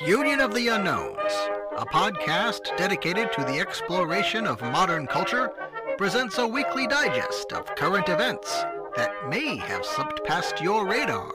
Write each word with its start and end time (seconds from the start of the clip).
Union 0.00 0.40
of 0.40 0.54
the 0.54 0.68
Unknowns, 0.68 1.32
a 1.76 1.84
podcast 1.86 2.76
dedicated 2.76 3.32
to 3.32 3.44
the 3.44 3.60
exploration 3.60 4.46
of 4.46 4.60
modern 4.62 5.06
culture, 5.06 5.50
presents 5.98 6.38
a 6.38 6.46
weekly 6.46 6.86
digest 6.86 7.52
of 7.52 7.74
current 7.76 8.08
events 8.08 8.64
that 8.96 9.12
may 9.28 9.56
have 9.56 9.84
slipped 9.84 10.24
past 10.24 10.60
your 10.60 10.86
radar. 10.86 11.30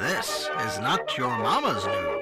This 0.00 0.48
is 0.66 0.78
not 0.78 1.16
your 1.16 1.36
mama's 1.38 1.84
news. 1.86 2.21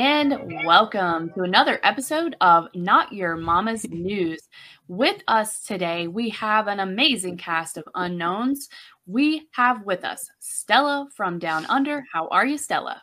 And 0.00 0.64
welcome 0.64 1.30
to 1.34 1.42
another 1.42 1.78
episode 1.82 2.34
of 2.40 2.68
Not 2.74 3.12
Your 3.12 3.36
Mama's 3.36 3.86
News. 3.86 4.40
With 4.88 5.22
us 5.28 5.62
today, 5.62 6.06
we 6.06 6.30
have 6.30 6.68
an 6.68 6.80
amazing 6.80 7.36
cast 7.36 7.76
of 7.76 7.84
unknowns. 7.94 8.70
We 9.04 9.46
have 9.52 9.84
with 9.84 10.06
us 10.06 10.26
Stella 10.38 11.06
from 11.14 11.38
Down 11.38 11.66
Under. 11.66 12.02
How 12.14 12.28
are 12.28 12.46
you, 12.46 12.56
Stella? 12.56 13.02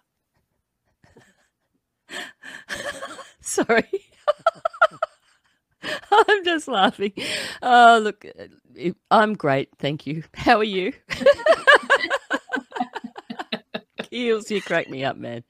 Sorry. 3.41 4.01
I'm 6.11 6.43
just 6.43 6.67
laughing. 6.67 7.13
Oh, 7.61 7.99
look, 8.01 8.25
I'm 9.11 9.35
great. 9.35 9.69
Thank 9.77 10.07
you. 10.07 10.23
How 10.33 10.57
are 10.57 10.63
you? 10.63 10.93
Keels, 14.01 14.49
you 14.49 14.63
crack 14.63 14.89
me 14.89 15.05
up, 15.05 15.15
man. 15.15 15.43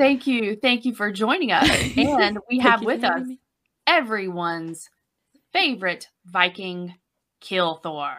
Thank 0.00 0.26
you. 0.26 0.56
Thank 0.56 0.86
you 0.86 0.94
for 0.94 1.12
joining 1.12 1.52
us. 1.52 1.68
And 1.96 2.38
we 2.48 2.58
have 2.60 2.82
with 2.82 3.04
us 3.04 3.26
me. 3.26 3.38
everyone's 3.86 4.88
favorite 5.52 6.08
Viking, 6.24 6.94
Kill 7.40 7.76
Thor. 7.82 8.14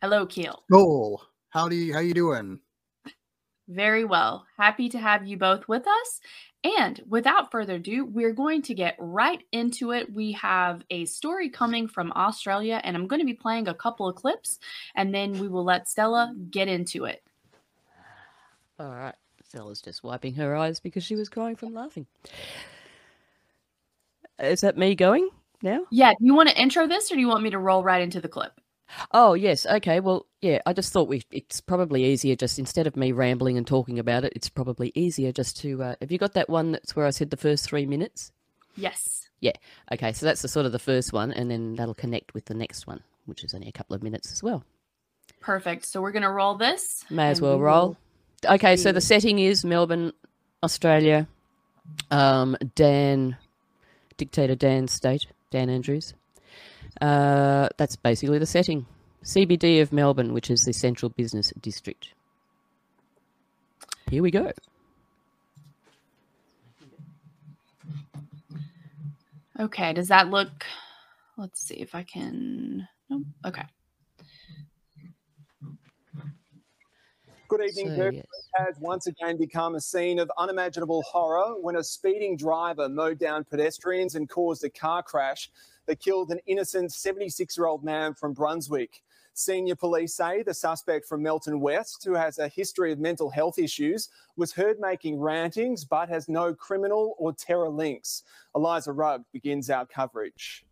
Hello, 0.00 0.24
Keel. 0.24 0.62
Cool. 0.72 1.22
How 1.50 1.68
do 1.68 1.76
you 1.76 1.92
how 1.92 2.00
you 2.00 2.14
doing? 2.14 2.60
Very 3.68 4.06
well. 4.06 4.46
Happy 4.56 4.88
to 4.88 4.98
have 4.98 5.26
you 5.26 5.36
both 5.36 5.68
with 5.68 5.86
us. 5.86 6.20
And 6.64 7.02
without 7.06 7.50
further 7.50 7.74
ado, 7.74 8.06
we're 8.06 8.32
going 8.32 8.62
to 8.62 8.74
get 8.74 8.96
right 8.98 9.42
into 9.52 9.92
it. 9.92 10.10
We 10.14 10.32
have 10.32 10.82
a 10.88 11.04
story 11.04 11.50
coming 11.50 11.86
from 11.86 12.12
Australia, 12.12 12.80
and 12.82 12.96
I'm 12.96 13.06
going 13.06 13.20
to 13.20 13.26
be 13.26 13.34
playing 13.34 13.68
a 13.68 13.74
couple 13.74 14.08
of 14.08 14.16
clips, 14.16 14.58
and 14.94 15.14
then 15.14 15.32
we 15.32 15.48
will 15.48 15.64
let 15.64 15.86
Stella 15.86 16.34
get 16.50 16.68
into 16.68 17.04
it. 17.04 17.22
All 18.78 18.88
right. 18.88 19.14
Stella's 19.50 19.82
just 19.82 20.04
wiping 20.04 20.34
her 20.34 20.54
eyes 20.54 20.78
because 20.78 21.02
she 21.02 21.16
was 21.16 21.28
crying 21.28 21.56
from 21.56 21.74
laughing. 21.74 22.06
Is 24.38 24.60
that 24.60 24.78
me 24.78 24.94
going 24.94 25.28
now? 25.60 25.86
Yeah. 25.90 26.12
Do 26.12 26.24
you 26.24 26.34
want 26.34 26.50
to 26.50 26.60
intro 26.60 26.86
this 26.86 27.10
or 27.10 27.16
do 27.16 27.20
you 27.20 27.26
want 27.26 27.42
me 27.42 27.50
to 27.50 27.58
roll 27.58 27.82
right 27.82 28.00
into 28.00 28.20
the 28.20 28.28
clip? 28.28 28.60
Oh, 29.10 29.34
yes. 29.34 29.66
Okay. 29.66 29.98
Well, 29.98 30.26
yeah, 30.40 30.60
I 30.66 30.72
just 30.72 30.92
thought 30.92 31.08
we 31.08 31.24
it's 31.32 31.60
probably 31.60 32.04
easier 32.04 32.36
just 32.36 32.60
instead 32.60 32.86
of 32.86 32.96
me 32.96 33.10
rambling 33.10 33.58
and 33.58 33.66
talking 33.66 33.98
about 33.98 34.24
it, 34.24 34.32
it's 34.36 34.48
probably 34.48 34.92
easier 34.94 35.32
just 35.32 35.58
to 35.62 35.82
uh, 35.82 35.94
have 36.00 36.12
you 36.12 36.18
got 36.18 36.34
that 36.34 36.48
one 36.48 36.70
that's 36.70 36.94
where 36.94 37.06
I 37.06 37.10
said 37.10 37.30
the 37.30 37.36
first 37.36 37.68
3 37.68 37.86
minutes? 37.86 38.30
Yes. 38.76 39.28
Yeah. 39.40 39.54
Okay, 39.92 40.12
so 40.12 40.26
that's 40.26 40.42
the 40.42 40.48
sort 40.48 40.66
of 40.66 40.70
the 40.70 40.78
first 40.78 41.12
one 41.12 41.32
and 41.32 41.50
then 41.50 41.74
that'll 41.74 41.94
connect 41.94 42.34
with 42.34 42.44
the 42.44 42.54
next 42.54 42.86
one, 42.86 43.02
which 43.26 43.42
is 43.42 43.52
only 43.52 43.68
a 43.68 43.72
couple 43.72 43.96
of 43.96 44.02
minutes 44.04 44.30
as 44.30 44.44
well. 44.44 44.62
Perfect. 45.40 45.86
So 45.86 46.00
we're 46.00 46.12
going 46.12 46.22
to 46.22 46.30
roll 46.30 46.54
this. 46.54 47.04
May 47.10 47.30
as 47.30 47.40
well 47.40 47.58
we 47.58 47.64
roll. 47.64 47.96
Okay, 48.46 48.76
so 48.76 48.90
the 48.90 49.00
setting 49.02 49.38
is 49.38 49.64
Melbourne, 49.64 50.12
Australia. 50.62 51.28
Um, 52.10 52.56
Dan, 52.74 53.36
dictator 54.16 54.54
Dan 54.54 54.88
State, 54.88 55.26
Dan 55.50 55.68
Andrews. 55.68 56.14
Uh, 57.00 57.68
that's 57.76 57.96
basically 57.96 58.38
the 58.38 58.46
setting. 58.46 58.86
CBD 59.22 59.82
of 59.82 59.92
Melbourne, 59.92 60.32
which 60.32 60.50
is 60.50 60.64
the 60.64 60.72
central 60.72 61.10
business 61.10 61.52
district. 61.60 62.08
Here 64.08 64.22
we 64.22 64.30
go. 64.30 64.52
Okay, 69.58 69.92
does 69.92 70.08
that 70.08 70.30
look? 70.30 70.64
Let's 71.36 71.60
see 71.60 71.74
if 71.74 71.94
I 71.94 72.02
can. 72.02 72.88
okay. 73.44 73.64
Good 77.50 77.62
evening, 77.62 77.88
so, 77.88 77.96
Perth 77.96 78.14
yes. 78.14 78.26
has 78.54 78.76
once 78.78 79.08
again 79.08 79.36
become 79.36 79.74
a 79.74 79.80
scene 79.80 80.20
of 80.20 80.30
unimaginable 80.38 81.02
horror 81.02 81.60
when 81.60 81.74
a 81.74 81.82
speeding 81.82 82.36
driver 82.36 82.88
mowed 82.88 83.18
down 83.18 83.42
pedestrians 83.42 84.14
and 84.14 84.28
caused 84.28 84.62
a 84.62 84.70
car 84.70 85.02
crash 85.02 85.50
that 85.86 85.98
killed 85.98 86.30
an 86.30 86.38
innocent 86.46 86.92
76 86.92 87.58
year 87.58 87.66
old 87.66 87.82
man 87.82 88.14
from 88.14 88.34
Brunswick. 88.34 89.02
Senior 89.34 89.74
police 89.74 90.14
say 90.14 90.44
the 90.44 90.54
suspect 90.54 91.06
from 91.06 91.24
Melton 91.24 91.58
West, 91.58 92.04
who 92.04 92.14
has 92.14 92.38
a 92.38 92.46
history 92.46 92.92
of 92.92 93.00
mental 93.00 93.28
health 93.28 93.58
issues, 93.58 94.10
was 94.36 94.52
heard 94.52 94.78
making 94.78 95.18
rantings 95.18 95.84
but 95.84 96.08
has 96.08 96.28
no 96.28 96.54
criminal 96.54 97.16
or 97.18 97.32
terror 97.32 97.68
links. 97.68 98.22
Eliza 98.54 98.92
Rugg 98.92 99.24
begins 99.32 99.70
our 99.70 99.86
coverage. 99.86 100.64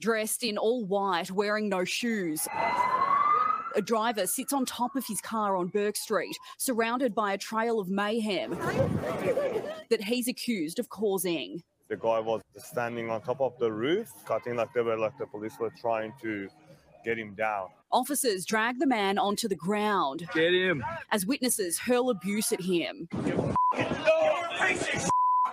Dressed 0.00 0.42
in 0.42 0.56
all 0.56 0.86
white, 0.86 1.30
wearing 1.30 1.68
no 1.68 1.84
shoes 1.84 2.48
a 3.74 3.82
driver 3.82 4.26
sits 4.26 4.52
on 4.52 4.64
top 4.64 4.96
of 4.96 5.06
his 5.06 5.20
car 5.20 5.56
on 5.56 5.68
Bourke 5.68 5.96
Street, 5.96 6.36
surrounded 6.58 7.14
by 7.14 7.32
a 7.32 7.38
trail 7.38 7.78
of 7.80 7.88
mayhem 7.88 8.50
that 9.90 10.02
he's 10.02 10.28
accused 10.28 10.78
of 10.78 10.88
causing. 10.88 11.62
The 11.88 11.96
guy 11.96 12.20
was 12.20 12.42
standing 12.56 13.10
on 13.10 13.20
top 13.20 13.40
of 13.40 13.58
the 13.58 13.70
roof, 13.70 14.08
cutting 14.24 14.56
like 14.56 14.72
they 14.72 14.80
were 14.80 14.96
like 14.96 15.18
the 15.18 15.26
police 15.26 15.58
were 15.58 15.72
trying 15.80 16.14
to 16.22 16.48
get 17.04 17.18
him 17.18 17.34
down. 17.34 17.68
Officers 17.90 18.46
drag 18.46 18.78
the 18.78 18.86
man 18.86 19.18
onto 19.18 19.48
the 19.48 19.56
ground. 19.56 20.26
Get 20.34 20.54
him. 20.54 20.82
As 21.10 21.26
witnesses 21.26 21.78
hurl 21.80 22.08
abuse 22.10 22.52
at 22.52 22.60
him. 22.62 23.08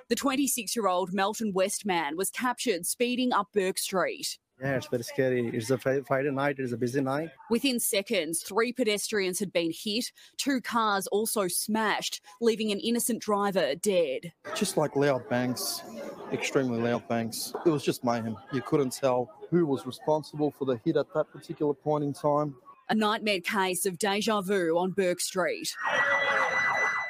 The 0.09 0.15
26 0.15 0.75
year 0.75 0.87
old 0.87 1.13
Melton 1.13 1.51
West 1.53 1.85
man 1.85 2.15
was 2.17 2.29
captured 2.29 2.85
speeding 2.85 3.33
up 3.33 3.49
Bourke 3.53 3.77
Street. 3.77 4.37
Yeah, 4.61 4.75
it's 4.75 4.87
very 4.87 5.03
scary. 5.03 5.47
It's 5.53 5.69
a 5.69 5.77
Friday 5.77 6.31
night. 6.31 6.57
It's 6.59 6.73
a 6.73 6.77
busy 6.77 6.99
night. 6.99 7.29
Within 7.49 7.79
seconds, 7.79 8.43
three 8.43 8.73
pedestrians 8.73 9.39
had 9.39 9.53
been 9.53 9.71
hit. 9.73 10.11
Two 10.37 10.59
cars 10.59 11.07
also 11.07 11.47
smashed, 11.47 12.19
leaving 12.41 12.69
an 12.71 12.79
innocent 12.79 13.21
driver 13.21 13.75
dead. 13.75 14.33
Just 14.55 14.75
like 14.75 14.97
loud 14.97 15.29
bangs, 15.29 15.81
extremely 16.33 16.81
loud 16.81 17.07
bangs. 17.07 17.53
It 17.65 17.69
was 17.69 17.83
just 17.83 18.03
mayhem. 18.03 18.35
You 18.51 18.61
couldn't 18.61 18.91
tell 18.91 19.29
who 19.49 19.65
was 19.65 19.85
responsible 19.85 20.51
for 20.51 20.65
the 20.65 20.77
hit 20.83 20.97
at 20.97 21.13
that 21.13 21.31
particular 21.31 21.73
point 21.73 22.03
in 22.03 22.11
time. 22.11 22.55
A 22.89 22.95
nightmare 22.95 23.39
case 23.39 23.85
of 23.85 23.97
deja 23.97 24.41
vu 24.41 24.77
on 24.77 24.91
Bourke 24.91 25.21
Street. 25.21 25.73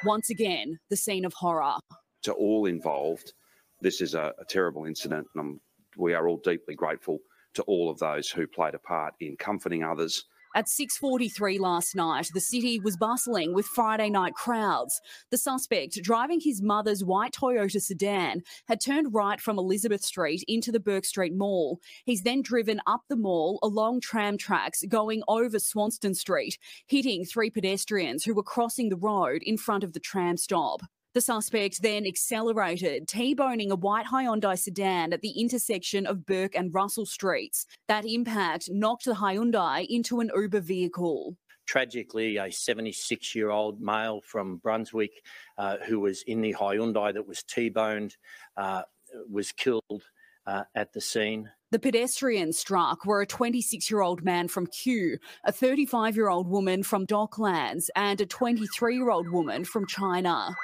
Once 0.04 0.30
again, 0.30 0.78
the 0.88 0.96
scene 0.96 1.24
of 1.24 1.34
horror. 1.34 1.78
To 2.22 2.32
all 2.32 2.66
involved, 2.66 3.32
this 3.80 4.00
is 4.00 4.14
a, 4.14 4.32
a 4.38 4.44
terrible 4.44 4.84
incident, 4.84 5.26
and 5.34 5.58
we 5.96 6.14
are 6.14 6.28
all 6.28 6.36
deeply 6.36 6.76
grateful 6.76 7.18
to 7.54 7.62
all 7.62 7.90
of 7.90 7.98
those 7.98 8.28
who 8.30 8.46
played 8.46 8.74
a 8.74 8.78
part 8.78 9.14
in 9.20 9.36
comforting 9.36 9.82
others. 9.82 10.24
At 10.52 10.68
6:43 10.68 11.60
last 11.60 11.94
night, 11.94 12.28
the 12.34 12.40
city 12.40 12.80
was 12.80 12.96
bustling 12.96 13.54
with 13.54 13.66
Friday 13.66 14.10
night 14.10 14.34
crowds. 14.34 15.00
The 15.30 15.38
suspect, 15.38 16.02
driving 16.02 16.40
his 16.40 16.60
mother's 16.60 17.04
white 17.04 17.32
Toyota 17.32 17.80
sedan, 17.80 18.42
had 18.66 18.80
turned 18.80 19.14
right 19.14 19.40
from 19.40 19.58
Elizabeth 19.58 20.02
Street 20.02 20.42
into 20.48 20.72
the 20.72 20.80
Bourke 20.80 21.04
Street 21.04 21.34
Mall. 21.36 21.78
He's 22.04 22.22
then 22.22 22.42
driven 22.42 22.80
up 22.84 23.02
the 23.08 23.14
mall 23.14 23.60
along 23.62 24.00
tram 24.00 24.36
tracks 24.36 24.82
going 24.88 25.22
over 25.28 25.60
Swanston 25.60 26.14
Street, 26.14 26.58
hitting 26.84 27.24
three 27.24 27.50
pedestrians 27.50 28.24
who 28.24 28.34
were 28.34 28.42
crossing 28.42 28.88
the 28.88 28.96
road 28.96 29.42
in 29.44 29.56
front 29.56 29.84
of 29.84 29.92
the 29.92 30.00
tram 30.00 30.36
stop. 30.36 30.82
The 31.12 31.20
suspect 31.20 31.82
then 31.82 32.06
accelerated, 32.06 33.08
T-boning 33.08 33.72
a 33.72 33.74
white 33.74 34.06
Hyundai 34.06 34.56
sedan 34.56 35.12
at 35.12 35.22
the 35.22 35.40
intersection 35.40 36.06
of 36.06 36.24
Bourke 36.24 36.54
and 36.54 36.72
Russell 36.72 37.04
Streets. 37.04 37.66
That 37.88 38.04
impact 38.06 38.68
knocked 38.70 39.06
the 39.06 39.14
Hyundai 39.14 39.84
into 39.90 40.20
an 40.20 40.30
Uber 40.36 40.60
vehicle. 40.60 41.36
Tragically, 41.66 42.36
a 42.36 42.48
76 42.48 43.34
year 43.34 43.50
old 43.50 43.80
male 43.80 44.20
from 44.24 44.58
Brunswick 44.58 45.10
uh, 45.58 45.78
who 45.84 45.98
was 45.98 46.22
in 46.28 46.42
the 46.42 46.54
Hyundai 46.54 47.12
that 47.12 47.26
was 47.26 47.42
T 47.42 47.70
boned 47.70 48.16
uh, 48.56 48.82
was 49.28 49.50
killed 49.50 50.04
uh, 50.46 50.62
at 50.76 50.92
the 50.92 51.00
scene. 51.00 51.50
The 51.72 51.80
pedestrians 51.80 52.58
struck 52.58 53.04
were 53.04 53.22
a 53.22 53.26
26 53.26 53.90
year 53.90 54.00
old 54.00 54.24
man 54.24 54.46
from 54.46 54.68
Kew, 54.68 55.18
a 55.44 55.50
35 55.50 56.14
year 56.14 56.28
old 56.28 56.48
woman 56.48 56.84
from 56.84 57.04
Docklands, 57.04 57.88
and 57.96 58.20
a 58.20 58.26
23 58.26 58.94
year 58.94 59.10
old 59.10 59.28
woman 59.28 59.64
from 59.64 59.86
China. 59.86 60.54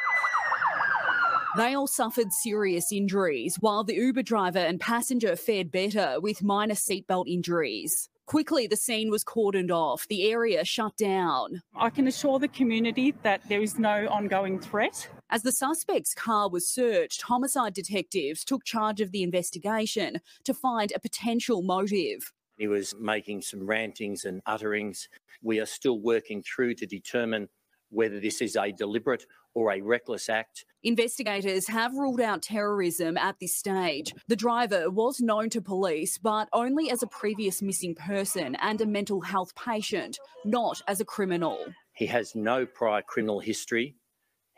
They 1.57 1.73
all 1.73 1.87
suffered 1.87 2.35
serious 2.35 2.93
injuries, 2.93 3.57
while 3.61 3.83
the 3.83 3.95
Uber 3.95 4.23
driver 4.23 4.59
and 4.59 4.79
passenger 4.79 5.37
fared 5.37 5.71
better 5.71 6.21
with 6.21 6.43
minor 6.43 6.75
seatbelt 6.75 7.29
injuries. 7.29 8.11
Quickly, 8.27 8.67
the 8.67 8.77
scene 8.77 9.11
was 9.11 9.25
cordoned 9.25 9.71
off, 9.71 10.07
the 10.09 10.31
area 10.31 10.67
shut 10.67 10.95
down. 10.99 11.63
I 11.75 11.89
can 11.89 12.09
assure 12.09 12.39
the 12.39 12.49
community 12.49 13.15
that 13.23 13.41
there 13.49 13.63
is 13.63 13.79
no 13.79 14.07
ongoing 14.09 14.61
threat. 14.61 15.09
As 15.31 15.45
the 15.45 15.53
suspect's 15.53 16.13
car 16.13 16.51
was 16.51 16.69
searched, 16.69 17.23
homicide 17.23 17.73
detectives 17.73 18.45
took 18.45 18.65
charge 18.65 19.01
of 19.01 19.13
the 19.13 19.23
investigation 19.23 20.21
to 20.45 20.53
find 20.53 20.93
a 20.93 21.01
potential 21.01 21.63
motive. 21.63 22.33
He 22.59 22.67
was 22.67 22.95
making 23.01 23.41
some 23.41 23.65
rantings 23.67 24.27
and 24.27 24.43
utterings. 24.45 25.09
We 25.43 25.59
are 25.61 25.67
still 25.67 26.01
working 26.01 26.43
through 26.43 26.75
to 26.75 26.87
determine 26.87 27.49
whether 27.91 28.21
this 28.21 28.43
is 28.43 28.57
a 28.57 28.73
deliberate 28.73 29.25
or 29.57 29.73
a 29.73 29.81
reckless 29.81 30.29
act. 30.29 30.67
Investigators 30.83 31.67
have 31.67 31.95
ruled 31.95 32.21
out 32.21 32.43
terrorism 32.43 33.17
at 33.17 33.41
this 33.41 33.57
stage. 33.57 34.13
The 34.29 34.37
driver 34.37 34.91
was 34.91 35.19
known 35.19 35.49
to 35.51 35.63
police, 35.63 36.19
but 36.19 36.49
only 36.53 36.91
as 36.91 37.03
a 37.03 37.07
previous 37.07 37.63
missing 37.63 37.95
person 37.95 38.55
and 38.57 38.81
a 38.83 38.87
mental 38.87 39.23
health 39.23 39.55
patient, 39.57 40.19
not 40.45 40.83
as 40.87 41.01
a 41.01 41.07
criminal. 41.07 41.59
He 41.95 42.05
has 42.07 42.35
no 42.35 42.67
prior 42.67 43.01
criminal 43.01 43.41
history. 43.41 43.97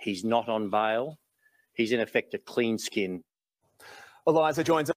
He's 0.01 0.25
not 0.25 0.49
on 0.49 0.69
bail. 0.69 1.21
He's 1.75 1.93
in 1.93 2.01
effect 2.01 2.35
a 2.35 2.39
clean 2.39 2.77
skin. 2.77 3.23
Eliza 4.27 4.65
joins 4.65 4.91
us. 4.91 4.97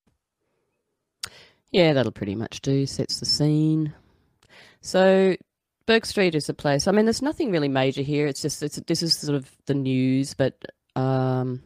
Yeah, 1.70 1.94
that'll 1.94 2.12
pretty 2.12 2.36
much 2.36 2.62
do. 2.62 2.88
Sets 2.88 3.20
the 3.20 3.28
scene. 3.28 3.94
So, 4.82 5.36
Bourke 5.86 6.06
Street 6.06 6.36
is 6.36 6.50
a 6.50 6.54
place. 6.54 6.88
I 6.88 6.92
mean, 6.92 7.06
there's 7.06 7.22
nothing 7.22 7.52
really 7.52 7.68
major 7.68 8.02
here. 8.02 8.28
It's 8.28 8.42
just 8.42 8.62
it's 8.64 8.78
this 8.88 9.04
is 9.04 9.18
sort 9.18 9.36
of 9.36 9.50
the 9.66 9.74
news, 9.74 10.34
but 10.34 10.64
um, 10.96 11.62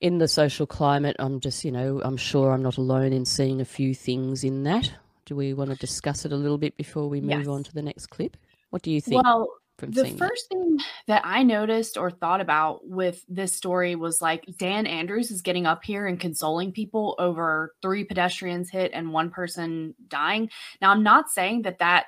in 0.00 0.18
the 0.18 0.28
social 0.28 0.66
climate, 0.66 1.16
I'm 1.18 1.40
just 1.40 1.64
you 1.64 1.72
know 1.72 2.00
I'm 2.04 2.16
sure 2.16 2.52
I'm 2.52 2.62
not 2.62 2.76
alone 2.76 3.12
in 3.12 3.24
seeing 3.24 3.60
a 3.60 3.64
few 3.64 3.94
things 3.94 4.44
in 4.44 4.64
that. 4.64 4.92
Do 5.24 5.36
we 5.36 5.54
want 5.54 5.70
to 5.70 5.76
discuss 5.76 6.24
it 6.24 6.32
a 6.32 6.36
little 6.36 6.58
bit 6.58 6.76
before 6.76 7.08
we 7.08 7.20
move 7.20 7.30
Yes. 7.40 7.46
on 7.48 7.62
to 7.64 7.72
the 7.72 7.82
next 7.82 8.06
clip? 8.06 8.36
What 8.70 8.82
do 8.82 8.90
you 8.90 9.00
think? 9.00 9.22
Well, 9.22 9.48
the 9.78 10.02
seeing 10.02 10.16
that? 10.16 10.28
first 10.28 10.48
thing 10.48 10.78
that 11.06 11.22
I 11.24 11.42
noticed 11.42 11.96
or 11.96 12.10
thought 12.10 12.40
about 12.40 12.86
with 12.88 13.24
this 13.28 13.52
story 13.52 13.94
was 13.96 14.20
like 14.22 14.44
Dan 14.58 14.86
Andrews 14.86 15.30
is 15.30 15.42
getting 15.42 15.66
up 15.66 15.82
here 15.84 16.06
and 16.06 16.20
consoling 16.20 16.72
people 16.72 17.14
over 17.18 17.74
three 17.82 18.04
pedestrians 18.04 18.70
hit 18.70 18.92
and 18.94 19.12
one 19.12 19.30
person 19.30 19.94
dying. 20.08 20.50
Now, 20.80 20.90
I'm 20.90 21.02
not 21.02 21.30
saying 21.30 21.62
that 21.62 21.78
that 21.78 22.06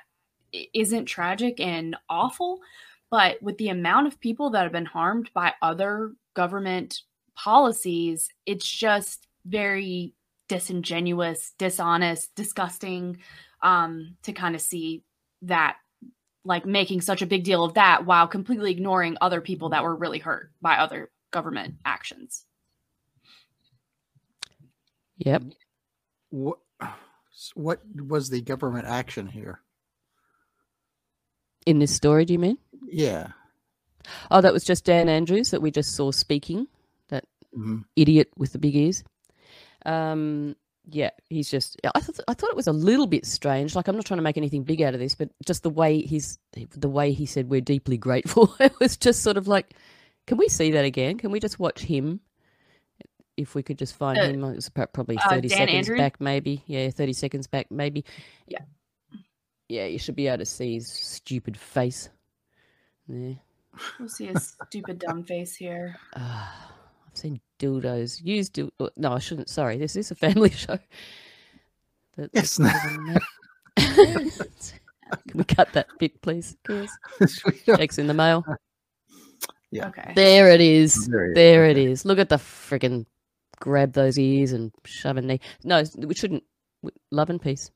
isn't 0.73 1.05
tragic 1.05 1.59
and 1.59 1.95
awful, 2.09 2.61
but 3.11 3.41
with 3.41 3.57
the 3.57 3.69
amount 3.69 4.07
of 4.07 4.19
people 4.19 4.49
that 4.51 4.63
have 4.63 4.71
been 4.71 4.85
harmed 4.85 5.29
by 5.33 5.53
other 5.61 6.13
government 6.33 7.01
policies, 7.35 8.29
it's 8.45 8.67
just 8.67 9.27
very 9.45 10.13
disingenuous, 10.47 11.53
dishonest, 11.57 12.33
disgusting 12.35 13.17
um, 13.61 14.15
to 14.23 14.33
kind 14.33 14.55
of 14.55 14.61
see 14.61 15.03
that 15.43 15.77
like 16.43 16.65
making 16.65 17.01
such 17.01 17.21
a 17.21 17.25
big 17.25 17.43
deal 17.43 17.63
of 17.63 17.73
that 17.73 18.05
while 18.05 18.27
completely 18.27 18.71
ignoring 18.71 19.17
other 19.19 19.41
people 19.41 19.69
that 19.69 19.83
were 19.83 19.95
really 19.95 20.19
hurt 20.19 20.51
by 20.61 20.75
other 20.77 21.09
government 21.31 21.75
actions. 21.83 22.45
Yep. 25.17 25.43
What, 26.29 26.59
what 27.55 27.81
was 27.95 28.29
the 28.29 28.41
government 28.41 28.85
action 28.85 29.27
here? 29.27 29.61
In 31.65 31.79
this 31.79 31.93
story, 31.95 32.25
do 32.25 32.33
you 32.33 32.39
mean? 32.39 32.57
Yeah. 32.87 33.27
Oh, 34.29 34.41
that 34.41 34.53
was 34.53 34.63
just 34.63 34.85
Dan 34.85 35.09
Andrews 35.09 35.51
that 35.51 35.61
we 35.61 35.71
just 35.71 35.95
saw 35.95 36.11
speaking. 36.11 36.67
That 37.09 37.25
Mhm. 37.57 37.85
idiot 37.95 38.29
with 38.37 38.51
the 38.53 38.59
big 38.59 38.75
ears. 38.75 39.03
Um, 39.85 40.55
yeah, 40.87 41.09
he's 41.29 41.49
just. 41.49 41.77
I 41.95 41.99
thought 41.99 42.19
I 42.27 42.35
thought 42.35 42.51
it 42.51 42.55
was 42.55 42.67
a 42.67 42.71
little 42.73 43.07
bit 43.07 43.25
strange. 43.25 43.75
Like 43.75 43.87
I'm 43.87 43.95
not 43.95 44.05
trying 44.05 44.19
to 44.19 44.23
make 44.23 44.37
anything 44.37 44.63
big 44.63 44.81
out 44.83 44.93
of 44.93 44.99
this, 44.99 45.15
but 45.15 45.29
just 45.45 45.63
the 45.63 45.69
way 45.71 46.01
he's 46.01 46.37
the 46.53 46.89
way 46.89 47.11
he 47.13 47.25
said 47.25 47.49
we're 47.49 47.61
deeply 47.61 47.97
grateful. 47.97 48.53
it 48.59 48.73
was 48.79 48.95
just 48.97 49.23
sort 49.23 49.37
of 49.37 49.47
like, 49.47 49.73
can 50.27 50.37
we 50.37 50.47
see 50.47 50.71
that 50.71 50.85
again? 50.85 51.17
Can 51.17 51.31
we 51.31 51.39
just 51.39 51.59
watch 51.59 51.81
him? 51.81 52.19
If 53.37 53.53
we 53.55 53.63
could 53.63 53.77
just 53.79 53.95
find 53.95 54.17
Uh, 54.19 54.25
him, 54.29 54.43
it 54.43 54.55
was 54.55 54.69
probably 54.69 55.17
uh, 55.17 55.29
thirty 55.29 55.47
Dan 55.49 55.57
seconds 55.57 55.75
Andrews? 55.89 55.97
back, 55.99 56.21
maybe. 56.21 56.63
Yeah, 56.67 56.89
thirty 56.91 57.13
seconds 57.13 57.47
back, 57.47 57.69
maybe. 57.71 58.05
Yeah. 58.47 58.59
Yeah, 59.69 59.85
you 59.85 59.97
should 59.99 60.15
be 60.15 60.27
able 60.27 60.39
to 60.39 60.45
see 60.45 60.75
his 60.75 60.87
stupid 60.87 61.57
face. 61.57 62.09
Yeah. 63.07 63.33
We'll 63.99 64.09
see 64.09 64.27
his 64.27 64.55
stupid 64.67 64.99
dumb 64.99 65.23
face 65.23 65.55
here. 65.55 65.95
Ah, 66.15 66.71
I've 67.07 67.17
seen 67.17 67.39
dildos 67.59 68.23
used. 68.23 68.53
Dil- 68.53 68.71
uh, 68.79 68.89
no, 68.95 69.13
I 69.13 69.19
shouldn't. 69.19 69.49
Sorry, 69.49 69.77
this 69.77 69.95
is 69.95 70.11
a 70.11 70.15
family 70.15 70.49
show. 70.51 70.77
That- 72.17 72.29
It's 72.33 72.57
that's 72.57 72.59
not. 72.59 72.73
better 72.73 72.95
than 72.95 74.25
that. 74.27 74.73
Can 75.27 75.37
we 75.37 75.43
cut 75.43 75.71
that 75.73 75.87
bit, 75.99 76.21
please? 76.21 76.57
Chris? 76.65 76.91
Checks 77.65 77.97
in 77.99 78.07
the 78.07 78.13
mail. 78.13 78.43
Yeah. 79.71 79.87
Okay. 79.89 80.13
There 80.15 80.49
it 80.51 80.61
is. 80.61 81.07
There 81.07 81.25
it 81.25 81.29
is, 81.31 81.35
There 81.35 81.65
it 81.69 81.77
is. 81.77 82.05
Look 82.05 82.17
at 82.19 82.29
the 82.29 82.37
friggin' 82.37 83.05
grab 83.59 83.93
those 83.93 84.17
ears 84.17 84.51
and 84.51 84.71
shove 84.85 85.17
a 85.17 85.21
knee. 85.21 85.39
No, 85.63 85.83
we 85.97 86.13
shouldn't. 86.15 86.43
Love 87.11 87.29
and 87.29 87.41
peace. 87.41 87.71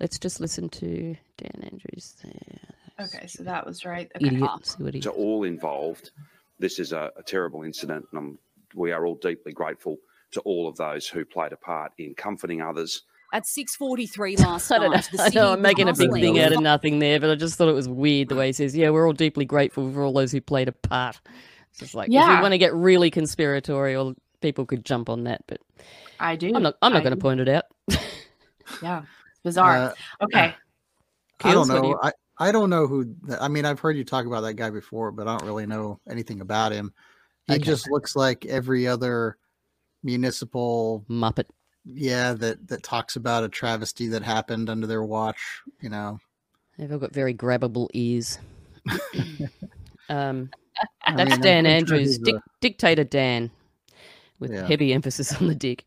Let's 0.00 0.18
just 0.18 0.40
listen 0.40 0.68
to 0.70 1.14
Dan 1.36 1.62
Andrews 1.70 2.16
there. 2.24 3.06
Okay, 3.06 3.26
so 3.26 3.42
that 3.44 3.66
was 3.66 3.84
right. 3.84 4.10
Okay. 4.16 4.26
Idiot. 4.26 4.50
See 4.66 4.82
what 4.82 4.94
he. 4.94 5.00
to 5.00 5.10
all 5.10 5.44
involved, 5.44 6.10
this 6.58 6.78
is 6.78 6.92
a, 6.92 7.10
a 7.16 7.22
terrible 7.22 7.62
incident, 7.62 8.06
and 8.12 8.18
I'm, 8.18 8.38
we 8.74 8.92
are 8.92 9.06
all 9.06 9.14
deeply 9.16 9.52
grateful 9.52 9.98
to 10.32 10.40
all 10.40 10.68
of 10.68 10.76
those 10.76 11.06
who 11.08 11.24
played 11.24 11.52
a 11.52 11.56
part 11.56 11.92
in 11.98 12.14
comforting 12.14 12.62
others. 12.62 13.02
At 13.32 13.44
6:43 13.44 14.38
last 14.44 14.70
I 14.72 14.78
don't 14.78 14.90
know. 14.90 14.96
night, 14.96 15.08
the 15.12 15.22
I 15.22 15.28
know 15.34 15.52
I'm 15.52 15.60
was 15.60 15.60
making 15.62 15.88
a 15.88 15.94
big 15.94 16.12
thing 16.12 16.38
out 16.40 16.52
of 16.52 16.60
nothing 16.60 16.98
there, 16.98 17.20
but 17.20 17.30
I 17.30 17.34
just 17.36 17.56
thought 17.56 17.68
it 17.68 17.74
was 17.74 17.88
weird 17.88 18.28
the 18.28 18.36
way 18.36 18.46
he 18.48 18.52
says, 18.52 18.76
"Yeah, 18.76 18.90
we're 18.90 19.06
all 19.06 19.12
deeply 19.12 19.44
grateful 19.44 19.90
for 19.92 20.02
all 20.02 20.12
those 20.12 20.32
who 20.32 20.40
played 20.40 20.68
a 20.68 20.72
part." 20.72 21.20
It's 21.70 21.78
just 21.78 21.94
like 21.94 22.08
if 22.08 22.14
Yeah. 22.14 22.36
we 22.36 22.42
want 22.42 22.52
to 22.52 22.58
get 22.58 22.74
really 22.74 23.10
conspiratorial, 23.10 24.14
people 24.40 24.66
could 24.66 24.84
jump 24.84 25.08
on 25.08 25.24
that, 25.24 25.44
but 25.46 25.60
I 26.18 26.36
do. 26.36 26.52
I'm 26.54 26.62
not. 26.62 26.76
I'm 26.82 26.92
not 26.92 27.02
going 27.04 27.14
to 27.14 27.20
point 27.20 27.40
it 27.40 27.48
out. 27.48 27.64
Yeah. 28.82 29.02
It's 29.44 29.56
bizarre. 29.56 29.76
Uh, 29.76 30.24
okay. 30.24 30.54
I 31.42 31.52
don't 31.52 31.66
Keels, 31.66 31.68
what 31.70 31.74
do 31.76 31.82
know. 31.82 31.88
you- 31.88 31.98
I, 32.02 32.12
I 32.38 32.52
don't 32.52 32.70
know 32.70 32.86
who. 32.86 33.04
th- 33.26 33.38
I 33.40 33.48
mean, 33.48 33.64
I've 33.64 33.80
heard 33.80 33.96
you 33.96 34.04
talk 34.04 34.26
about 34.26 34.40
that 34.42 34.54
guy 34.54 34.70
before, 34.70 35.12
but 35.12 35.28
I 35.28 35.36
don't 35.36 35.46
really 35.46 35.66
know 35.66 36.00
anything 36.08 36.40
about 36.40 36.72
him. 36.72 36.92
He 37.46 37.54
Okay. 37.54 37.62
just 37.62 37.90
looks 37.90 38.14
like 38.16 38.46
every 38.46 38.86
other 38.86 39.36
municipal 40.02 41.04
Muppet. 41.10 41.44
yeah 41.84 42.32
that 42.34 42.66
that 42.68 42.82
talks 42.82 43.16
about 43.16 43.44
a 43.44 43.48
travesty 43.48 44.06
that 44.08 44.22
happened 44.22 44.70
under 44.70 44.86
their 44.86 45.02
watch. 45.04 45.60
You 45.80 45.90
know, 45.90 46.18
They've 46.78 46.90
all 46.90 46.98
got 46.98 47.12
very 47.12 47.34
grabbable 47.34 47.88
ears. 47.92 48.38
um, 50.08 50.50
that's 51.06 51.16
mean, 51.16 51.32
I'm 51.32 51.40
Dan 51.40 51.40
pretty 51.40 51.42
sure 51.42 51.64
Andrews, 51.98 52.18
dic- 52.18 52.34
a- 52.36 52.42
dictator 52.60 53.04
Dan, 53.04 53.50
with 54.38 54.52
Yeah. 54.52 54.66
heavy 54.66 54.92
emphasis 54.92 55.34
on 55.40 55.48
the 55.48 55.54
dick. 55.54 55.84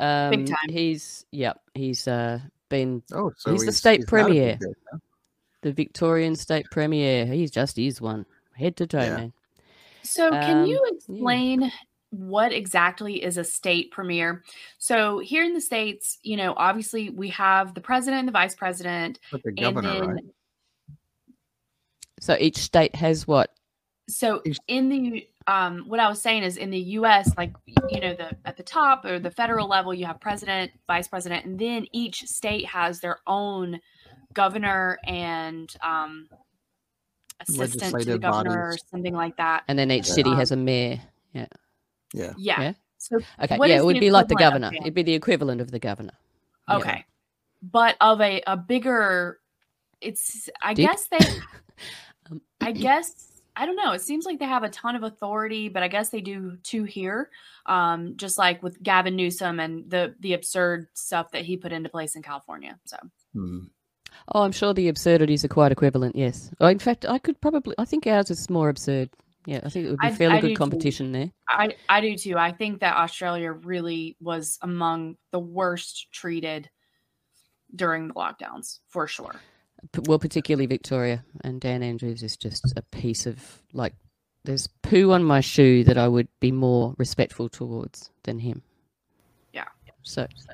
Um, 0.00 0.44
time. 0.46 0.68
He's 0.68 1.24
yeah, 1.30 1.52
he's 1.74 2.08
uh, 2.08 2.40
been 2.72 3.02
oh, 3.12 3.30
so 3.36 3.52
he's 3.52 3.66
the 3.66 3.72
state 3.72 4.00
he's 4.00 4.12
not 4.12 4.26
big 4.26 4.34
premier. 4.34 4.58
dick, 4.60 4.76
huh? 4.90 4.98
the 5.60 5.72
Victorian 5.72 6.34
state 6.34 6.66
premier. 6.72 7.26
He 7.26 7.46
just 7.46 7.78
is 7.78 8.00
one, 8.00 8.26
head 8.56 8.76
to 8.78 8.86
toe, 8.86 9.02
Yeah. 9.04 9.16
man. 9.16 9.32
So, 10.02 10.30
can 10.30 10.62
Um, 10.62 10.66
you 10.66 10.82
yeah. 10.84 10.96
explain 10.96 11.72
what 12.10 12.52
exactly 12.52 13.22
is 13.22 13.38
a 13.38 13.44
state 13.44 13.92
premier? 13.92 14.42
So, 14.78 15.20
here 15.20 15.44
in 15.44 15.54
the 15.54 15.60
States, 15.60 16.18
you 16.22 16.36
know, 16.36 16.54
obviously 16.56 17.10
we 17.10 17.28
have 17.28 17.74
the 17.74 17.80
president 17.80 18.20
and 18.20 18.28
the 18.28 18.32
vice 18.32 18.56
president. 18.56 19.20
But 19.30 19.42
the 19.44 19.50
And 19.50 19.60
governor, 19.60 20.00
then, 20.00 20.08
right? 20.08 20.24
So 22.20 22.36
each 22.38 22.56
state 22.58 22.94
has 22.96 23.26
what? 23.26 23.50
so 24.08 24.42
in 24.68 24.88
the, 24.88 25.28
um, 25.46 25.84
what 25.88 26.00
I 26.00 26.08
was 26.08 26.20
saying 26.20 26.42
is 26.42 26.56
in 26.56 26.70
the 26.70 26.80
US, 26.98 27.36
like, 27.36 27.52
you 27.66 28.00
know, 28.00 28.14
the 28.14 28.36
at 28.44 28.56
the 28.56 28.62
top 28.62 29.04
or 29.04 29.18
the 29.18 29.30
federal 29.30 29.68
level, 29.68 29.92
you 29.94 30.06
have 30.06 30.20
president, 30.20 30.70
vice 30.86 31.08
president, 31.08 31.44
and 31.44 31.58
then 31.58 31.86
each 31.92 32.24
state 32.26 32.66
has 32.66 33.00
their 33.00 33.18
own 33.26 33.80
governor 34.34 34.98
and, 35.06 35.74
um, 35.82 36.28
assistant 37.40 37.72
to 37.72 37.78
the 37.78 37.84
Legislative 37.84 38.20
governor 38.20 38.68
or 38.68 38.76
something 38.90 39.14
like 39.14 39.36
that. 39.36 39.64
And 39.68 39.78
then 39.78 39.90
each 39.90 40.06
city 40.06 40.30
Um, 40.30 40.36
has 40.36 40.52
a 40.52 40.56
mayor. 40.56 41.00
Yeah. 41.32 41.46
Yeah. 42.12 42.32
Yeah. 42.36 42.60
Yeah. 42.60 42.72
So, 42.98 43.16
Okay. 43.42 43.58
yeah, 43.66 43.78
it 43.78 43.84
would 43.84 43.98
be 43.98 44.10
like 44.10 44.28
the 44.28 44.36
governor. 44.36 44.70
It'd 44.72 44.94
be 44.94 45.02
the 45.02 45.14
equivalent 45.14 45.60
of 45.60 45.70
the 45.70 45.78
governor. 45.78 46.12
Yeah. 46.68 46.76
Okay. 46.76 47.04
But 47.62 47.96
of 48.00 48.20
a, 48.20 48.42
a 48.46 48.56
bigger 48.56 49.40
it's 50.00 50.50
I 50.60 50.74
Dick? 50.74 50.86
guess 50.88 51.06
they 51.06 51.18
Um, 52.30 52.40
I 52.60 52.72
guess 52.86 53.31
I 53.62 53.66
don't 53.66 53.76
know. 53.76 53.92
It 53.92 54.00
seems 54.00 54.26
like 54.26 54.40
they 54.40 54.44
have 54.46 54.64
a 54.64 54.68
ton 54.68 54.96
of 54.96 55.04
authority, 55.04 55.68
but 55.68 55.84
I 55.84 55.88
guess 55.88 56.08
they 56.08 56.20
do 56.20 56.56
too 56.64 56.82
here. 56.82 57.30
Um, 57.66 58.14
just 58.16 58.38
like 58.38 58.60
with 58.60 58.82
Gavin 58.82 59.14
Newsom 59.14 59.60
and 59.60 59.88
the 59.88 60.14
the 60.18 60.32
absurd 60.34 60.88
stuff 60.94 61.30
that 61.30 61.44
he 61.44 61.56
put 61.56 61.72
into 61.72 61.88
place 61.88 62.16
in 62.16 62.22
California. 62.22 62.78
So 62.86 62.96
Hmm. 63.32 63.58
Oh, 64.34 64.42
I'm 64.42 64.52
sure 64.52 64.74
the 64.74 64.88
absurdities 64.88 65.44
are 65.44 65.48
quite 65.48 65.72
equivalent. 65.72 66.16
Yes. 66.16 66.50
Oh, 66.60 66.66
in 66.66 66.78
fact, 66.80 67.06
I 67.06 67.18
could 67.18 67.40
probably. 67.40 67.74
I 67.78 67.84
think 67.84 68.06
ours 68.06 68.30
is 68.30 68.50
more 68.50 68.68
absurd. 68.68 69.10
Yeah, 69.46 69.60
I 69.64 69.68
think 69.70 69.86
it 69.86 69.90
would 69.90 69.98
be 70.00 70.06
I- 70.08 70.12
fairly 70.12 70.36
I 70.36 70.40
do 70.40 70.46
good 70.48 70.54
too. 70.54 70.58
competition 70.58 71.12
there. 71.12 71.30
I 71.48 71.76
I 71.88 72.00
do 72.00 72.16
too. 72.16 72.36
I 72.36 72.50
think 72.52 72.80
that 72.80 72.96
Australia 72.96 73.52
really 73.52 74.16
was 74.20 74.58
among 74.62 75.16
the 75.30 75.38
worst 75.40 76.08
treated 76.12 76.68
during 77.74 78.08
the 78.08 78.14
lockdowns, 78.14 78.80
for 78.88 79.06
sure. 79.06 79.36
Well, 80.06 80.18
particularly 80.18 80.66
Victoria 80.66 81.24
and 81.42 81.60
Dan 81.60 81.82
Andrews 81.82 82.22
is 82.22 82.36
just 82.36 82.72
a 82.76 82.82
piece 82.82 83.26
of 83.26 83.62
like. 83.72 83.94
There's 84.44 84.66
poo 84.82 85.12
on 85.12 85.22
my 85.22 85.40
shoe 85.40 85.84
that 85.84 85.96
I 85.96 86.08
would 86.08 86.26
be 86.40 86.50
more 86.50 86.94
respectful 86.98 87.48
towards 87.48 88.10
than 88.24 88.40
him. 88.40 88.62
Yeah. 89.52 89.66
So, 90.02 90.22
as 90.22 90.46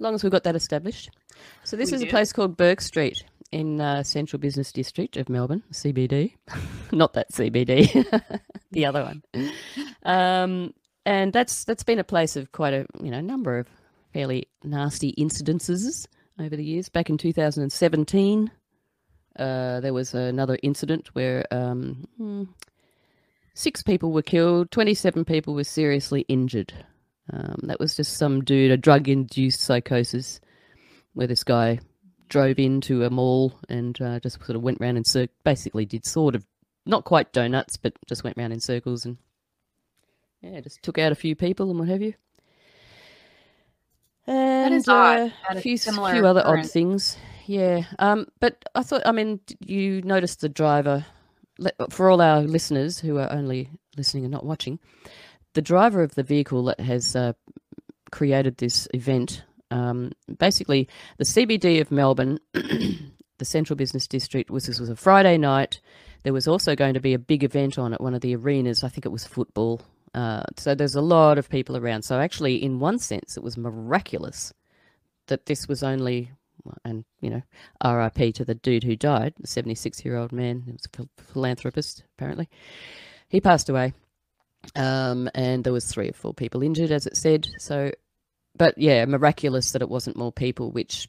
long 0.00 0.14
as 0.14 0.24
we've 0.24 0.32
got 0.32 0.42
that 0.42 0.56
established. 0.56 1.10
So 1.62 1.76
this 1.76 1.92
We 1.92 1.96
is 1.96 2.02
a 2.02 2.06
place 2.06 2.32
called 2.32 2.56
Bourke 2.56 2.80
Street. 2.80 3.22
in 3.52 3.80
uh, 3.80 4.02
Central 4.02 4.40
Business 4.40 4.72
District 4.72 5.16
of 5.16 5.28
Melbourne, 5.28 5.62
CBD. 5.72 6.32
Not 6.92 7.12
that 7.12 7.30
CBD, 7.32 8.04
the 8.72 8.86
other 8.86 9.04
one. 9.04 9.22
Um, 10.02 10.74
and 11.06 11.32
that's 11.32 11.64
that's 11.64 11.84
been 11.84 11.98
a 12.00 12.04
place 12.04 12.34
of 12.36 12.50
quite 12.52 12.74
a 12.74 12.86
you 13.00 13.10
know 13.10 13.20
number 13.20 13.58
of 13.58 13.68
fairly 14.12 14.48
nasty 14.64 15.12
incidences 15.14 16.06
over 16.38 16.56
the 16.56 16.64
years. 16.64 16.88
Back 16.88 17.10
in 17.10 17.18
2017, 17.18 18.50
uh, 19.38 19.80
there 19.80 19.92
was 19.92 20.14
another 20.14 20.58
incident 20.62 21.08
where 21.14 21.44
um, 21.50 22.06
hmm, 22.16 22.44
six 23.54 23.82
people 23.82 24.12
were 24.12 24.22
killed, 24.22 24.70
27 24.70 25.24
people 25.24 25.54
were 25.54 25.64
seriously 25.64 26.22
injured. 26.28 26.72
Um, 27.32 27.60
that 27.64 27.80
was 27.80 27.94
just 27.94 28.16
some 28.16 28.42
dude, 28.42 28.70
a 28.70 28.76
drug 28.76 29.08
induced 29.08 29.60
psychosis, 29.60 30.40
where 31.12 31.26
this 31.26 31.44
guy 31.44 31.80
drove 32.28 32.58
into 32.58 33.04
a 33.04 33.10
mall 33.10 33.58
and 33.68 34.00
uh, 34.00 34.20
just 34.20 34.44
sort 34.44 34.56
of 34.56 34.62
went 34.62 34.80
round 34.80 35.06
circles, 35.06 35.36
basically 35.44 35.84
did 35.84 36.06
sort 36.06 36.34
of, 36.34 36.44
not 36.86 37.04
quite 37.04 37.32
donuts, 37.32 37.76
but 37.76 37.92
just 38.06 38.24
went 38.24 38.36
round 38.36 38.52
in 38.52 38.60
circles 38.60 39.04
and, 39.04 39.18
yeah, 40.40 40.60
just 40.60 40.82
took 40.82 40.98
out 40.98 41.12
a 41.12 41.16
few 41.16 41.34
people 41.34 41.70
and 41.70 41.78
what 41.78 41.88
have 41.88 42.02
you. 42.02 42.14
And, 44.28 44.74
is 44.74 44.88
odd, 44.88 45.18
uh, 45.18 45.30
a 45.50 45.60
few, 45.60 45.76
similar 45.76 46.12
few 46.12 46.26
other 46.26 46.46
odd 46.46 46.66
things. 46.66 47.16
Yeah. 47.46 47.84
Um, 47.98 48.26
but 48.40 48.62
I 48.74 48.82
thought, 48.82 49.02
I 49.06 49.12
mean, 49.12 49.40
you 49.60 50.02
noticed 50.02 50.42
the 50.42 50.48
driver, 50.50 51.06
for 51.90 52.10
all 52.10 52.20
our 52.20 52.42
listeners 52.42 52.98
who 52.98 53.18
are 53.18 53.32
only 53.32 53.70
listening 53.96 54.24
and 54.24 54.32
not 54.32 54.44
watching, 54.44 54.78
the 55.54 55.62
driver 55.62 56.02
of 56.02 56.14
the 56.14 56.22
vehicle 56.22 56.62
that 56.64 56.80
has 56.80 57.16
uh, 57.16 57.32
created 58.12 58.58
this 58.58 58.86
event, 58.92 59.42
um, 59.70 60.12
basically 60.38 60.88
the 61.16 61.24
CBD 61.24 61.80
of 61.80 61.90
Melbourne, 61.90 62.38
the 62.52 63.44
Central 63.44 63.76
Business 63.76 64.06
District, 64.06 64.50
was 64.50 64.66
this 64.66 64.78
was 64.78 64.90
a 64.90 64.96
Friday 64.96 65.38
night. 65.38 65.80
There 66.24 66.32
was 66.32 66.46
also 66.46 66.76
going 66.76 66.94
to 66.94 67.00
be 67.00 67.14
a 67.14 67.18
big 67.18 67.44
event 67.44 67.78
on 67.78 67.94
at 67.94 68.00
one 68.00 68.14
of 68.14 68.20
the 68.20 68.36
arenas. 68.36 68.84
I 68.84 68.88
think 68.88 69.06
it 69.06 69.12
was 69.12 69.24
football. 69.24 69.80
Uh, 70.14 70.42
so 70.56 70.74
there's 70.74 70.94
a 70.94 71.00
lot 71.00 71.38
of 71.38 71.48
people 71.48 71.76
around. 71.76 72.02
So 72.02 72.18
actually, 72.18 72.62
in 72.62 72.78
one 72.78 72.98
sense, 72.98 73.36
it 73.36 73.42
was 73.42 73.56
miraculous 73.56 74.52
that 75.26 75.46
this 75.46 75.68
was 75.68 75.82
only, 75.82 76.32
and 76.84 77.04
you 77.20 77.30
know, 77.30 77.42
RIP 77.84 78.34
to 78.34 78.44
the 78.44 78.54
dude 78.54 78.84
who 78.84 78.96
died, 78.96 79.34
the 79.38 79.46
76 79.46 80.04
year 80.04 80.16
old 80.16 80.32
man. 80.32 80.62
He 80.66 80.72
was 80.72 80.86
a 80.98 81.22
philanthropist, 81.22 82.04
apparently. 82.16 82.48
He 83.28 83.40
passed 83.40 83.68
away. 83.68 83.92
Um, 84.74 85.30
and 85.34 85.64
there 85.64 85.72
was 85.72 85.86
three 85.86 86.08
or 86.08 86.14
four 86.14 86.34
people 86.34 86.62
injured, 86.62 86.90
as 86.90 87.06
it 87.06 87.16
said. 87.16 87.46
So, 87.58 87.92
but 88.56 88.76
yeah, 88.76 89.04
miraculous 89.04 89.72
that 89.72 89.82
it 89.82 89.88
wasn't 89.88 90.16
more 90.16 90.32
people. 90.32 90.70
Which 90.70 91.08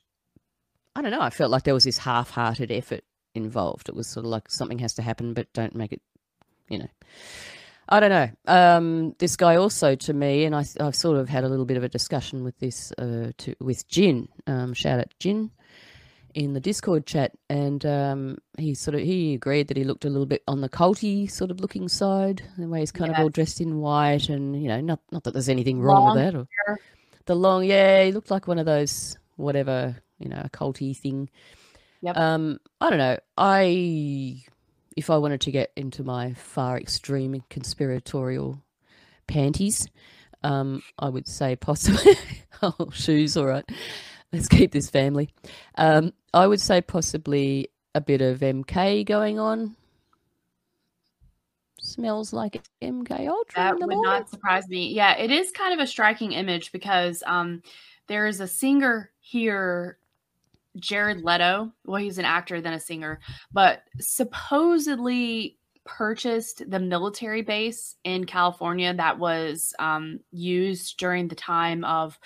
I 0.95 1.01
don't 1.01 1.11
know. 1.11 1.21
I 1.21 1.29
felt 1.29 1.51
like 1.51 1.63
there 1.63 1.73
was 1.73 1.83
this 1.83 1.97
half-hearted 1.97 2.71
effort 2.71 3.03
involved. 3.33 3.89
It 3.89 3.95
was 3.95 4.07
sort 4.07 4.25
of 4.25 4.31
like 4.31 4.49
something 4.49 4.79
has 4.79 4.93
to 4.95 5.01
happen, 5.01 5.33
but 5.33 5.51
don't 5.53 5.75
make 5.75 5.91
it. 5.91 6.01
You 6.69 6.79
know, 6.79 6.89
I 7.89 7.99
don't 7.99 8.09
know. 8.09 8.29
Um, 8.45 9.15
this 9.17 9.35
guy 9.35 9.55
also 9.55 9.95
to 9.95 10.13
me, 10.13 10.45
and 10.45 10.55
I, 10.55 10.63
I've 10.79 10.95
sort 10.95 11.17
of 11.17 11.27
had 11.27 11.43
a 11.43 11.49
little 11.49 11.65
bit 11.65 11.77
of 11.77 11.83
a 11.83 11.89
discussion 11.89 12.43
with 12.43 12.57
this 12.59 12.91
uh, 12.97 13.31
to, 13.37 13.55
with 13.59 13.87
Jin. 13.87 14.29
Um, 14.47 14.73
shout 14.73 14.99
out 14.99 15.13
Jin 15.19 15.51
in 16.35 16.53
the 16.53 16.59
Discord 16.59 17.07
chat, 17.07 17.31
and 17.49 17.83
um, 17.85 18.37
he 18.57 18.75
sort 18.75 18.93
of 18.95 19.01
he 19.01 19.33
agreed 19.33 19.67
that 19.69 19.77
he 19.77 19.83
looked 19.83 20.05
a 20.05 20.09
little 20.09 20.27
bit 20.27 20.43
on 20.47 20.61
the 20.61 20.69
culty 20.69 21.29
sort 21.29 21.49
of 21.49 21.59
looking 21.59 21.89
side, 21.89 22.43
the 22.57 22.67
way 22.67 22.81
he's 22.81 22.91
kind 22.91 23.11
of 23.11 23.17
all 23.17 23.29
dressed 23.29 23.59
in 23.59 23.79
white, 23.79 24.29
and 24.29 24.61
you 24.61 24.67
know, 24.69 24.81
not 24.81 24.99
not 25.11 25.23
that 25.23 25.31
there's 25.31 25.49
anything 25.49 25.81
wrong 25.81 26.05
Long 26.05 26.15
with 26.15 26.25
that. 26.25 26.35
Or, 26.37 26.47
hair. 26.67 26.79
the 27.25 27.35
long, 27.35 27.63
yeah, 27.63 28.03
he 28.03 28.11
looked 28.11 28.29
like 28.29 28.47
one 28.47 28.59
of 28.59 28.67
those 28.67 29.17
whatever 29.35 29.95
you 30.19 30.29
know, 30.29 30.41
a 30.43 30.49
culty 30.49 30.95
thing. 30.95 31.29
Yep. 32.01 32.17
Um, 32.17 32.59
I 32.79 32.89
don't 32.89 32.99
know. 32.99 33.17
I 33.37 34.43
if 34.95 35.09
I 35.09 35.17
wanted 35.17 35.41
to 35.41 35.51
get 35.51 35.71
into 35.75 36.03
my 36.03 36.33
far 36.33 36.77
extreme 36.77 37.43
conspiratorial 37.49 38.61
panties, 39.27 39.87
um, 40.43 40.81
I 40.97 41.09
would 41.09 41.27
say 41.27 41.55
possibly 41.55 42.15
oh 42.61 42.89
shoes, 42.91 43.37
all 43.37 43.45
right. 43.45 43.69
Let's 44.31 44.47
keep 44.47 44.71
this 44.71 44.89
family. 44.89 45.29
Um, 45.75 46.13
I 46.33 46.45
would 46.45 46.61
say 46.61 46.81
possibly 46.81 47.69
a 47.95 48.01
bit 48.01 48.21
of 48.21 48.39
MK 48.39 49.05
going 49.05 49.39
on. 49.39 49.75
Smells 51.79 52.33
like 52.33 52.61
MK 52.81 53.27
Ultra 53.27 53.55
That 53.55 53.79
would 53.79 54.03
not 54.03 54.29
surprise 54.29 54.67
me. 54.67 54.93
Yeah, 54.93 55.17
it 55.17 55.31
is 55.31 55.51
kind 55.51 55.73
of 55.73 55.79
a 55.79 55.87
striking 55.87 56.33
image 56.33 56.71
because 56.71 57.23
um, 57.25 57.63
there 58.07 58.27
is 58.27 58.41
a 58.41 58.47
singer 58.47 59.11
here, 59.21 59.97
Jared 60.77 61.23
Leto. 61.23 61.71
Well, 61.85 62.01
he's 62.01 62.17
an 62.17 62.25
actor, 62.25 62.61
then 62.61 62.73
a 62.73 62.79
singer, 62.79 63.19
but 63.51 63.83
supposedly 63.99 65.57
purchased 65.85 66.69
the 66.69 66.79
military 66.79 67.41
base 67.41 67.95
in 68.03 68.25
California 68.25 68.93
that 68.93 69.17
was 69.17 69.73
um, 69.79 70.19
used 70.31 70.97
during 70.97 71.27
the 71.27 71.35
time 71.35 71.83
of 71.83 72.19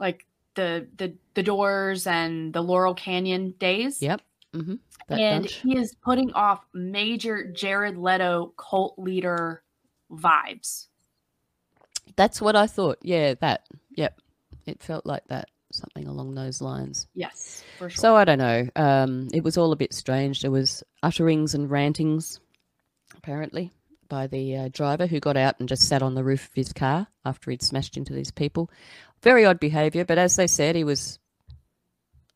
like 0.00 0.26
the 0.54 0.88
the 0.96 1.14
the 1.34 1.42
Doors 1.42 2.06
and 2.06 2.52
the 2.52 2.62
Laurel 2.62 2.94
Canyon 2.94 3.54
days. 3.58 4.02
Yep. 4.02 4.20
Mm-hmm. 4.54 4.74
And 5.08 5.44
bunch. 5.44 5.54
he 5.54 5.78
is 5.78 5.94
putting 5.94 6.32
off 6.32 6.64
major 6.74 7.50
Jared 7.52 7.96
Leto 7.96 8.52
cult 8.56 8.98
leader 8.98 9.62
vibes. 10.10 10.88
That's 12.16 12.40
what 12.40 12.56
I 12.56 12.66
thought. 12.66 12.98
Yeah, 13.02 13.34
that. 13.40 13.66
Yep. 13.96 14.20
It 14.66 14.82
felt 14.82 15.06
like 15.06 15.26
that. 15.28 15.48
Something 15.72 16.06
along 16.06 16.34
those 16.34 16.60
lines. 16.60 17.08
Yes, 17.14 17.64
for 17.78 17.88
sure. 17.88 17.98
So 17.98 18.14
I 18.14 18.24
don't 18.24 18.38
know. 18.38 18.68
Um, 18.76 19.28
it 19.32 19.42
was 19.42 19.56
all 19.56 19.72
a 19.72 19.76
bit 19.76 19.92
strange. 19.94 20.42
There 20.42 20.50
was 20.50 20.84
utterings 21.02 21.54
and 21.54 21.70
rantings, 21.70 22.40
apparently, 23.16 23.72
by 24.08 24.26
the 24.26 24.56
uh, 24.56 24.68
driver 24.70 25.06
who 25.06 25.18
got 25.18 25.36
out 25.36 25.56
and 25.58 25.68
just 25.68 25.88
sat 25.88 26.02
on 26.02 26.14
the 26.14 26.22
roof 26.24 26.46
of 26.48 26.54
his 26.54 26.72
car 26.72 27.06
after 27.24 27.50
he'd 27.50 27.62
smashed 27.62 27.96
into 27.96 28.12
these 28.12 28.30
people. 28.30 28.70
Very 29.22 29.44
odd 29.46 29.58
behaviour, 29.60 30.04
but 30.04 30.18
as 30.18 30.36
they 30.36 30.46
said, 30.46 30.76
he 30.76 30.84
was 30.84 31.18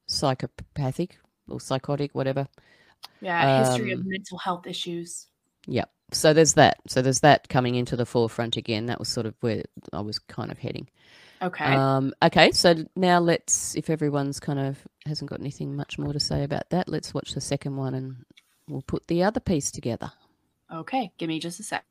psychopathic 0.06 1.18
or 1.48 1.60
psychotic, 1.60 2.14
whatever. 2.14 2.48
yeah, 3.20 3.64
history 3.68 3.92
of 3.92 4.00
Um, 4.00 4.08
mental 4.08 4.38
health 4.38 4.66
issues. 4.66 5.26
Yep. 5.66 5.90
So 6.12 6.32
there's 6.32 6.54
that. 6.54 6.78
So 6.88 7.02
there's 7.02 7.20
that 7.20 7.48
coming 7.48 7.74
into 7.74 7.96
the 7.96 8.06
forefront 8.06 8.56
again. 8.56 8.86
That 8.86 8.98
was 8.98 9.08
sort 9.08 9.26
of 9.26 9.34
where 9.40 9.64
I 9.92 10.00
was 10.00 10.18
kind 10.18 10.50
of 10.50 10.58
heading. 10.58 10.88
Okay. 11.42 11.64
Um, 11.64 12.14
okay, 12.22 12.50
so 12.52 12.74
now 12.96 13.18
let's, 13.18 13.74
if 13.74 13.90
everyone's 13.90 14.40
kind 14.40 14.58
of 14.58 14.78
hasn't 15.04 15.30
got 15.30 15.40
anything 15.40 15.76
much 15.76 15.98
more 15.98 16.12
to 16.12 16.20
say 16.20 16.44
about 16.44 16.70
that, 16.70 16.88
let's 16.88 17.12
watch 17.12 17.34
the 17.34 17.40
second 17.40 17.76
one 17.76 17.94
and 17.94 18.16
we'll 18.68 18.82
put 18.82 19.06
the 19.06 19.22
other 19.22 19.40
piece 19.40 19.70
together. 19.70 20.12
okay, 20.72 21.12
give 21.18 21.28
me 21.28 21.38
just 21.38 21.60
a 21.60 21.62
sec. 21.62 21.84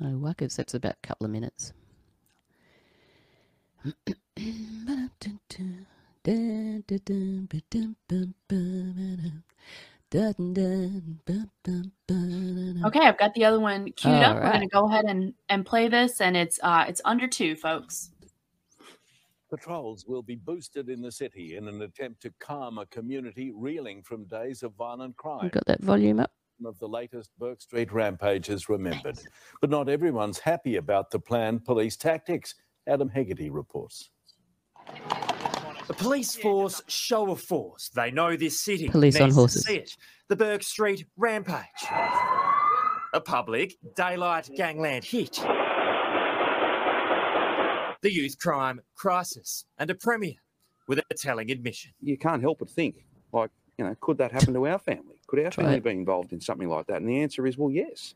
No 0.00 0.16
workers, 0.16 0.56
that's 0.56 0.74
about 0.74 0.96
a 1.02 1.06
couple 1.06 1.26
of 1.26 1.30
minutes. 1.30 1.72
Okay, 12.84 13.00
I've 13.00 13.18
got 13.18 13.32
the 13.34 13.44
other 13.44 13.60
one 13.60 13.90
queued 13.92 14.14
up. 14.14 14.36
We're 14.36 14.52
gonna 14.52 14.68
go 14.68 14.86
ahead 14.86 15.06
and 15.06 15.32
and 15.48 15.64
play 15.64 15.88
this, 15.88 16.20
and 16.20 16.36
it's 16.36 16.60
uh 16.62 16.84
it's 16.86 17.00
under 17.04 17.26
two, 17.26 17.56
folks. 17.56 18.10
Patrols 19.48 20.06
will 20.06 20.22
be 20.22 20.36
boosted 20.36 20.88
in 20.88 21.02
the 21.02 21.12
city 21.12 21.56
in 21.56 21.68
an 21.68 21.82
attempt 21.82 22.22
to 22.22 22.32
calm 22.40 22.78
a 22.78 22.86
community 22.86 23.52
reeling 23.54 24.02
from 24.02 24.24
days 24.24 24.62
of 24.62 24.72
violent 24.74 25.16
crime. 25.16 25.40
We've 25.42 25.52
got 25.52 25.66
that 25.66 25.82
volume 25.82 26.20
up. 26.20 26.32
Of 26.64 26.78
the 26.78 26.88
latest 26.88 27.30
Bourke 27.38 27.60
Street 27.60 27.92
rampages 27.92 28.68
remembered. 28.68 29.18
But 29.60 29.70
not 29.70 29.88
everyone's 29.88 30.38
happy 30.38 30.76
about 30.76 31.10
the 31.10 31.18
planned 31.18 31.64
police 31.64 31.96
tactics. 31.96 32.54
Adam 32.86 33.08
Hegarty 33.08 33.50
reports. 33.50 34.10
The 35.88 35.94
police 35.94 36.36
force 36.36 36.80
show 36.86 37.30
of 37.30 37.40
force. 37.40 37.88
They 37.90 38.10
know 38.10 38.36
this 38.36 38.60
city 38.60 38.88
Police 38.88 39.20
on 39.20 39.30
horses. 39.30 39.64
see 39.64 39.76
it. 39.76 39.96
The 40.28 40.36
Bourke 40.36 40.62
Street 40.62 41.06
rampage. 41.16 41.66
A 43.14 43.20
public 43.20 43.74
daylight 43.96 44.48
gangland 44.56 45.04
hit. 45.04 45.34
The 48.00 48.12
youth 48.12 48.38
crime 48.38 48.80
crisis 48.94 49.64
and 49.78 49.90
a 49.90 49.94
premier 49.94 50.34
with 50.88 50.98
a 50.98 51.14
telling 51.14 51.50
admission. 51.50 51.92
you 52.00 52.16
can't 52.18 52.42
help 52.42 52.58
but 52.58 52.70
think, 52.70 53.04
like, 53.32 53.50
you 53.78 53.84
know, 53.84 53.94
could 54.00 54.18
that 54.18 54.32
happen 54.32 54.54
to 54.54 54.66
our 54.66 54.78
family? 54.78 55.16
Could 55.28 55.38
our 55.40 55.50
Try 55.50 55.64
family 55.64 55.78
it. 55.78 55.84
be 55.84 55.90
involved 55.90 56.32
in 56.32 56.40
something 56.40 56.68
like 56.68 56.86
that? 56.86 56.96
And 57.00 57.08
the 57.08 57.20
answer 57.22 57.46
is, 57.46 57.56
well, 57.58 57.70
yes. 57.70 58.14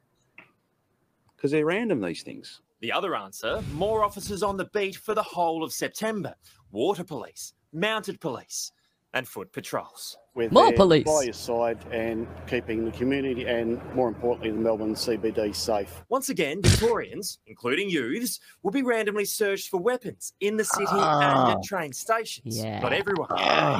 Because 1.36 1.50
they're 1.50 1.64
random, 1.66 2.00
these 2.00 2.22
things. 2.22 2.60
The 2.80 2.92
other 2.92 3.14
answer 3.14 3.62
more 3.72 4.04
officers 4.04 4.42
on 4.42 4.56
the 4.56 4.66
beat 4.72 4.96
for 4.96 5.14
the 5.14 5.22
whole 5.22 5.62
of 5.62 5.72
September. 5.72 6.34
Water 6.72 7.04
police, 7.04 7.54
mounted 7.72 8.20
police, 8.20 8.72
and 9.14 9.26
foot 9.26 9.50
patrols. 9.50 10.18
We're 10.34 10.50
More 10.50 10.64
there 10.68 10.76
police. 10.76 11.04
by 11.04 11.22
your 11.22 11.32
side 11.32 11.78
and 11.90 12.26
keeping 12.46 12.84
the 12.84 12.90
community 12.90 13.46
and, 13.46 13.80
more 13.94 14.08
importantly, 14.08 14.50
the 14.50 14.58
Melbourne 14.58 14.94
CBD 14.94 15.54
safe. 15.54 16.04
Once 16.10 16.28
again, 16.28 16.60
Victorians, 16.60 17.38
including 17.46 17.88
youths, 17.88 18.40
will 18.62 18.72
be 18.72 18.82
randomly 18.82 19.24
searched 19.24 19.70
for 19.70 19.80
weapons 19.80 20.34
in 20.40 20.58
the 20.58 20.64
city 20.64 20.84
and 20.90 21.00
Ah. 21.00 21.52
at 21.52 21.62
train 21.62 21.94
stations. 21.94 22.58
Yeah. 22.62 22.80
Not 22.80 22.92
everyone 22.92 23.28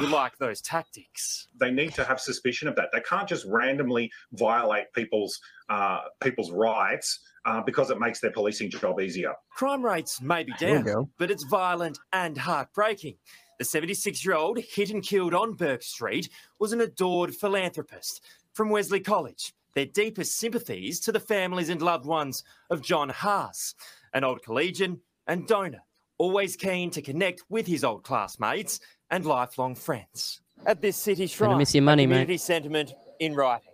will 0.01 0.09
like 0.09 0.35
those 0.39 0.59
tactics. 0.61 1.47
They 1.59 1.69
need 1.69 1.93
to 1.93 2.03
have 2.03 2.19
suspicion 2.19 2.67
of 2.67 2.75
that. 2.77 2.89
They 2.91 3.01
can't 3.01 3.29
just 3.29 3.45
randomly 3.45 4.11
violate 4.31 4.91
people's 4.93 5.39
uh, 5.69 5.99
people's 6.21 6.49
rights 6.49 7.19
uh, 7.45 7.61
because 7.61 7.89
it 7.91 7.99
makes 7.99 8.21
their 8.21 8.31
policing 8.31 8.71
job 8.71 9.01
easier. 9.01 9.33
Crime 9.51 9.83
rates 9.85 10.21
may 10.21 10.43
be 10.43 10.53
down, 10.59 11.09
but 11.19 11.29
it's 11.29 11.43
violent 11.43 11.99
and 12.13 12.37
heartbreaking. 12.37 13.17
The 13.57 13.65
76 13.65 14.23
year 14.23 14.35
old 14.35 14.59
hit 14.59 14.91
and 14.91 15.01
killed 15.01 15.33
on 15.33 15.53
Bourke 15.53 15.81
Street 15.81 16.29
was 16.59 16.73
an 16.73 16.81
adored 16.81 17.33
philanthropist 17.33 18.23
from 18.53 18.69
Wesley 18.69 18.99
College. 18.99 19.53
Their 19.73 19.87
deepest 19.87 20.37
sympathies 20.37 20.99
to 21.01 21.11
the 21.11 21.19
families 21.19 21.69
and 21.69 21.81
loved 21.81 22.05
ones 22.05 22.43
of 22.69 22.83
John 22.83 23.09
Haas, 23.09 23.73
an 24.13 24.23
old 24.23 24.43
collegian 24.43 25.01
and 25.25 25.47
donor, 25.47 25.81
always 26.19 26.55
keen 26.55 26.91
to 26.91 27.01
connect 27.01 27.43
with 27.49 27.65
his 27.65 27.83
old 27.83 28.03
classmates 28.03 28.79
and 29.09 29.25
lifelong 29.25 29.73
friends. 29.73 30.41
At 30.65 30.81
this 30.81 30.95
city 30.95 31.25
shrine, 31.25 31.57
miss 31.57 31.73
your 31.73 31.83
money, 31.83 32.03
a 32.03 32.07
mate. 32.07 32.13
community 32.13 32.37
sentiment 32.37 32.93
in 33.19 33.33
writing. 33.33 33.73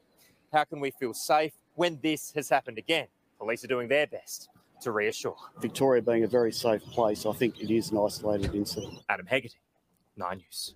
How 0.53 0.63
can 0.63 0.79
we 0.79 0.91
feel 0.91 1.13
safe 1.13 1.53
when 1.75 1.99
this 2.01 2.31
has 2.35 2.49
happened 2.49 2.77
again? 2.77 3.07
Police 3.37 3.63
are 3.65 3.67
doing 3.67 3.89
their 3.89 4.07
best 4.07 4.49
to 4.81 4.91
reassure. 4.91 5.35
Victoria 5.59 6.01
being 6.01 6.23
a 6.23 6.27
very 6.27 6.51
safe 6.51 6.83
place, 6.83 7.25
I 7.25 7.33
think 7.33 7.59
it 7.61 7.73
is 7.73 7.91
an 7.91 7.97
isolated 7.97 8.53
incident. 8.53 8.99
Adam 9.09 9.25
Hegarty, 9.25 9.55
Nine 10.15 10.38
News. 10.38 10.75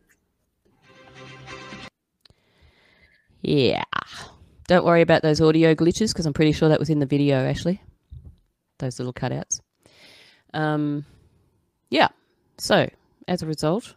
Yeah. 3.41 3.84
Don't 4.67 4.86
worry 4.86 5.01
about 5.01 5.22
those 5.22 5.39
audio 5.39 5.74
glitches 5.75 6.12
because 6.12 6.25
I'm 6.25 6.34
pretty 6.34 6.51
sure 6.51 6.70
that 6.70 6.79
was 6.79 6.89
in 6.89 7.00
the 7.00 7.06
video, 7.06 7.38
Ashley. 7.46 7.82
Those 8.79 9.00
little 9.00 9.13
cutouts. 9.13 9.62
Um, 10.53 11.06
yeah. 11.89 12.10
So, 12.58 12.89
as 13.27 13.41
a 13.44 13.46
result, 13.46 13.96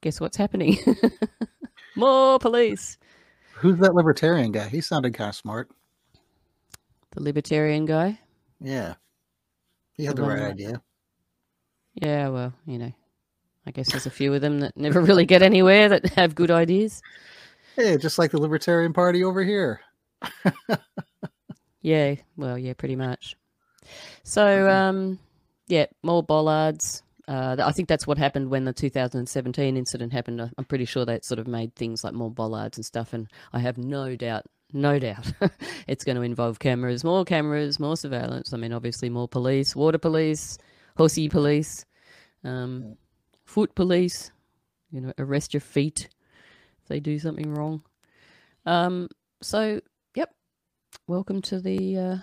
guess 0.00 0.20
what's 0.20 0.36
happening? 0.36 0.78
More 1.96 2.38
police. 2.38 2.98
Who's 3.54 3.78
that 3.78 3.94
libertarian 3.94 4.52
guy? 4.52 4.68
He 4.68 4.80
sounded 4.80 5.14
kind 5.14 5.28
of 5.28 5.34
smart. 5.34 5.70
The 7.12 7.22
libertarian 7.22 7.86
guy. 7.86 8.20
Yeah. 8.60 8.94
He 9.94 10.04
had 10.04 10.16
The 10.16 10.22
the 10.22 10.28
right 10.28 10.38
that- 10.40 10.50
idea. 10.52 10.82
Yeah, 11.94 12.28
well, 12.28 12.52
you 12.66 12.78
know, 12.78 12.92
I 13.66 13.70
guess 13.70 13.90
there's 13.90 14.06
a 14.06 14.10
few 14.10 14.32
of 14.34 14.40
them 14.40 14.60
that 14.60 14.76
never 14.76 15.00
really 15.00 15.26
get 15.26 15.42
anywhere 15.42 15.88
that 15.88 16.06
have 16.14 16.34
good 16.34 16.50
ideas. 16.50 17.02
Hey, 17.76 17.96
just 17.98 18.18
like 18.18 18.30
the 18.30 18.40
Libertarian 18.40 18.92
Party 18.92 19.22
over 19.22 19.44
here. 19.44 19.80
Yeah, 21.82 22.16
well, 22.36 22.58
yeah, 22.58 22.74
pretty 22.74 22.96
much. 22.96 23.36
So, 24.22 24.68
um, 24.68 25.18
yeah, 25.66 25.86
more 26.02 26.22
bollards. 26.22 27.02
Uh, 27.26 27.56
I 27.60 27.72
think 27.72 27.88
that's 27.88 28.06
what 28.06 28.18
happened 28.18 28.50
when 28.50 28.64
the 28.64 28.72
2017 28.72 29.76
incident 29.76 30.12
happened. 30.12 30.40
I'm 30.40 30.64
pretty 30.64 30.84
sure 30.84 31.04
that 31.04 31.24
sort 31.24 31.38
of 31.38 31.46
made 31.46 31.74
things 31.74 32.04
like 32.04 32.12
more 32.12 32.30
bollards 32.30 32.76
and 32.76 32.84
stuff. 32.84 33.12
And 33.12 33.28
I 33.52 33.60
have 33.60 33.78
no 33.78 34.16
doubt, 34.16 34.44
no 34.72 34.98
doubt, 34.98 35.32
it's 35.86 36.04
going 36.04 36.16
to 36.16 36.22
involve 36.22 36.58
cameras, 36.58 37.04
more 37.04 37.24
cameras, 37.24 37.80
more 37.80 37.96
surveillance. 37.96 38.52
I 38.52 38.56
mean, 38.56 38.72
obviously, 38.72 39.08
more 39.08 39.28
police, 39.28 39.74
water 39.74 39.98
police, 39.98 40.58
horsey 40.96 41.28
police, 41.28 41.86
um, 42.44 42.96
foot 43.50 43.74
police. 43.74 44.30
You 44.92 45.00
know, 45.00 45.12
arrest 45.18 45.54
your 45.54 45.60
feet 45.60 46.08
if 46.82 46.88
they 46.88 47.00
do 47.00 47.18
something 47.18 47.52
wrong. 47.54 47.82
Um, 48.66 49.08
so, 49.42 49.80
yep, 50.14 50.30
welcome 51.06 51.42
to 51.42 51.60
the 51.60 51.98
uh, 51.98 52.16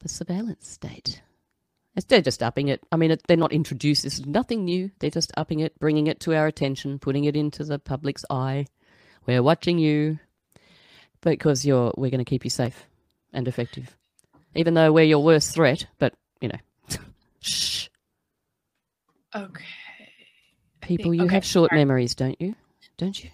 the 0.00 0.08
surveillance 0.08 0.68
state. 0.68 1.22
It's, 1.94 2.06
they're 2.06 2.22
just 2.22 2.42
upping 2.42 2.68
it. 2.68 2.80
I 2.90 2.96
mean, 2.96 3.10
it, 3.10 3.22
they're 3.26 3.36
not 3.36 3.52
introduced. 3.52 4.02
This 4.02 4.18
is 4.18 4.26
nothing 4.26 4.64
new. 4.64 4.90
They're 4.98 5.10
just 5.10 5.30
upping 5.36 5.60
it, 5.60 5.78
bringing 5.78 6.06
it 6.06 6.20
to 6.20 6.34
our 6.34 6.46
attention, 6.46 6.98
putting 6.98 7.24
it 7.24 7.36
into 7.36 7.64
the 7.64 7.78
public's 7.78 8.24
eye. 8.30 8.66
We're 9.26 9.42
watching 9.42 9.78
you 9.78 10.18
because 11.20 11.66
you're. 11.66 11.92
We're 11.96 12.10
going 12.10 12.24
to 12.24 12.28
keep 12.28 12.44
you 12.44 12.50
safe 12.50 12.86
and 13.32 13.46
effective, 13.46 13.96
even 14.54 14.74
though 14.74 14.92
we're 14.92 15.04
your 15.04 15.22
worst 15.22 15.54
threat. 15.54 15.86
But 15.98 16.14
you 16.40 16.48
know, 16.48 16.58
shh, 17.40 17.88
Okay. 19.34 19.64
People, 20.82 21.14
you 21.14 21.24
okay, 21.24 21.34
have 21.34 21.44
short 21.44 21.70
sorry. 21.70 21.80
memories, 21.80 22.14
don't 22.14 22.40
you? 22.40 22.54
Don't 22.98 23.22
you? 23.22 23.30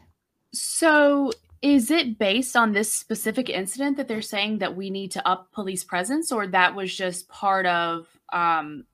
So, 0.53 1.33
is 1.61 1.91
it 1.91 2.19
based 2.19 2.57
on 2.57 2.73
this 2.73 2.93
specific 2.93 3.51
incident 3.51 3.97
that 3.97 4.07
they're 4.07 4.23
saying 4.23 4.59
that 4.59 4.77
we 4.77 4.91
need 4.91 5.11
to 5.13 5.29
up 5.29 5.51
police 5.53 5.85
presence, 5.85 6.31
or 6.31 6.47
that 6.47 6.75
was 6.75 6.95
just 6.95 7.29
part 7.29 7.67
of 7.67 8.07
um, 8.33 8.85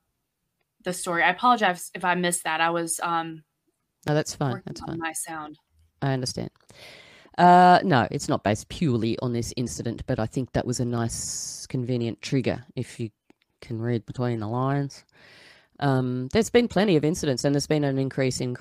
the 0.83 0.93
story? 0.93 1.23
I 1.23 1.31
apologize 1.31 1.90
if 1.95 2.05
I 2.05 2.14
missed 2.14 2.45
that. 2.45 2.61
I 2.61 2.71
was 2.71 3.01
um, 3.03 3.45
No, 4.07 4.14
that's 4.14 4.35
fine. 4.35 4.62
That's 4.64 4.81
on 4.81 4.88
fine. 4.88 4.99
my 4.99 5.12
sound. 5.12 5.59
I 6.01 6.12
understand. 6.12 6.51
Uh, 7.37 7.81
no, 7.83 8.07
it's 8.11 8.29
not 8.29 8.45
based 8.45 8.69
purely 8.69 9.19
on 9.19 9.33
this 9.33 9.53
incident, 9.57 10.03
but 10.07 10.19
I 10.19 10.27
think 10.27 10.53
that 10.53 10.67
was 10.67 10.81
a 10.81 10.85
nice, 10.85 11.67
convenient 11.67 12.23
trigger 12.23 12.64
if 12.77 13.01
you 13.01 13.11
can 13.61 13.81
read 13.81 14.07
between 14.07 14.40
the 14.40 14.47
lines. 14.47 15.05
Um, 15.81 16.29
there's 16.33 16.51
been 16.51 16.69
plenty 16.69 16.97
of 16.97 17.05
incidents, 17.05 17.45
and 17.45 17.55
there's 17.55 17.67
been 17.67 17.85
an 17.85 17.99
increase 17.99 18.41
in. 18.41 18.57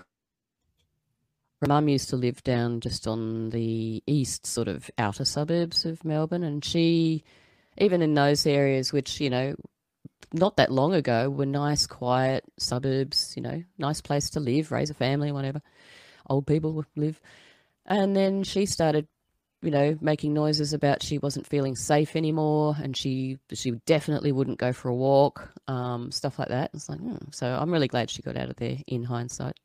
Mum 1.65 1.87
used 1.87 2.09
to 2.09 2.17
live 2.17 2.43
down 2.43 2.81
just 2.81 3.07
on 3.07 3.49
the 3.51 4.03
east, 4.05 4.45
sort 4.45 4.67
of 4.67 4.91
outer 4.97 5.23
suburbs 5.23 5.85
of 5.85 6.03
Melbourne, 6.03 6.43
and 6.43 6.63
she, 6.63 7.23
even 7.77 8.01
in 8.01 8.13
those 8.15 8.45
areas, 8.45 8.91
which 8.91 9.21
you 9.21 9.29
know, 9.29 9.55
not 10.33 10.57
that 10.57 10.71
long 10.71 10.93
ago, 10.93 11.29
were 11.29 11.45
nice, 11.45 11.87
quiet 11.87 12.43
suburbs. 12.57 13.33
You 13.37 13.43
know, 13.43 13.63
nice 13.77 14.01
place 14.01 14.31
to 14.31 14.41
live, 14.41 14.71
raise 14.71 14.89
a 14.89 14.93
family, 14.93 15.31
whatever. 15.31 15.61
Old 16.29 16.47
people 16.47 16.85
live. 16.95 17.19
And 17.85 18.15
then 18.15 18.43
she 18.43 18.65
started, 18.65 19.07
you 19.63 19.71
know, 19.71 19.97
making 20.01 20.33
noises 20.33 20.73
about 20.73 21.01
she 21.01 21.17
wasn't 21.19 21.47
feeling 21.47 21.75
safe 21.75 22.15
anymore, 22.15 22.75
and 22.81 22.95
she 22.95 23.39
she 23.53 23.71
definitely 23.85 24.31
wouldn't 24.31 24.59
go 24.59 24.73
for 24.73 24.89
a 24.89 24.95
walk, 24.95 25.49
um, 25.67 26.11
stuff 26.11 26.37
like 26.37 26.49
that. 26.49 26.71
It's 26.73 26.89
like, 26.89 26.99
hmm. 26.99 27.15
so 27.31 27.47
I'm 27.47 27.71
really 27.71 27.87
glad 27.87 28.09
she 28.09 28.21
got 28.21 28.37
out 28.37 28.49
of 28.49 28.57
there 28.57 28.77
in 28.87 29.03
hindsight. 29.03 29.57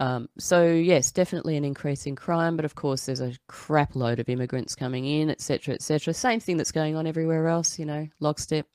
Um, 0.00 0.28
so 0.38 0.66
yes, 0.66 1.10
definitely 1.12 1.56
an 1.56 1.64
increase 1.64 2.06
in 2.06 2.16
crime, 2.16 2.56
but 2.56 2.64
of 2.64 2.74
course 2.74 3.06
there's 3.06 3.20
a 3.20 3.34
crap 3.48 3.96
load 3.96 4.20
of 4.20 4.28
immigrants 4.28 4.74
coming 4.74 5.04
in, 5.04 5.30
etc., 5.30 5.74
etc. 5.74 6.14
Same 6.14 6.40
thing 6.40 6.56
that's 6.56 6.72
going 6.72 6.96
on 6.96 7.06
everywhere 7.06 7.48
else, 7.48 7.78
you 7.78 7.84
know, 7.86 8.08
lockstep. 8.20 8.66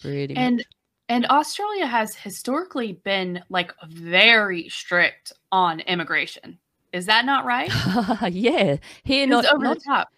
Pretty 0.00 0.36
And 0.36 0.56
much. 0.58 0.66
and 1.08 1.26
Australia 1.26 1.86
has 1.86 2.14
historically 2.14 2.92
been 3.04 3.42
like 3.48 3.72
very 3.86 4.68
strict 4.68 5.32
on 5.50 5.80
immigration. 5.80 6.58
Is 6.92 7.06
that 7.06 7.24
not 7.24 7.44
right? 7.44 7.70
yeah, 8.32 8.76
here 9.02 9.26
not 9.26 9.46
over 9.46 9.64
not 9.64 9.78
the 9.78 9.84
top. 9.84 10.08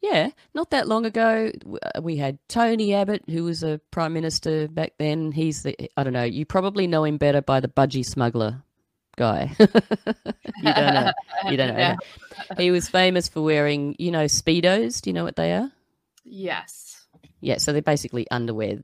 Yeah, 0.00 0.30
not 0.52 0.70
that 0.70 0.86
long 0.86 1.06
ago, 1.06 1.50
uh, 1.82 2.02
we 2.02 2.16
had 2.16 2.38
Tony 2.48 2.92
Abbott, 2.92 3.22
who 3.28 3.44
was 3.44 3.62
a 3.62 3.80
prime 3.90 4.12
minister 4.12 4.68
back 4.68 4.92
then. 4.98 5.32
He's 5.32 5.62
the 5.62 5.90
I 5.96 6.04
don't 6.04 6.12
know. 6.12 6.24
You 6.24 6.44
probably 6.44 6.86
know 6.86 7.04
him 7.04 7.16
better 7.16 7.40
by 7.40 7.60
the 7.60 7.68
budgie 7.68 8.04
smuggler 8.04 8.62
guy. 9.16 9.54
you 9.58 9.66
don't 10.62 10.94
know. 10.94 11.12
You 11.50 11.58
don't 11.58 11.76
know. 11.76 11.96
No. 11.96 12.56
He 12.56 12.70
was 12.70 12.88
famous 12.88 13.28
for 13.28 13.42
wearing, 13.42 13.96
you 13.98 14.10
know, 14.10 14.24
speedos. 14.24 15.02
Do 15.02 15.10
you 15.10 15.14
know 15.14 15.24
what 15.24 15.36
they 15.36 15.52
are? 15.52 15.70
Yes. 16.24 17.04
Yeah, 17.40 17.58
so 17.58 17.72
they're 17.72 17.82
basically 17.82 18.26
underwear 18.30 18.82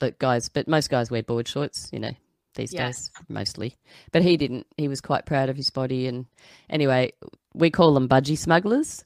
that 0.00 0.18
guys, 0.18 0.48
but 0.48 0.66
most 0.66 0.88
guys 0.88 1.10
wear 1.10 1.22
board 1.22 1.46
shorts, 1.46 1.90
you 1.92 2.00
know, 2.00 2.12
these 2.54 2.72
Yes. 2.72 3.08
days 3.08 3.10
mostly. 3.28 3.76
But 4.12 4.22
he 4.22 4.36
didn't. 4.36 4.66
He 4.76 4.88
was 4.88 5.00
quite 5.00 5.26
proud 5.26 5.48
of 5.48 5.56
his 5.56 5.70
body, 5.70 6.06
and 6.06 6.26
anyway, 6.70 7.12
we 7.54 7.70
call 7.70 7.94
them 7.94 8.08
budgie 8.08 8.38
smugglers. 8.38 9.04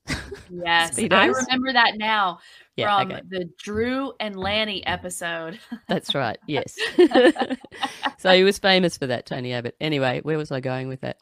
Yes. 0.50 0.98
I 1.10 1.26
remember 1.26 1.72
that 1.72 1.98
now 1.98 2.38
Yeah, 2.76 2.98
from 2.98 3.12
okay. 3.12 3.22
the 3.28 3.50
Drew 3.58 4.12
and 4.20 4.36
Lanny 4.36 4.86
episode. 4.86 5.58
That's 5.88 6.14
right. 6.14 6.38
Yes. 6.46 6.74
so 8.18 8.34
he 8.34 8.44
was 8.44 8.58
famous 8.58 8.96
for 8.96 9.06
that, 9.06 9.26
Tony 9.26 9.52
Abbott. 9.52 9.76
Anyway, 9.80 10.20
where 10.22 10.38
was 10.38 10.50
I 10.50 10.60
going 10.60 10.88
with 10.88 11.00
that? 11.02 11.18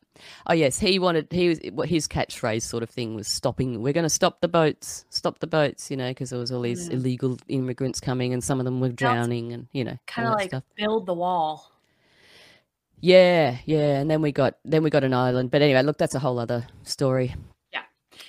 Oh 0.46 0.52
yes, 0.54 0.78
he 0.78 0.98
wanted. 0.98 1.26
He 1.30 1.48
was 1.48 1.60
his 1.88 2.08
catchphrase 2.08 2.62
sort 2.62 2.82
of 2.82 2.90
thing 2.90 3.14
was 3.14 3.28
stopping. 3.28 3.82
We're 3.82 3.92
going 3.92 4.04
to 4.04 4.08
stop 4.10 4.40
the 4.40 4.48
boats. 4.48 5.04
Stop 5.10 5.40
the 5.40 5.46
boats. 5.46 5.90
You 5.90 5.96
know, 5.96 6.08
because 6.10 6.30
there 6.30 6.38
was 6.38 6.52
all 6.52 6.62
these 6.62 6.88
Mm. 6.88 6.92
illegal 6.94 7.38
immigrants 7.48 8.00
coming, 8.00 8.32
and 8.32 8.42
some 8.42 8.58
of 8.60 8.64
them 8.64 8.80
were 8.80 8.88
drowning, 8.88 9.52
and 9.52 9.66
you 9.72 9.84
know, 9.84 9.98
kind 10.06 10.28
of 10.28 10.34
like 10.34 10.48
stuff. 10.50 10.62
build 10.76 11.06
the 11.06 11.14
wall. 11.14 11.70
Yeah, 13.06 13.58
yeah, 13.66 14.00
and 14.00 14.10
then 14.10 14.20
we 14.20 14.32
got 14.32 14.54
then 14.64 14.82
we 14.82 14.90
got 14.90 15.04
an 15.04 15.14
island. 15.14 15.52
But 15.52 15.62
anyway, 15.62 15.80
look, 15.82 15.96
that's 15.96 16.16
a 16.16 16.18
whole 16.18 16.40
other 16.40 16.66
story. 16.82 17.36
Yeah. 17.72 17.82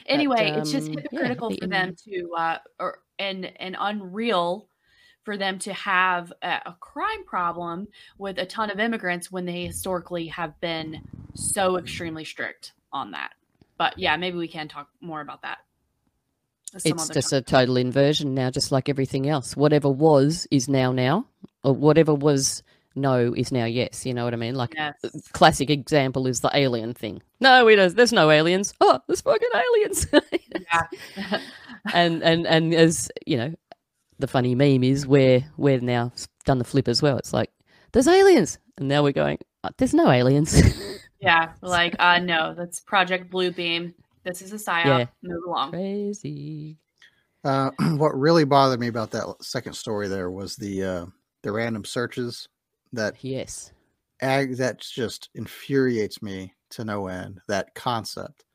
Anyway, 0.05 0.51
it's 0.51 0.71
just 0.71 0.89
um, 0.89 0.93
yeah, 0.93 1.01
hypocritical 1.01 1.49
for 1.59 1.65
them 1.65 1.95
to 2.05 2.31
uh 2.37 2.57
or 2.79 2.99
and 3.17 3.51
and 3.59 3.75
unreal 3.79 4.69
for 5.23 5.35
them 5.35 5.57
to 5.59 5.73
have 5.73 6.31
a, 6.43 6.59
a 6.67 6.75
crime 6.79 7.25
problem 7.25 7.87
with 8.19 8.37
a 8.37 8.45
ton 8.45 8.69
of 8.69 8.79
immigrants 8.79 9.31
when 9.31 9.45
they 9.45 9.65
historically 9.65 10.27
have 10.27 10.59
been 10.61 11.01
so 11.33 11.77
extremely 11.77 12.23
strict 12.23 12.73
on 12.93 13.09
that. 13.11 13.31
But 13.79 13.97
yeah, 13.97 14.15
maybe 14.15 14.37
we 14.37 14.47
can 14.47 14.67
talk 14.67 14.89
more 15.01 15.21
about 15.21 15.41
that. 15.41 15.57
It's 16.75 17.07
just 17.07 17.31
time. 17.31 17.39
a 17.39 17.41
total 17.41 17.77
inversion 17.77 18.35
now, 18.35 18.51
just 18.51 18.71
like 18.71 18.89
everything 18.89 19.27
else. 19.27 19.57
Whatever 19.57 19.89
was 19.89 20.47
is 20.51 20.69
now 20.69 20.91
now, 20.91 21.25
or 21.63 21.73
whatever 21.73 22.13
was 22.13 22.61
no 22.97 23.33
is 23.33 23.51
now 23.51 23.65
yes. 23.65 24.05
You 24.05 24.13
know 24.13 24.25
what 24.25 24.33
I 24.33 24.38
mean? 24.38 24.55
Like 24.55 24.73
Yes. 24.75 24.95
classic 25.31 25.69
example 25.69 26.27
is 26.27 26.41
the 26.41 26.51
alien 26.53 26.93
thing. 26.93 27.21
No, 27.39 27.63
we 27.65 27.75
don't. 27.75 27.95
There's 27.95 28.12
no 28.13 28.29
aliens. 28.29 28.73
Oh, 28.81 28.99
there's 29.07 29.21
fucking 29.21 29.49
aliens. 29.53 30.07
yeah. 30.51 31.39
and 31.93 32.23
and 32.23 32.45
and 32.47 32.73
as 32.73 33.10
you 33.25 33.38
know, 33.38 33.53
the 34.19 34.27
funny 34.27 34.55
meme 34.55 34.83
is 34.83 35.05
where 35.07 35.45
we're 35.57 35.79
now 35.79 36.12
done 36.45 36.57
the 36.57 36.63
flip 36.65 36.88
as 36.88 37.01
well. 37.01 37.17
It's 37.17 37.33
like 37.33 37.51
there's 37.93 38.07
aliens, 38.07 38.57
and 38.77 38.88
now 38.88 39.03
we're 39.03 39.13
going. 39.13 39.38
"Uh, 39.63 39.69
There's 39.77 39.93
no 39.93 40.10
aliens. 40.10 40.62
Yeah, 41.19 41.53
like 41.63 41.95
uh 41.97 42.19
no, 42.19 42.53
that's 42.53 42.79
Project 42.79 43.31
Blue 43.31 43.49
Beam. 43.51 43.95
This 44.23 44.43
is 44.43 44.53
a 44.53 44.57
psyop. 44.57 44.86
Yeah. 44.86 45.05
Move 45.23 45.43
along. 45.47 45.71
Crazy. 45.71 46.77
Uh, 47.43 47.71
what 47.97 48.10
really 48.17 48.43
bothered 48.43 48.79
me 48.79 48.88
about 48.88 49.10
that 49.12 49.25
second 49.41 49.73
story 49.73 50.07
there 50.07 50.29
was 50.29 50.55
the 50.55 50.83
uh, 50.83 51.05
the 51.41 51.51
random 51.51 51.83
searches 51.86 52.47
that 52.93 53.17
yes 53.21 53.71
ag 54.21 54.56
that 54.58 54.80
just 54.80 55.30
infuriates 55.36 56.21
me 56.21 56.54
to 56.69 56.84
no 56.84 57.08
end 57.08 57.41
that 57.47 57.73
concept 57.76 58.45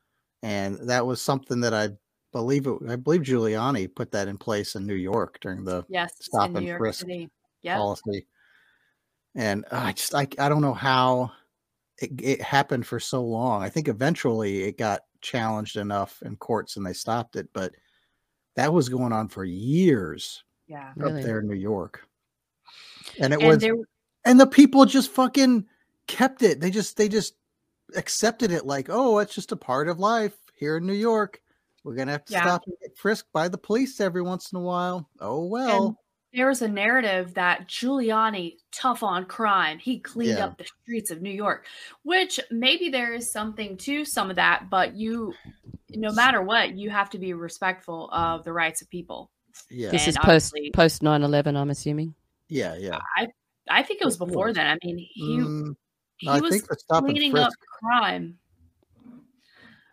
and 0.43 0.77
that 0.89 1.05
was 1.05 1.21
something 1.21 1.61
that 1.61 1.73
i 1.73 1.89
believe 2.31 2.67
it 2.67 2.77
i 2.89 2.95
believe 2.95 3.21
giuliani 3.21 3.93
put 3.93 4.11
that 4.11 4.27
in 4.27 4.37
place 4.37 4.75
in 4.75 4.85
new 4.85 4.95
york 4.95 5.39
during 5.41 5.63
the 5.63 5.85
Yes, 5.87 6.13
stop 6.21 6.55
and 6.55 6.69
frisk 6.69 7.07
Yep. 7.61 7.75
policy 7.75 8.27
and 9.35 9.65
ah, 9.71 9.87
i 9.87 9.91
just 9.93 10.13
I, 10.15 10.27
I 10.39 10.49
don't 10.49 10.61
know 10.61 10.73
how 10.73 11.31
it, 11.99 12.11
it 12.21 12.41
happened 12.41 12.87
for 12.87 12.99
so 12.99 13.23
long 13.23 13.63
i 13.63 13.69
think 13.69 13.87
eventually 13.87 14.63
it 14.63 14.77
got 14.77 15.01
challenged 15.21 15.77
enough 15.77 16.21
in 16.23 16.37
courts 16.37 16.77
and 16.77 16.85
they 16.85 16.93
stopped 16.93 17.35
it 17.35 17.49
but 17.53 17.73
that 18.55 18.73
was 18.73 18.89
going 18.89 19.13
on 19.13 19.29
for 19.29 19.45
years 19.45 20.43
Yeah. 20.67 20.93
Really? 20.97 21.21
up 21.21 21.21
there 21.21 21.39
in 21.41 21.47
new 21.47 21.55
york 21.55 22.07
and 23.19 23.33
it 23.33 23.41
And 23.41 23.41
was 23.41 23.61
there 23.61 23.75
and 24.25 24.39
the 24.39 24.47
people 24.47 24.85
just 24.85 25.11
fucking 25.11 25.65
kept 26.07 26.41
it 26.43 26.59
they 26.59 26.69
just 26.71 26.97
they 26.97 27.07
just 27.09 27.35
accepted 27.95 28.51
it 28.51 28.65
like 28.65 28.87
oh 28.89 29.19
it's 29.19 29.35
just 29.35 29.51
a 29.51 29.55
part 29.55 29.87
of 29.87 29.99
life 29.99 30.33
here 30.55 30.77
in 30.77 30.85
new 30.85 30.93
york 30.93 31.41
we're 31.83 31.95
gonna 31.95 32.11
have 32.11 32.25
to 32.25 32.33
Yeah. 32.33 32.41
stop 32.41 32.63
and 32.65 32.75
get 32.81 32.97
frisked 32.97 33.31
by 33.33 33.47
the 33.47 33.57
police 33.57 33.99
every 34.01 34.21
once 34.21 34.51
in 34.51 34.57
a 34.57 34.61
while 34.61 35.09
oh 35.19 35.45
well 35.45 35.85
And 35.87 35.95
there 36.33 36.47
was 36.47 36.63
a 36.63 36.67
narrative 36.67 37.35
that 37.35 37.67
Giuliani, 37.67 38.55
tough 38.71 39.03
on 39.03 39.25
crime, 39.25 39.77
he 39.77 39.99
cleaned 39.99 40.39
Yeah. 40.39 40.45
up 40.45 40.57
the 40.57 40.65
streets 40.81 41.11
of 41.11 41.21
New 41.21 41.29
York, 41.29 41.67
which 42.01 42.39
maybe 42.49 42.89
there 42.89 43.13
is 43.13 43.31
something 43.31 43.77
to 43.77 44.03
some 44.03 44.31
of 44.31 44.37
that, 44.37 44.67
but 44.71 44.95
you, 44.95 45.35
no 45.91 46.11
matter 46.11 46.41
what, 46.41 46.75
you 46.75 46.89
have 46.89 47.11
to 47.11 47.19
be 47.19 47.33
respectful 47.33 48.09
of 48.11 48.43
the 48.45 48.51
rights 48.51 48.81
of 48.81 48.89
people. 48.89 49.29
yeah 49.69 49.91
This 49.91 50.07
is 50.07 50.15
And 50.15 50.23
post 50.25 50.51
obviously- 50.55 50.71
post 50.71 51.03
9-11, 51.03 51.55
I'm 51.55 51.69
assuming. 51.69 52.15
yeah 52.49 52.73
yeah 52.77 52.97
I 53.15 53.27
I 53.69 53.83
think 53.83 54.01
it 54.01 54.05
was 54.05 54.17
before 54.17 54.47
was. 54.47 54.55
then. 54.55 54.67
I 54.67 54.77
mean, 54.83 54.97
he 55.13 55.37
Mm, 55.39 55.75
he 56.17 56.27
I 56.29 56.39
was 56.39 56.51
think 56.51 56.67
the 56.67 56.75
stop 56.75 57.03
and 57.05 57.13
cleaning 57.13 57.37
up 57.37 57.53
crime. 57.79 58.37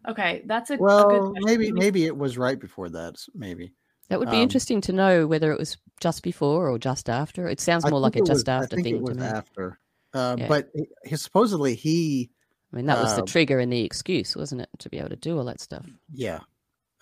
Okay, 0.09 0.43
that's 0.47 0.71
a, 0.71 0.75
a 0.75 0.77
good 0.77 0.83
well 0.83 1.09
question. 1.31 1.35
maybe 1.45 1.73
maybe 1.73 2.07
it 2.07 2.17
was 2.17 2.39
right 2.39 2.59
before 2.59 2.89
that 2.91 3.17
maybe 3.35 3.73
That 4.09 4.19
would 4.19 4.31
be 4.31 4.37
Um, 4.39 4.43
interesting 4.43 4.81
to 4.83 4.93
know 4.93 5.27
whether 5.27 5.53
it 5.53 5.59
was 5.59 5.77
just 6.01 6.23
before 6.23 6.69
or 6.71 6.79
just 6.79 7.09
after. 7.11 7.47
It 7.49 7.61
sounds 7.61 7.89
more 7.89 8.01
like 8.01 8.15
a 8.17 8.19
think 8.19 8.29
it 8.29 8.31
was- 8.33 8.39
just 8.41 8.49
after 8.49 8.65
I 8.65 8.77
think 8.77 8.85
thing 8.85 8.97
it 8.97 9.03
was 9.03 9.17
to 9.17 9.23
me. 9.23 9.27
after 9.29 9.79
uh, 10.15 10.37
Yeah. 10.39 10.49
but 10.49 10.69
he, 10.75 10.87
he- 11.05 11.17
supposedly 11.17 11.75
he 11.75 12.31
I 12.73 12.77
mean, 12.77 12.87
that 12.87 12.99
was 13.03 13.15
the 13.17 13.23
uh, 13.23 13.27
trigger 13.27 13.59
and 13.59 13.73
the 13.73 13.83
excuse, 13.83 14.37
wasn't 14.37 14.61
it, 14.63 14.69
to 14.79 14.89
be 14.89 14.99
able 14.99 15.09
to 15.11 15.17
do 15.17 15.37
all 15.37 15.45
that 15.47 15.61
stuff? 15.61 15.85
Yeah. 16.13 16.39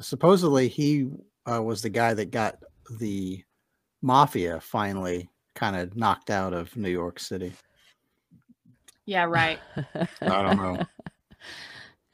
Supposedly 0.00 0.68
he 0.68 1.11
uh, 1.50 1.62
was 1.62 1.83
the 1.83 1.90
guy 1.90 2.14
that 2.14 2.31
got 2.31 2.57
the 2.98 3.44
mafia 4.02 4.61
finally 4.61 5.28
kind 5.58 5.76
of 5.76 5.96
knocked 5.96 6.30
out 6.30 6.52
of 6.52 6.74
New 6.76 6.88
York 6.90 7.18
City. 7.18 7.52
Yeah, 9.06 9.24
right. 9.24 9.58
I 10.22 10.42
don't 10.42 10.56
know. 10.56 10.82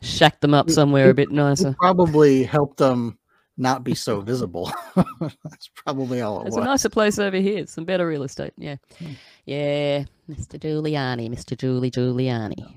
Shack 0.01 0.41
them 0.41 0.55
up 0.55 0.71
somewhere 0.71 1.05
he- 1.07 1.11
a 1.11 1.15
bit 1.15 1.29
he 1.31 1.35
nicer. 1.37 1.75
probably 1.79 2.43
helped 2.45 2.79
them 2.79 3.19
not 3.57 3.85
be 3.85 3.95
so 3.95 4.21
visible. 4.21 4.73
That's 5.21 5.69
probably 5.75 6.21
all 6.21 6.41
it 6.41 6.45
There's 6.45 6.57
was. 6.57 6.63
a 6.65 6.69
nicer 6.69 6.89
place 6.89 7.19
over 7.19 7.37
here. 7.37 7.67
Some 7.67 7.85
better 7.85 8.07
real 8.07 8.23
estate. 8.23 8.53
Yeah. 8.57 8.77
Hmm. 8.99 9.13
Yeah. 9.47 10.05
Mr. 10.29 10.59
Giuliani, 10.59 11.29
Mr. 11.31 11.57
Julie 11.57 11.91
Giuliani. 11.91 12.75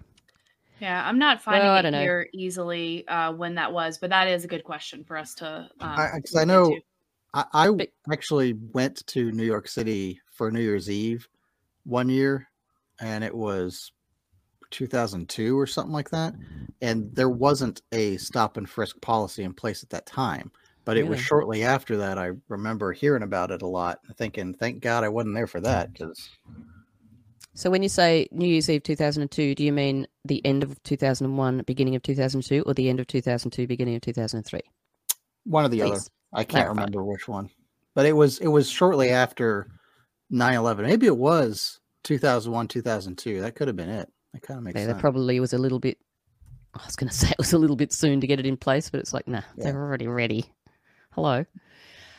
Yeah, 0.80 1.04
I'm 1.08 1.18
not 1.18 1.42
finding 1.42 1.64
Well, 1.68 1.78
it 1.78 1.82
don't 1.84 1.92
know. 1.94 2.02
here 2.02 2.28
easily 2.34 3.08
uh, 3.08 3.34
when 3.34 3.56
that 3.56 3.74
was, 3.74 3.98
but 3.98 4.12
that 4.12 4.28
is 4.28 4.46
a 4.46 4.48
good 4.48 4.64
question 4.64 5.04
for 5.04 5.18
us 5.18 5.34
to. 5.36 5.68
Um, 5.80 5.96
Because 6.16 6.36
I, 6.36 6.44
know 6.44 6.66
into. 6.66 6.82
I, 7.34 7.46
I 7.54 7.88
actually 8.14 8.54
went 8.54 9.06
to 9.08 9.32
New 9.32 9.44
York 9.46 9.68
City 9.68 10.22
for 10.38 10.52
New 10.52 10.62
Year's 10.62 10.90
Eve 10.90 11.28
one 11.84 12.10
year, 12.10 12.48
and 13.00 13.24
it 13.24 13.36
was 13.36 13.92
2002 14.72 15.58
or 15.58 15.68
something 15.68 15.94
like 15.94 16.10
that. 16.12 16.34
And 16.82 17.14
there 17.16 17.30
wasn't 17.30 17.82
a 17.92 18.18
stop 18.18 18.58
and 18.58 18.70
frisk 18.70 19.00
policy 19.02 19.44
in 19.44 19.54
place 19.54 19.84
at 19.84 19.90
that 19.90 20.06
time. 20.06 20.52
But 20.86 20.96
it 20.98 21.06
was 21.06 21.20
shortly 21.20 21.64
after 21.64 21.98
that 21.98 22.18
I 22.18 22.32
remember 22.48 22.94
hearing 22.94 23.24
about 23.24 23.52
it 23.52 23.62
a 23.62 23.68
lot, 23.68 24.00
and 24.08 24.16
thinking, 24.16 24.54
"Thank 24.54 24.82
God 24.82 25.04
I 25.04 25.10
wasn't 25.10 25.36
there 25.36 25.48
for 25.48 25.60
that." 25.60 25.90
Mm. 25.90 25.94
Because 25.94 26.30
So 27.54 27.70
when 27.70 27.84
you 27.84 27.90
say 27.90 28.30
New 28.32 28.48
Year's 28.48 28.70
Eve 28.70 28.84
2002, 28.84 29.54
do 29.56 29.66
you 29.66 29.74
mean 29.74 30.08
the 30.24 30.46
end 30.46 30.64
of 30.64 30.82
2001, 30.84 31.64
beginning 31.66 31.96
of 31.96 32.04
2002, 32.04 32.62
or 32.66 32.74
the 32.74 32.88
end 32.88 33.02
of 33.02 33.08
2002, 33.08 33.68
beginning 33.68 33.96
of 33.96 34.02
2003? 34.02 34.62
one 35.48 35.66
or 35.66 35.70
the 35.70 35.82
other, 35.82 36.00
I 36.34 36.44
can't 36.44 36.50
clarify. 36.50 36.70
remember 36.70 37.04
which 37.04 37.28
one. 37.28 37.50
But 37.96 38.06
it 38.06 38.14
was 38.14 38.38
it 38.40 38.48
was 38.48 38.70
shortly 38.70 39.10
after 39.10 39.68
9/11. 40.32 40.84
Maybe 40.84 41.06
it 41.08 41.18
was 41.18 41.80
2001, 42.04 42.68
2002. 42.68 43.42
That 43.42 43.56
could 43.56 43.68
have 43.68 43.76
been 43.78 43.90
it. 43.90 44.12
That 44.34 44.42
kind 44.42 44.58
of 44.58 44.64
makes 44.64 44.76
Yeah, 44.80 44.86
sense. 44.86 44.96
that 44.96 45.02
probably 45.02 45.40
was 45.40 45.54
a 45.54 45.58
little 45.58 45.80
bit. 45.80 45.98
I 46.74 46.86
was 46.86 46.96
going 46.96 47.10
to 47.10 47.16
say 47.16 47.30
it 47.30 47.38
was 47.38 47.54
a 47.54 47.58
little 47.58 47.76
bit 47.76 47.92
soon 47.94 48.22
to 48.22 48.28
get 48.28 48.40
it 48.40 48.46
in 48.46 48.58
place, 48.58 48.90
but 48.90 49.00
it's 49.00 49.14
like, 49.14 49.28
nah, 49.28 49.42
Yeah. 49.58 49.66
they're 49.66 49.82
already 49.82 50.08
ready. 50.08 50.46
Hello. 51.12 51.46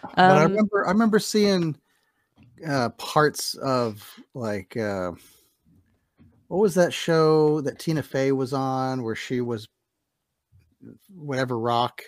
but 0.02 0.18
I 0.18 0.42
Um, 0.44 0.50
remember 0.52 0.86
I 0.86 0.90
remember 0.90 1.18
seeing 1.18 1.76
uh 2.66 2.88
parts 2.90 3.54
of 3.54 4.04
like 4.34 4.76
uh 4.76 5.12
what 6.48 6.58
was 6.58 6.74
that 6.74 6.92
show 6.92 7.60
that 7.60 7.78
Tina 7.78 8.02
Fey 8.02 8.32
was 8.32 8.52
on 8.52 9.02
where 9.04 9.14
she 9.14 9.40
was 9.40 9.68
whatever 11.14 11.58
rock 11.58 12.02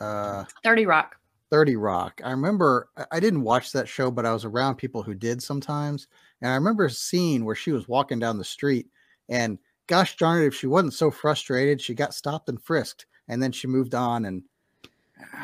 uh 0.00 0.44
30 0.62 0.86
Rock. 0.86 1.16
30 1.54 1.76
Rock. 1.76 2.20
I 2.24 2.32
remember 2.32 2.88
I- 3.12 3.20
didn't 3.20 3.42
watch 3.42 3.70
that 3.70 3.86
show, 3.88 4.10
but 4.10 4.26
I 4.26 4.32
was 4.32 4.44
around 4.44 4.74
people 4.74 5.04
who 5.04 5.14
did 5.14 5.40
sometimes. 5.40 6.08
And 6.42 6.50
I 6.50 6.56
remember 6.56 6.84
a 6.86 6.90
scene 6.90 7.44
where 7.44 7.54
she 7.54 7.70
was 7.70 7.86
walking 7.86 8.18
down 8.18 8.38
the 8.38 8.44
street 8.44 8.88
and 9.28 9.56
gosh 9.86 10.16
darn 10.16 10.42
it, 10.42 10.46
if 10.46 10.54
she 10.56 10.66
wasn't 10.66 10.94
so 10.94 11.12
frustrated, 11.12 11.80
she 11.80 11.94
got 11.94 12.12
stopped 12.12 12.48
and 12.48 12.60
frisked 12.60 13.06
and 13.28 13.40
then 13.40 13.52
she 13.52 13.68
moved 13.68 13.94
on. 13.94 14.24
And 14.24 14.42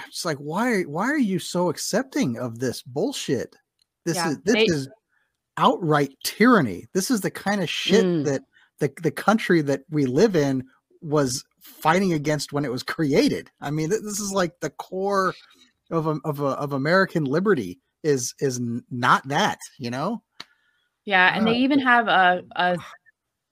it's 0.08 0.24
like, 0.24 0.38
why, 0.38 0.82
why 0.82 1.04
are 1.04 1.16
you 1.16 1.38
so 1.38 1.68
accepting 1.68 2.38
of 2.38 2.58
this 2.58 2.82
bullshit? 2.82 3.54
This 4.04 4.16
Yeah, 4.16 4.30
is, 4.30 4.38
this 4.40 4.54
they- 4.54 4.64
is 4.64 4.88
outright 5.58 6.10
tyranny. 6.24 6.88
This 6.92 7.12
is 7.12 7.20
the 7.20 7.30
kind 7.30 7.62
of 7.62 7.70
shit 7.70 8.04
Mm. 8.04 8.24
that 8.24 8.42
the, 8.80 8.92
the 9.00 9.12
country 9.12 9.62
that 9.62 9.82
we 9.90 10.06
live 10.06 10.34
in 10.34 10.64
was 11.02 11.44
fighting 11.60 12.12
against 12.14 12.52
when 12.52 12.64
it 12.64 12.72
was 12.72 12.82
created. 12.82 13.48
I 13.60 13.70
mean, 13.70 13.90
this 13.90 14.18
is 14.18 14.32
like 14.32 14.58
the 14.58 14.70
core 14.70 15.34
of 15.90 16.06
of 16.06 16.40
of 16.40 16.72
American 16.72 17.24
liberty 17.24 17.80
is 18.02 18.34
is 18.40 18.60
not 18.90 19.26
that, 19.28 19.58
you 19.78 19.90
know? 19.90 20.22
Yeah, 21.04 21.36
and 21.36 21.46
they 21.46 21.54
even 21.54 21.80
have 21.80 22.08
a, 22.08 22.42
a 22.56 22.78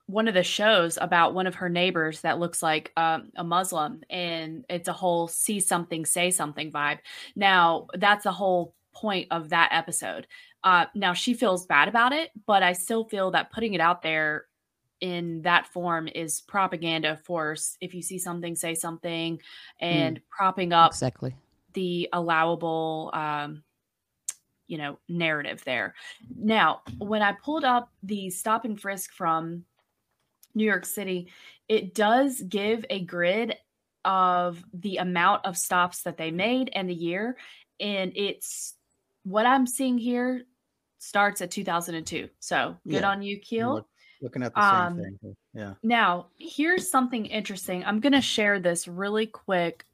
one 0.07 0.27
of 0.27 0.33
the 0.33 0.43
shows 0.43 0.97
about 0.99 1.35
one 1.35 1.45
of 1.45 1.55
her 1.55 1.69
neighbors 1.69 2.21
that 2.21 2.39
looks 2.39 2.63
like 2.63 2.91
um, 2.97 3.29
a 3.35 3.43
Muslim, 3.43 4.01
and 4.09 4.65
it's 4.69 4.87
a 4.87 4.93
whole 4.93 5.27
"see 5.27 5.59
something, 5.59 6.05
say 6.05 6.31
something" 6.31 6.71
vibe. 6.71 6.99
Now, 7.35 7.87
that's 7.93 8.23
the 8.23 8.31
whole 8.31 8.73
point 8.93 9.27
of 9.31 9.49
that 9.49 9.69
episode. 9.71 10.27
Uh, 10.63 10.85
now 10.93 11.13
she 11.13 11.33
feels 11.33 11.65
bad 11.65 11.87
about 11.87 12.11
it, 12.11 12.31
but 12.45 12.63
I 12.63 12.73
still 12.73 13.05
feel 13.05 13.31
that 13.31 13.51
putting 13.51 13.73
it 13.73 13.81
out 13.81 14.01
there 14.01 14.45
in 14.99 15.41
that 15.43 15.67
form 15.67 16.09
is 16.09 16.41
propaganda 16.41 17.17
force. 17.23 17.77
If 17.79 17.93
you 17.93 18.01
see 18.01 18.17
something, 18.17 18.55
say 18.55 18.75
something, 18.75 19.39
and 19.79 20.19
propping 20.29 20.73
up 20.73 20.91
exactly. 20.91 21.35
The 21.73 22.09
allowable 22.13 23.09
um 23.13 23.63
you 24.67 24.77
know 24.77 24.99
narrative 25.07 25.63
there 25.65 25.95
now 26.37 26.81
when 26.99 27.21
i 27.21 27.31
pulled 27.31 27.63
up 27.63 27.91
the 28.03 28.29
stop 28.29 28.65
and 28.65 28.79
frisk 28.79 29.11
from 29.13 29.63
new 30.55 30.65
york 30.65 30.85
city 30.85 31.27
it 31.67 31.93
does 31.93 32.41
give 32.41 32.85
a 32.89 33.03
grid 33.03 33.55
of 34.05 34.63
the 34.73 34.97
amount 34.97 35.45
of 35.45 35.57
stops 35.57 36.03
that 36.03 36.17
they 36.17 36.31
made 36.31 36.69
and 36.73 36.89
the 36.89 36.93
year 36.93 37.35
and 37.79 38.11
it's 38.15 38.75
what 39.23 39.45
i'm 39.45 39.65
seeing 39.67 39.97
here 39.97 40.43
starts 41.01 41.39
at 41.41 41.49
2002. 41.49 42.29
So 42.41 42.75
good 42.85 42.93
Yeah. 43.03 43.09
on 43.09 43.21
you, 43.21 43.39
Keel. 43.39 43.75
Look- 43.75 43.89
looking 44.21 44.43
at 44.43 44.53
the 44.53 44.69
same 44.69 44.81
Um, 44.81 44.97
thing. 45.21 45.37
Yeah. 45.53 45.75
Now, 45.81 46.27
here's 46.37 46.91
something 46.91 47.25
interesting. 47.25 47.85
I'm 47.85 48.01
going 48.01 48.11
to 48.11 48.19
share 48.19 48.59
this 48.59 48.85
really 48.85 49.25
quick 49.25 49.85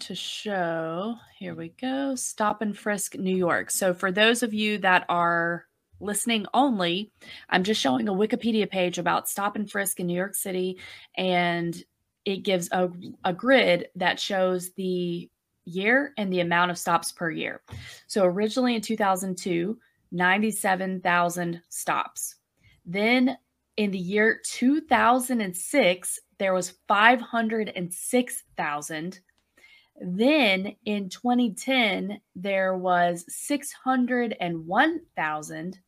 to 0.00 0.14
show. 0.14 1.16
Here 1.38 1.54
we 1.54 1.70
go. 1.80 2.14
Stop 2.14 2.62
and 2.62 2.76
Frisk, 2.76 3.16
New 3.16 3.36
York. 3.36 3.70
So, 3.70 3.94
for 3.94 4.12
those 4.12 4.42
of 4.42 4.54
you 4.54 4.78
that 4.78 5.04
are 5.08 5.66
listening 6.00 6.46
only, 6.52 7.12
I'm 7.48 7.64
just 7.64 7.80
showing 7.80 8.08
a 8.08 8.12
Wikipedia 8.12 8.70
page 8.70 8.98
about 8.98 9.28
Stop 9.28 9.56
and 9.56 9.70
Frisk 9.70 10.00
in 10.00 10.06
New 10.06 10.16
York 10.16 10.34
City, 10.34 10.78
and 11.16 11.82
it 12.24 12.38
gives 12.38 12.68
a, 12.72 12.90
a 13.24 13.32
grid 13.32 13.88
that 13.96 14.20
shows 14.20 14.72
the 14.72 15.30
year 15.64 16.12
and 16.16 16.32
the 16.32 16.40
amount 16.40 16.70
of 16.70 16.78
stops 16.78 17.12
per 17.12 17.30
year. 17.30 17.62
So, 18.06 18.24
originally 18.24 18.74
in 18.74 18.82
2002, 18.82 19.78
97,000 20.12 21.62
stops. 21.68 22.36
Then 22.84 23.36
in 23.76 23.90
the 23.90 23.98
year 23.98 24.40
2006, 24.44 26.20
there 26.38 26.54
was 26.54 26.74
506,000. 26.88 29.20
Then 30.00 30.76
in 30.84 31.08
2010, 31.08 32.20
there 32.34 32.76
was 32.76 33.24
601,000. 33.28 35.78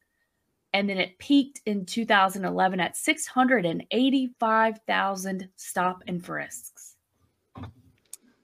And 0.74 0.88
then 0.88 0.98
it 0.98 1.18
peaked 1.18 1.60
in 1.66 1.84
2011 1.86 2.80
at 2.80 2.96
685,000 2.96 5.48
stop 5.56 6.04
and 6.06 6.24
frisks. 6.24 6.94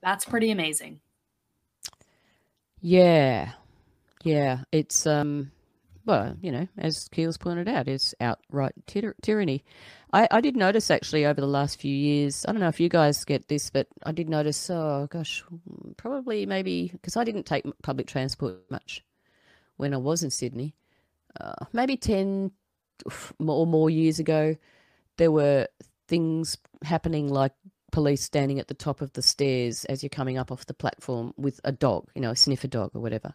That's 0.01 0.25
pretty 0.25 0.51
amazing. 0.51 0.99
Yeah, 2.81 3.53
yeah. 4.23 4.63
It's 4.71 5.07
um, 5.07 5.51
well, 6.05 6.35
you 6.41 6.51
know, 6.51 6.67
as 6.77 7.07
Keels 7.09 7.37
pointed 7.37 7.67
out, 7.67 7.87
it's 7.87 8.13
outright 8.19 8.73
tyr- 8.87 9.15
tyranny. 9.21 9.63
I 10.13 10.27
I 10.31 10.41
did 10.41 10.55
notice 10.55 10.91
actually 10.91 11.25
over 11.25 11.41
the 11.41 11.47
last 11.47 11.79
few 11.79 11.95
years. 11.95 12.45
I 12.47 12.51
don't 12.51 12.61
know 12.61 12.67
if 12.67 12.79
you 12.79 12.89
guys 12.89 13.25
get 13.25 13.47
this, 13.47 13.69
but 13.69 13.87
I 14.05 14.11
did 14.11 14.29
notice. 14.29 14.69
Oh 14.69 15.07
gosh, 15.09 15.43
probably 15.97 16.45
maybe 16.45 16.89
because 16.91 17.17
I 17.17 17.23
didn't 17.23 17.45
take 17.45 17.65
public 17.83 18.07
transport 18.07 18.59
much 18.69 19.03
when 19.77 19.93
I 19.93 19.97
was 19.97 20.23
in 20.23 20.29
Sydney. 20.29 20.75
Uh, 21.39 21.65
maybe 21.73 21.97
ten 21.97 22.51
or 23.39 23.67
more 23.67 23.89
years 23.89 24.19
ago, 24.19 24.55
there 25.17 25.31
were 25.31 25.67
things 26.07 26.57
happening 26.83 27.29
like 27.29 27.53
police 27.91 28.21
standing 28.21 28.59
at 28.59 28.67
the 28.67 28.73
top 28.73 29.01
of 29.01 29.13
the 29.13 29.21
stairs 29.21 29.85
as 29.85 30.03
you're 30.03 30.09
coming 30.09 30.37
up 30.37 30.51
off 30.51 30.65
the 30.65 30.73
platform 30.73 31.33
with 31.37 31.61
a 31.63 31.71
dog, 31.71 32.09
you 32.13 32.21
know, 32.21 32.31
a 32.31 32.35
sniffer 32.35 32.67
dog 32.67 32.91
or 32.93 33.01
whatever. 33.01 33.33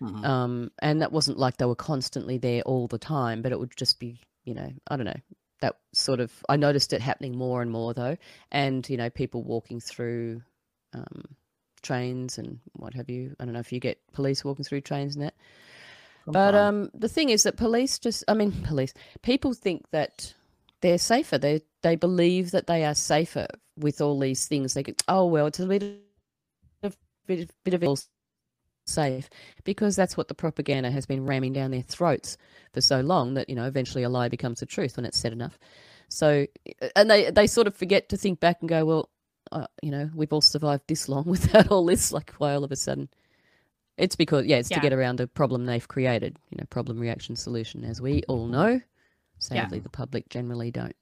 Mhm. 0.00 0.24
Um, 0.24 0.70
and 0.80 1.02
that 1.02 1.12
wasn't 1.12 1.38
like 1.38 1.56
they 1.56 1.64
were 1.64 1.74
constantly 1.74 2.38
there 2.38 2.62
all 2.62 2.86
the 2.86 2.98
time, 2.98 3.42
but 3.42 3.52
it 3.52 3.58
would 3.58 3.76
just 3.76 3.98
be, 3.98 4.20
you 4.44 4.54
know, 4.54 4.70
I 4.88 4.96
don't 4.96 5.06
know. 5.06 5.20
That 5.60 5.76
sort 5.92 6.20
of, 6.20 6.32
I 6.48 6.56
noticed 6.56 6.92
it 6.92 7.00
happening 7.00 7.36
more 7.36 7.62
and 7.62 7.70
more 7.70 7.92
though. 7.94 8.16
And, 8.52 8.88
you 8.88 8.96
know, 8.96 9.10
people 9.10 9.42
walking 9.42 9.80
through 9.80 10.42
um, 10.94 11.24
trains 11.82 12.38
and 12.38 12.60
what 12.74 12.94
have 12.94 13.10
you. 13.10 13.34
I 13.40 13.44
don't 13.44 13.54
know 13.54 13.60
if 13.60 13.72
you 13.72 13.80
get 13.80 13.98
police 14.12 14.44
walking 14.44 14.64
through 14.64 14.82
trains 14.82 15.16
and 15.16 15.24
that. 15.24 15.34
But 16.26 16.54
um, 16.54 16.90
the 16.94 17.08
thing 17.08 17.30
is 17.30 17.42
that 17.44 17.56
police 17.56 17.98
just, 17.98 18.22
I 18.28 18.34
mean, 18.34 18.52
police, 18.52 18.92
people 19.22 19.54
think 19.54 19.90
that 19.90 20.34
they're 20.80 20.98
safer. 20.98 21.38
They 21.38 21.62
they 21.82 21.96
believe 21.96 22.50
that 22.50 22.66
they 22.66 22.84
are 22.84 22.94
safer 22.94 23.46
with 23.78 24.00
all 24.00 24.18
these 24.18 24.46
things. 24.46 24.74
They 24.74 24.82
go, 24.82 24.92
oh 25.08 25.26
well, 25.26 25.46
it's 25.46 25.58
a 25.58 25.66
bit 25.66 25.82
of 26.82 26.96
bit 27.26 27.40
of, 27.40 27.64
bit 27.64 27.74
of 27.74 27.82
safe 28.88 29.28
because 29.64 29.94
that's 29.96 30.16
what 30.16 30.28
the 30.28 30.34
propaganda 30.34 30.90
has 30.90 31.06
been 31.06 31.26
ramming 31.26 31.52
down 31.52 31.70
their 31.70 31.82
throats 31.82 32.36
for 32.72 32.80
so 32.80 33.00
long 33.00 33.34
that 33.34 33.48
you 33.48 33.54
know 33.54 33.64
eventually 33.66 34.02
a 34.02 34.08
lie 34.08 34.28
becomes 34.28 34.62
a 34.62 34.66
truth 34.66 34.96
when 34.96 35.04
it's 35.06 35.18
said 35.18 35.32
enough. 35.32 35.58
So 36.08 36.46
and 36.96 37.10
they 37.10 37.30
they 37.30 37.46
sort 37.46 37.66
of 37.66 37.74
forget 37.76 38.08
to 38.08 38.16
think 38.16 38.40
back 38.40 38.58
and 38.60 38.68
go, 38.68 38.84
well, 38.84 39.10
uh, 39.52 39.66
you 39.82 39.90
know, 39.90 40.10
we've 40.14 40.32
all 40.32 40.40
survived 40.40 40.84
this 40.88 41.08
long 41.08 41.24
without 41.26 41.70
all 41.70 41.84
this. 41.84 42.12
Like 42.12 42.32
why 42.38 42.54
all 42.54 42.64
of 42.64 42.72
a 42.72 42.76
sudden? 42.76 43.08
It's 43.96 44.16
because 44.16 44.46
yeah, 44.46 44.56
it's 44.56 44.70
Yeah. 44.70 44.78
to 44.78 44.82
get 44.82 44.92
around 44.92 45.18
the 45.18 45.26
problem 45.26 45.66
they've 45.66 45.86
created. 45.86 46.38
You 46.50 46.58
know, 46.58 46.64
problem 46.70 46.98
reaction 46.98 47.36
solution, 47.36 47.84
as 47.84 48.00
we 48.00 48.22
all 48.28 48.46
know. 48.46 48.80
Sadly, 49.40 49.78
the 49.78 49.88
public 49.88 50.28
generally 50.30 50.70
don't. 50.70 50.96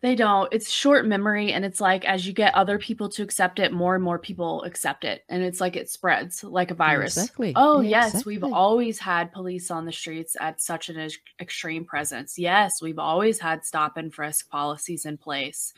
They 0.00 0.14
don't. 0.14 0.48
It's 0.52 0.70
short 0.70 1.06
memory. 1.06 1.52
And 1.52 1.64
it's 1.64 1.80
like 1.80 2.04
as 2.04 2.24
you 2.24 2.32
get 2.32 2.54
other 2.54 2.78
people 2.78 3.08
to 3.10 3.22
accept 3.24 3.58
it, 3.58 3.72
more 3.72 3.96
and 3.96 4.04
more 4.04 4.18
people 4.18 4.62
accept 4.62 5.04
it. 5.04 5.24
And 5.28 5.42
it's 5.42 5.60
like 5.60 5.74
it 5.74 5.90
spreads 5.90 6.44
like 6.44 6.70
a 6.70 6.74
virus. 6.74 7.16
Exactly. 7.16 7.52
Oh, 7.56 7.80
Yeah, 7.80 8.04
yes. 8.12 8.24
We've 8.24 8.44
always 8.44 9.00
had 9.00 9.32
police 9.32 9.72
on 9.72 9.86
the 9.86 9.92
streets 9.92 10.36
at 10.40 10.60
such 10.60 10.88
an 10.88 10.98
ex- 11.00 11.18
extreme 11.40 11.84
presence. 11.84 12.38
Yes. 12.38 12.80
We've 12.80 13.00
always 13.00 13.40
had 13.40 13.64
stop 13.64 13.96
and 13.96 14.14
frisk 14.14 14.48
policies 14.48 15.04
in 15.04 15.16
place. 15.16 15.72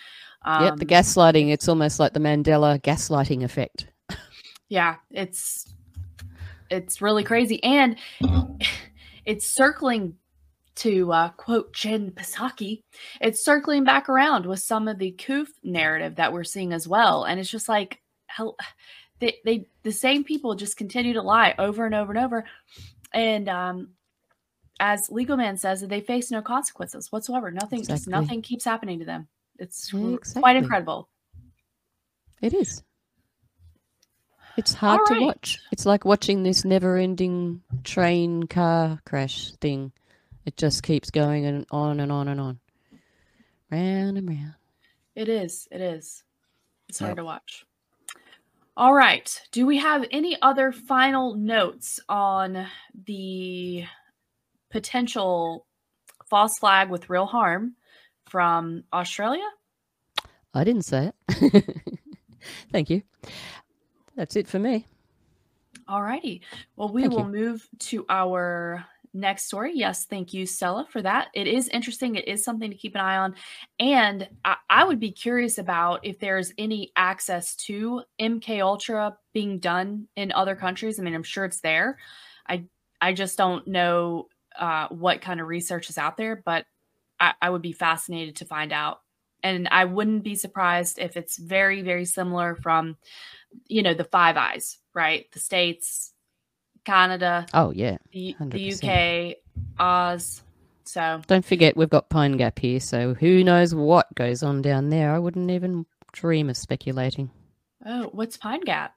yep, 0.47 0.77
the 0.77 0.83
Um, 0.85 0.89
gaslighting. 0.89 1.51
It's 1.51 1.69
almost 1.69 1.99
like 1.99 2.13
the 2.13 2.21
Mandela 2.21 2.79
gaslighting 2.83 3.43
effect. 3.43 3.87
yeah 4.69 4.97
it's 5.11 5.73
it's 6.71 7.01
really 7.03 7.25
crazy 7.25 7.63
and 7.65 7.97
it's 9.25 9.47
circling 9.47 10.15
to 10.77 11.13
uh, 11.13 11.29
quote 11.31 11.73
jen 11.73 12.11
psaki 12.13 12.83
it's 13.21 13.45
circling 13.45 13.85
back 13.85 14.09
around 14.09 14.47
with 14.47 14.61
some 14.61 14.89
of 14.89 14.99
the 14.99 15.11
coof 15.13 15.49
narrative 15.63 16.17
that 16.17 16.33
we're 16.33 16.45
seeing 16.45 16.73
as 16.73 16.87
well 16.87 17.25
and 17.25 17.39
it's 17.41 17.51
just 17.51 17.69
like 17.69 18.01
hell 18.27 18.57
they, 19.19 19.37
they 19.45 19.67
the 19.83 19.93
same 19.93 20.25
people 20.25 20.55
just 20.55 20.77
continue 20.77 21.13
to 21.13 21.23
lie 21.23 21.55
over 21.59 21.85
and 21.85 21.95
over 21.95 22.13
and 22.13 22.25
over 22.25 22.45
and 23.13 23.49
um 23.49 23.89
as 24.79 25.11
legal 25.11 25.37
man 25.37 25.57
says 25.57 25.81
they 25.83 26.01
face 26.01 26.31
no 26.31 26.41
consequences 26.41 27.11
whatsoever 27.13 27.51
nothing 27.51 27.85
just 27.85 28.09
nothing 28.09 28.41
keeps 28.41 28.65
happening 28.65 28.99
to 28.99 29.05
them 29.05 29.29
it's 29.59 29.93
r- 29.93 30.19
quite 30.41 30.57
incredible 30.57 31.09
It 32.41 32.55
is. 32.55 32.83
It's 34.57 34.73
hard 34.75 35.01
to 35.07 35.21
watch. 35.21 35.59
It's 35.73 35.87
like 35.87 36.05
watching 36.05 36.43
this 36.43 36.65
never-ending 36.65 37.63
train 37.85 38.45
car 38.45 38.99
crash 39.07 39.53
thing. 39.61 39.93
It 40.47 40.57
just 40.57 40.83
keeps 40.83 41.11
going 41.11 41.45
and 41.47 41.67
on 41.71 42.01
and 42.01 42.11
on 42.11 42.29
and 42.29 42.41
on, 42.41 42.61
round 43.71 44.19
and 44.19 44.29
round. 44.29 44.55
It 45.15 45.29
is. 45.29 45.69
It 45.71 45.81
is. 45.81 46.23
It's 46.89 46.99
hard 46.99 47.11
Yep. 47.11 47.17
to 47.19 47.25
watch. 47.25 47.67
All 48.77 48.95
right. 48.95 49.41
Do 49.53 49.67
we 49.67 49.79
have 49.79 50.07
any 50.11 50.41
other 50.41 50.73
final 50.73 51.35
notes 51.35 52.01
on 52.09 52.67
the 53.07 53.85
potential 54.71 55.67
false 56.29 56.59
flag 56.59 56.89
with 56.89 57.11
real 57.11 57.27
harm 57.27 57.75
from 58.27 58.85
Australia? 58.93 59.45
I 60.55 60.65
didn't 60.65 60.85
say 60.85 61.13
it. 61.29 61.65
Thank 62.73 62.89
you. 62.91 63.03
That's 64.17 64.37
it 64.37 64.49
for 64.49 64.59
me. 64.59 64.87
All 65.87 66.03
righty. 66.03 66.41
Well, 66.77 66.89
we 66.89 67.03
Thank 67.03 67.13
will 67.15 67.27
you. 67.27 67.33
move 67.33 67.69
to 67.81 68.07
our 68.09 68.85
next 69.13 69.45
story. 69.45 69.73
Yes, 69.75 70.05
thank 70.07 70.33
you, 70.33 70.47
Stella, 70.47 70.87
for 70.91 71.03
that. 71.03 71.29
It 71.35 71.47
is 71.47 71.69
interesting. 71.69 72.17
It 72.17 72.29
is 72.29 72.45
something 72.45 72.71
to 72.71 72.77
keep 72.77 72.95
an 72.95 73.01
eye 73.01 73.17
on. 73.17 73.35
And 73.79 74.29
I, 74.45 74.57
I 74.69 74.85
would 74.85 75.01
be 75.01 75.11
curious 75.11 75.59
about 75.59 76.01
if 76.05 76.19
there's 76.19 76.53
any 76.59 76.93
access 76.97 77.57
to 77.67 78.03
MK 78.21 78.61
Ultra 78.61 79.17
being 79.33 79.59
done 79.59 80.09
in 80.17 80.33
other 80.33 80.55
countries. 80.57 80.99
I 80.99 81.03
mean, 81.03 81.15
I'm 81.15 81.23
sure 81.23 81.45
it's 81.45 81.61
there. 81.61 81.99
I 82.49 82.65
I 83.01 83.13
just 83.13 83.39
don't 83.39 83.67
know 83.67 84.29
uh, 84.59 84.89
what 84.89 85.23
kind 85.23 85.41
of 85.41 85.49
research 85.49 85.89
is 85.89 85.99
out 85.99 86.17
there, 86.17 86.43
but 86.45 86.67
I, 87.19 87.35
I 87.41 87.51
would 87.51 87.63
be 87.63 87.73
fascinated 87.73 88.37
to 88.37 88.45
find 88.45 88.73
out. 88.73 89.01
And 89.43 89.69
I 89.71 89.87
wouldn't 89.87 90.23
be 90.23 90.35
surprised 90.35 90.99
if 90.99 91.17
it's 91.17 91.39
very, 91.39 91.81
very 91.81 92.05
similar 92.05 92.57
from, 92.57 92.99
you 93.69 93.83
know, 93.83 93.95
the 93.95 94.05
Five 94.05 94.37
Eyes, 94.37 94.79
right? 94.95 95.31
The 95.33 95.41
States, 95.41 96.10
Canada, 96.85 97.47
Oh 97.55 97.73
yeah, 97.75 97.99
the, 98.13 98.33
hundred 98.33 98.59
the. 98.81 99.35
UK, 99.35 99.37
Oz. 99.79 100.43
So 100.85 101.21
Don't 101.29 101.45
forget 101.45 101.77
we've 101.77 101.89
got 101.91 102.09
Pine 102.09 102.37
Gap 102.37 102.59
here, 102.59 102.81
so 102.81 103.15
who 103.15 103.45
knows 103.45 103.75
what 103.75 104.13
goes 104.17 104.43
on 104.43 104.61
down 104.63 104.91
there? 104.91 105.15
I 105.15 105.19
wouldn't 105.19 105.51
even 105.51 105.87
dream 106.13 106.51
of 106.51 106.57
speculating. 106.57 107.31
oh, 107.87 108.09
what's 108.13 108.37
Pine 108.37 108.63
Gap? 108.63 108.95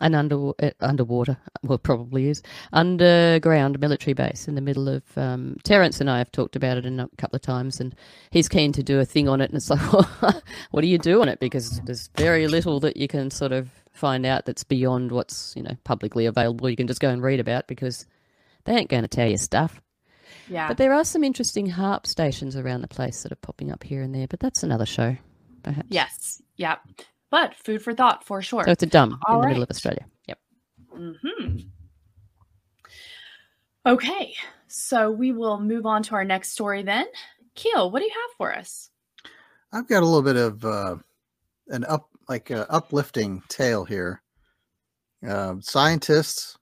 An 0.00 0.14
under 0.14 0.52
uh, 0.62 0.70
underwater, 0.80 1.36
well, 1.64 1.76
probably 1.76 2.28
is 2.28 2.40
underground 2.72 3.80
military 3.80 4.14
base 4.14 4.46
in 4.46 4.54
the 4.54 4.60
middle 4.60 4.88
of. 4.88 5.02
Um, 5.16 5.56
Terence 5.64 6.00
and 6.00 6.08
I 6.08 6.18
have 6.18 6.30
talked 6.30 6.54
about 6.54 6.76
it 6.78 6.86
a 6.86 7.08
couple 7.18 7.34
of 7.34 7.42
times, 7.42 7.80
and 7.80 7.94
he's 8.30 8.48
keen 8.48 8.70
to 8.72 8.82
do 8.82 9.00
a 9.00 9.04
thing 9.04 9.28
on 9.28 9.40
it. 9.40 9.50
And 9.50 9.56
it's 9.56 9.68
like, 9.68 9.80
what 10.70 10.82
do 10.82 10.86
you 10.86 10.98
do 10.98 11.20
on 11.20 11.28
it? 11.28 11.40
Because 11.40 11.80
there's 11.80 12.10
very 12.16 12.46
little 12.46 12.78
that 12.80 12.96
you 12.96 13.08
can 13.08 13.28
sort 13.32 13.50
of 13.50 13.70
find 13.98 14.24
out 14.24 14.46
that's 14.46 14.64
beyond 14.64 15.12
what's 15.12 15.54
you 15.56 15.62
know 15.62 15.76
publicly 15.84 16.26
available. 16.26 16.70
You 16.70 16.76
can 16.76 16.86
just 16.86 17.00
go 17.00 17.10
and 17.10 17.22
read 17.22 17.40
about 17.40 17.66
because 17.66 18.06
they 18.64 18.74
ain't 18.74 18.90
going 18.90 19.02
to 19.02 19.08
tell 19.08 19.28
you 19.28 19.36
stuff. 19.36 19.80
Yeah. 20.48 20.68
But 20.68 20.78
there 20.78 20.94
are 20.94 21.04
some 21.04 21.24
interesting 21.24 21.70
HAARP 21.70 22.06
stations 22.06 22.56
around 22.56 22.80
the 22.80 22.88
place 22.88 23.22
that 23.22 23.32
are 23.32 23.36
popping 23.36 23.70
up 23.70 23.82
here 23.82 24.02
and 24.02 24.14
there. 24.14 24.26
But 24.26 24.40
that's 24.40 24.62
another 24.62 24.86
show, 24.86 25.16
perhaps. 25.62 25.88
Yes. 25.90 26.42
Yep. 26.56 26.80
But 27.30 27.54
food 27.54 27.82
for 27.82 27.94
thought 27.94 28.24
for 28.24 28.40
sure. 28.40 28.64
So 28.64 28.70
it's 28.70 28.82
a 28.82 28.86
dumb 28.86 29.18
All 29.26 29.36
in 29.36 29.40
the 29.42 29.48
middle 29.48 29.62
of 29.62 29.70
Australia. 29.70 30.06
Yep. 30.26 30.38
hmm 30.92 31.56
Okay, 33.86 34.34
so 34.66 35.10
we 35.10 35.32
will 35.32 35.58
move 35.58 35.86
on 35.86 36.02
to 36.04 36.14
our 36.14 36.24
next 36.24 36.50
story 36.50 36.82
then. 36.82 37.06
Keel, 37.54 37.90
what 37.90 38.00
do 38.00 38.04
you 38.04 38.12
have 38.12 38.36
for 38.36 38.54
us? 38.54 38.90
I've 39.72 39.88
got 39.88 40.02
a 40.02 40.06
little 40.06 40.22
bit 40.22 40.36
of 40.36 40.62
uh, 40.62 40.96
an 41.68 41.84
up, 41.84 42.07
like 42.28 42.50
a 42.50 42.70
uplifting 42.70 43.42
tale 43.48 43.84
here. 43.84 44.22
Uh, 45.26 45.56
scientists, 45.60 46.58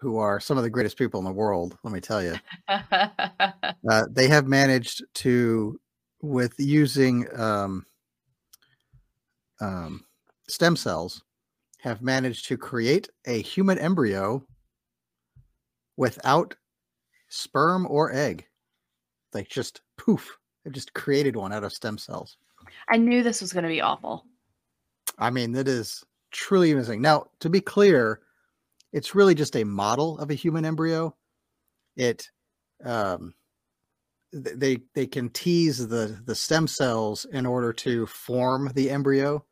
who 0.00 0.16
are 0.16 0.40
some 0.40 0.56
of 0.56 0.64
the 0.64 0.70
greatest 0.70 0.96
people 0.96 1.20
in 1.20 1.24
the 1.24 1.32
world, 1.32 1.76
let 1.84 1.92
me 1.92 2.00
tell 2.00 2.22
you, 2.22 2.34
uh, 2.68 4.06
they 4.10 4.28
have 4.28 4.46
managed 4.46 5.04
to, 5.12 5.78
with 6.22 6.54
using 6.58 7.26
um, 7.38 7.84
um, 9.60 10.02
stem 10.48 10.74
cells, 10.74 11.22
have 11.80 12.00
managed 12.00 12.46
to 12.46 12.56
create 12.56 13.10
a 13.26 13.42
human 13.42 13.78
embryo 13.78 14.42
without 15.98 16.54
sperm 17.28 17.86
or 17.88 18.10
egg. 18.10 18.46
Like 19.34 19.50
just 19.50 19.82
poof, 19.98 20.38
they 20.64 20.70
just 20.70 20.94
created 20.94 21.36
one 21.36 21.52
out 21.52 21.64
of 21.64 21.74
stem 21.74 21.98
cells. 21.98 22.38
I 22.88 22.96
knew 22.96 23.22
this 23.22 23.42
was 23.42 23.52
going 23.52 23.64
to 23.64 23.68
be 23.68 23.82
awful. 23.82 24.24
I 25.20 25.30
mean, 25.30 25.52
that 25.52 25.68
is 25.68 26.02
truly 26.30 26.72
amazing. 26.72 27.02
Now, 27.02 27.26
to 27.40 27.50
be 27.50 27.60
clear, 27.60 28.20
it's 28.92 29.14
really 29.14 29.34
just 29.34 29.54
a 29.54 29.64
model 29.64 30.18
of 30.18 30.30
a 30.30 30.34
human 30.34 30.64
embryo. 30.64 31.14
It 31.96 32.28
um, 32.84 33.34
they 34.32 34.78
they 34.94 35.06
can 35.06 35.28
tease 35.28 35.86
the 35.86 36.18
the 36.24 36.34
stem 36.34 36.66
cells 36.66 37.26
in 37.26 37.46
order 37.46 37.72
to 37.74 38.06
form 38.06 38.70
the 38.74 38.90
embryo, 38.90 39.44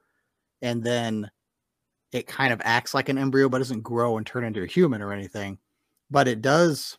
and 0.62 0.82
then 0.82 1.30
it 2.12 2.26
kind 2.26 2.52
of 2.52 2.62
acts 2.64 2.94
like 2.94 3.10
an 3.10 3.18
embryo, 3.18 3.48
but 3.48 3.58
doesn't 3.58 3.82
grow 3.82 4.16
and 4.16 4.26
turn 4.26 4.44
into 4.44 4.62
a 4.62 4.66
human 4.66 5.02
or 5.02 5.12
anything. 5.12 5.58
But 6.10 6.26
it 6.26 6.40
does 6.40 6.96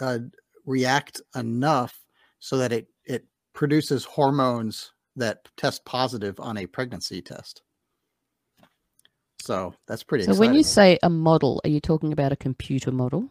uh, 0.00 0.20
react 0.64 1.20
enough 1.34 2.00
so 2.38 2.56
that 2.58 2.72
it 2.72 2.88
it 3.04 3.26
produces 3.52 4.04
hormones 4.04 4.92
that 5.16 5.48
test 5.56 5.84
positive 5.84 6.38
on 6.40 6.58
a 6.58 6.66
pregnancy 6.66 7.22
test. 7.22 7.62
So 9.40 9.74
that's 9.86 10.02
pretty 10.02 10.24
So 10.24 10.30
exciting. 10.32 10.50
when 10.50 10.56
you 10.56 10.62
say 10.64 10.98
a 11.02 11.10
model, 11.10 11.60
are 11.64 11.70
you 11.70 11.80
talking 11.80 12.12
about 12.12 12.32
a 12.32 12.36
computer 12.36 12.90
model? 12.92 13.28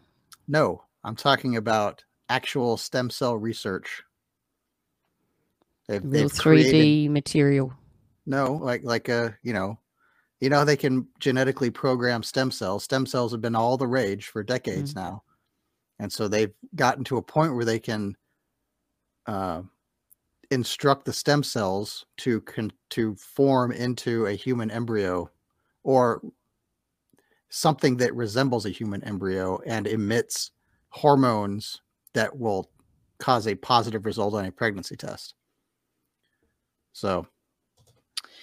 no, 0.48 0.82
I'm 1.04 1.16
talking 1.16 1.56
about 1.56 2.02
actual 2.28 2.76
stem 2.76 3.10
cell 3.10 3.36
research. 3.36 4.02
They've, 5.88 6.02
Real 6.02 6.22
they've 6.28 6.30
3D 6.32 6.40
created, 6.40 7.10
material. 7.12 7.72
no, 8.26 8.54
like 8.54 8.82
like 8.82 9.08
a 9.08 9.36
you 9.42 9.52
know, 9.52 9.78
you 10.40 10.48
know 10.50 10.64
they 10.64 10.76
can 10.76 11.06
genetically 11.20 11.70
program 11.70 12.22
stem 12.24 12.50
cells. 12.50 12.82
Stem 12.84 13.06
cells 13.06 13.30
have 13.32 13.40
been 13.40 13.54
all 13.54 13.76
the 13.76 13.86
rage 13.86 14.26
for 14.26 14.42
decades 14.42 14.94
Mm-hmm. 14.94 15.00
now, 15.00 15.22
and 16.00 16.12
so 16.12 16.26
they've 16.26 16.52
gotten 16.74 17.04
to 17.04 17.18
a 17.18 17.22
point 17.22 17.54
where 17.54 17.64
they 17.64 17.78
can 17.78 18.16
uh, 19.26 19.62
instruct 20.50 21.04
the 21.04 21.12
stem 21.12 21.42
cells 21.42 22.06
to 22.18 22.40
con- 22.42 22.72
to 22.90 23.14
form 23.16 23.72
into 23.72 24.26
a 24.26 24.32
human 24.32 24.70
embryo 24.70 25.30
or 25.82 26.22
something 27.48 27.96
that 27.96 28.14
resembles 28.14 28.66
a 28.66 28.70
human 28.70 29.02
embryo 29.04 29.60
and 29.66 29.86
emits 29.86 30.50
hormones 30.90 31.80
that 32.12 32.36
will 32.36 32.70
cause 33.18 33.46
a 33.46 33.54
positive 33.54 34.04
result 34.04 34.34
on 34.34 34.44
a 34.44 34.52
pregnancy 34.52 34.96
test. 34.96 35.34
So 36.92 37.26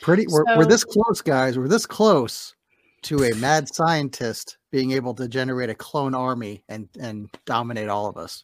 pretty 0.01 0.25
we're, 0.27 0.43
we're 0.57 0.65
this 0.65 0.83
close 0.83 1.21
guys 1.21 1.57
we're 1.57 1.67
this 1.67 1.85
close 1.85 2.55
to 3.01 3.23
a 3.23 3.33
mad 3.35 3.73
scientist 3.73 4.57
being 4.69 4.91
able 4.91 5.13
to 5.13 5.27
generate 5.27 5.69
a 5.69 5.75
clone 5.75 6.13
army 6.13 6.63
and 6.67 6.89
and 6.99 7.29
dominate 7.45 7.87
all 7.87 8.07
of 8.07 8.17
us 8.17 8.43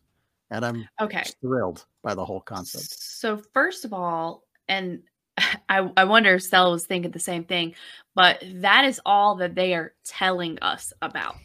and 0.52 0.66
i'm 0.66 0.88
Okay. 1.02 1.24
thrilled 1.42 1.86
by 2.04 2.14
the 2.16 2.24
whole 2.26 2.42
concept 2.42 2.86
So 3.00 3.38
first 3.54 3.86
of 3.86 3.94
all, 3.94 4.44
and 4.68 5.02
I, 5.70 5.90
I 5.96 6.04
wonder 6.04 6.36
if 6.36 6.44
Stella 6.44 6.72
was 6.72 6.86
thinking 6.86 7.12
the 7.12 7.20
same 7.20 7.46
thing, 7.46 7.74
but 8.16 8.44
that 8.56 8.84
is 8.86 9.00
all 9.06 9.36
that 9.36 9.56
they 9.56 9.74
are 9.74 9.94
telling 10.04 10.60
us 10.62 10.92
about. 11.02 11.36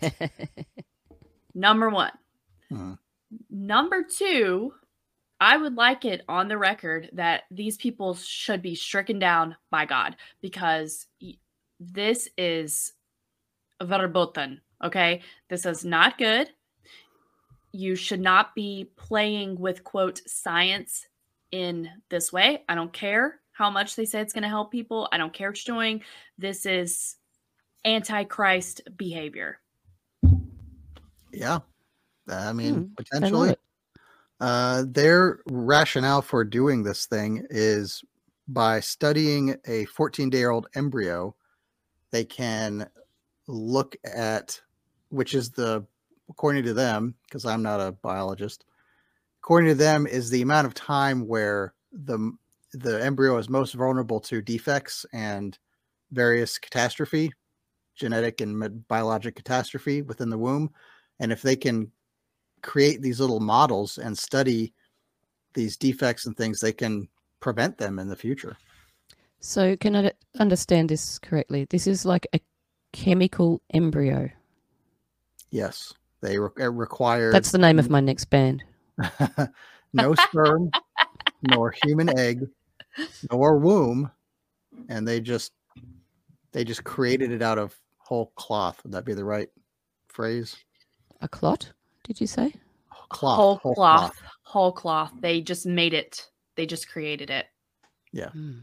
Number 1.55 1.89
one. 1.91 2.11
Mhm. 2.73 2.99
Number 3.51 4.03
two, 4.03 4.75
I 5.41 5.57
would 5.57 5.75
like 5.77 6.05
it 6.05 6.23
on 6.29 6.49
the 6.49 6.59
record 6.59 7.11
that 7.13 7.45
these 7.51 7.77
people 7.77 8.15
should 8.15 8.63
be 8.63 8.75
stricken 8.75 9.19
down 9.19 9.57
by 9.71 9.85
God 9.87 10.17
because 10.41 11.07
this 11.79 12.29
is 12.37 12.93
verboten. 13.83 14.61
Okay. 14.83 15.23
This 15.49 15.67
is 15.67 15.85
not 15.85 16.19
good. 16.19 16.49
You 17.75 17.97
should 17.97 18.21
not 18.21 18.55
be 18.55 18.89
playing 18.97 19.59
with 19.59 19.83
quote 19.83 20.21
science 20.27 21.09
in 21.51 21.91
this 22.09 22.33
way. 22.33 22.63
I 22.69 22.77
don't 22.77 22.93
care 22.93 23.41
how 23.51 23.69
much 23.69 23.97
they 23.97 24.05
say 24.05 24.21
it's 24.21 24.33
going 24.33 24.43
to 24.43 24.49
help 24.49 24.71
people. 24.71 25.09
I 25.11 25.19
don't 25.19 25.33
care 25.33 25.51
what 25.51 25.67
you're 25.67 25.75
doing. 25.75 26.03
This 26.39 26.67
is 26.67 27.17
antichrist 27.85 28.81
behavior. 28.97 29.59
yeah 31.33 31.59
i 32.29 32.53
mean 32.53 32.75
I 32.75 32.79
love 32.79 32.97
potentially 32.97 33.51
it. 33.51 33.61
uh 34.41 34.85
their 34.87 35.41
rationale 35.47 36.23
for 36.23 36.45
doing 36.45 36.83
this 36.83 37.07
thing 37.07 37.45
is 37.51 38.03
by 38.49 38.81
studying 38.81 39.57
a 39.67 39.85
14 39.87 40.31
day 40.31 40.45
old 40.45 40.69
embryo 40.75 41.35
they 42.13 42.25
can 42.25 42.89
look 43.49 43.97
at 44.05 44.59
which 45.11 45.35
is 45.35 45.51
the 45.51 45.85
according 46.31 46.65
to 46.65 46.75
them 46.75 47.15
because 47.27 47.45
i'm 47.45 47.63
not 47.63 47.81
a 47.81 47.93
biologist 47.93 48.65
according 49.43 49.69
to 49.69 49.75
them 49.75 50.07
is 50.07 50.31
the 50.31 50.43
amount 50.43 50.67
of 50.67 50.75
time 50.75 51.27
where 51.27 51.75
the 51.93 52.33
the 52.73 53.03
embryo 53.05 53.37
is 53.39 53.49
most 53.49 53.75
vulnerable 53.75 54.21
to 54.21 54.43
defects 54.43 55.07
and 55.13 55.59
various 56.11 56.59
catastrophe 56.59 57.33
genetic 57.95 58.41
and 58.41 58.87
biologic 58.89 59.37
catastrophe 59.37 60.03
within 60.03 60.31
the 60.31 60.39
womb 60.39 60.71
and 61.21 61.31
if 61.31 61.43
they 61.43 61.57
can 61.57 61.91
create 62.63 63.03
these 63.03 63.21
little 63.21 63.41
models 63.41 63.99
and 63.99 64.17
study 64.19 64.73
these 65.53 65.77
defects 65.77 66.27
and 66.27 66.37
things 66.37 66.61
they 66.61 66.73
can 66.73 67.09
prevent 67.41 67.79
them 67.79 67.99
in 67.99 68.09
the 68.09 68.17
future 68.17 68.57
So 69.41 69.77
can 69.77 69.95
I 69.95 70.13
understand 70.41 70.89
this 70.89 71.19
correctly? 71.19 71.67
This 71.69 71.87
is 71.87 72.07
like 72.07 72.27
a 72.33 72.41
chemical 72.93 73.61
embryo. 73.75 74.31
yes 75.51 75.93
they 76.25 76.39
re- 76.39 76.49
it 76.57 76.65
uh, 76.65 76.71
requires 76.71 77.33
That's 77.33 77.53
the 77.53 77.59
name 77.59 77.79
of 77.79 77.91
my 77.91 78.01
next 78.01 78.25
band. 78.27 78.65
no 79.93 80.15
sperm 80.15 80.71
nor 81.43 81.75
human 81.85 82.17
egg 82.19 82.47
nor 83.31 83.59
womb 83.59 84.11
and 84.89 85.07
they 85.07 85.21
just 85.21 85.53
they 86.53 86.65
just 86.65 86.85
created 86.85 87.33
it 87.33 87.43
out 87.43 87.59
of 87.59 87.75
whole 87.99 88.33
cloth 88.37 88.81
would 88.83 88.93
that 88.93 89.05
be 89.05 89.15
the 89.15 89.25
right 89.25 89.49
phrase 90.09 90.57
A 91.21 91.29
clot? 91.29 91.71
Did 92.05 92.21
you 92.21 92.27
say? 92.27 92.55
cloth 93.09 93.37
whole, 93.37 93.57
whole 93.57 93.75
cloth, 93.75 94.23
whole 94.43 94.73
cloth. 94.73 95.13
They 95.21 95.41
just 95.41 95.67
made 95.67 95.95
it. 95.95 96.29
They 96.57 96.67
just 96.67 96.89
created 96.89 97.31
it. 97.31 97.47
yeah 98.13 98.31
hmm. 98.31 98.61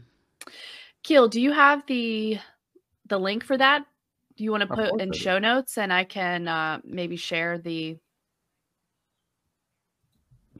Keel, 1.02 1.28
do 1.28 1.40
you 1.40 1.52
have 1.52 1.86
the 1.86 2.38
the 3.08 3.18
link 3.18 3.44
for 3.44 3.56
that? 3.56 3.84
Do 4.42 4.44
you 4.46 4.50
want 4.50 4.62
to 4.62 4.74
put 4.74 5.00
in 5.00 5.12
I 5.12 5.16
show 5.16 5.38
notes 5.38 5.78
and 5.78 5.92
I 5.92 6.02
can 6.02 6.48
uh, 6.48 6.80
maybe 6.82 7.14
share 7.14 7.58
the 7.58 7.96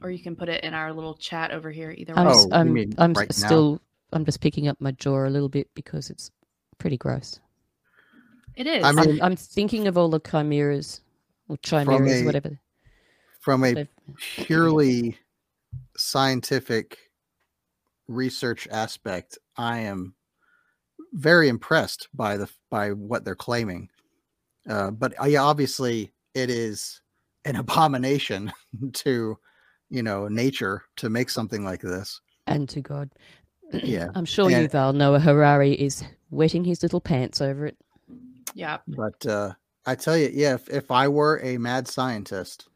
or 0.01 0.09
you 0.09 0.23
can 0.23 0.37
put 0.37 0.47
it 0.47 0.63
in 0.63 0.73
our 0.73 0.93
little 0.93 1.15
chat 1.15 1.51
over 1.51 1.69
here 1.69 1.91
either 1.91 2.15
I'm, 2.15 2.27
way. 2.27 2.31
s- 2.31 2.45
Oh, 2.49 2.55
I'm, 2.55 2.93
I'm 2.97 3.11
right 3.11 3.29
s- 3.29 3.41
now? 3.41 3.47
still, 3.47 3.81
I'm 4.13 4.23
just 4.23 4.39
picking 4.39 4.69
up 4.69 4.79
my 4.79 4.91
jaw 4.91 5.25
a 5.25 5.27
little 5.27 5.49
bit 5.49 5.67
because 5.75 6.09
it's 6.09 6.31
pretty 6.77 6.95
gross. 6.95 7.41
It 8.55 8.67
is. 8.67 8.85
I 8.85 8.89
I'm, 8.91 9.21
I'm 9.21 9.35
thinking 9.35 9.85
of 9.87 9.97
all 9.97 10.07
the 10.07 10.21
chimeras 10.21 11.01
or 11.49 11.57
chimeras, 11.57 12.21
a- 12.21 12.25
whatever. 12.25 12.57
from 13.41 13.65
a 13.65 13.85
purely 14.15 15.17
scientific 15.97 16.97
research 18.07 18.65
aspect 18.71 19.37
i 19.57 19.79
am 19.79 20.15
very 21.13 21.47
impressed 21.47 22.07
by 22.13 22.37
the 22.37 22.49
by 22.69 22.91
what 22.91 23.23
they're 23.23 23.35
claiming 23.35 23.89
uh, 24.69 24.89
but 24.91 25.13
uh, 25.21 25.25
yeah 25.25 25.41
obviously 25.41 26.11
it 26.33 26.49
is 26.49 27.01
an 27.45 27.55
abomination 27.63 28.51
to 28.93 29.37
you 29.89 30.01
know 30.03 30.27
nature 30.27 30.83
to 30.97 31.09
make 31.09 31.29
something 31.29 31.63
like 31.63 31.81
this 31.81 32.19
And 32.47 32.67
to 32.69 32.81
God. 32.81 33.09
Yeah, 33.71 34.09
I'm 34.15 34.25
sure 34.25 34.49
and- 34.49 34.69
Yuval 34.69 34.95
Noah 34.95 35.19
Harari 35.19 35.73
is 35.73 36.03
wetting 36.31 36.63
his 36.63 36.81
little 36.83 37.01
pants 37.01 37.41
over 37.41 37.67
it. 37.67 37.77
yeah. 38.55 38.77
but 38.87 39.23
uh 39.25 39.53
i 39.85 39.93
tell 39.95 40.17
you 40.17 40.29
yeah 40.33 40.55
if, 40.55 40.67
if 40.69 40.89
i 40.91 41.07
were 41.07 41.39
a 41.43 41.57
mad 41.59 41.87
scientist 41.87 42.67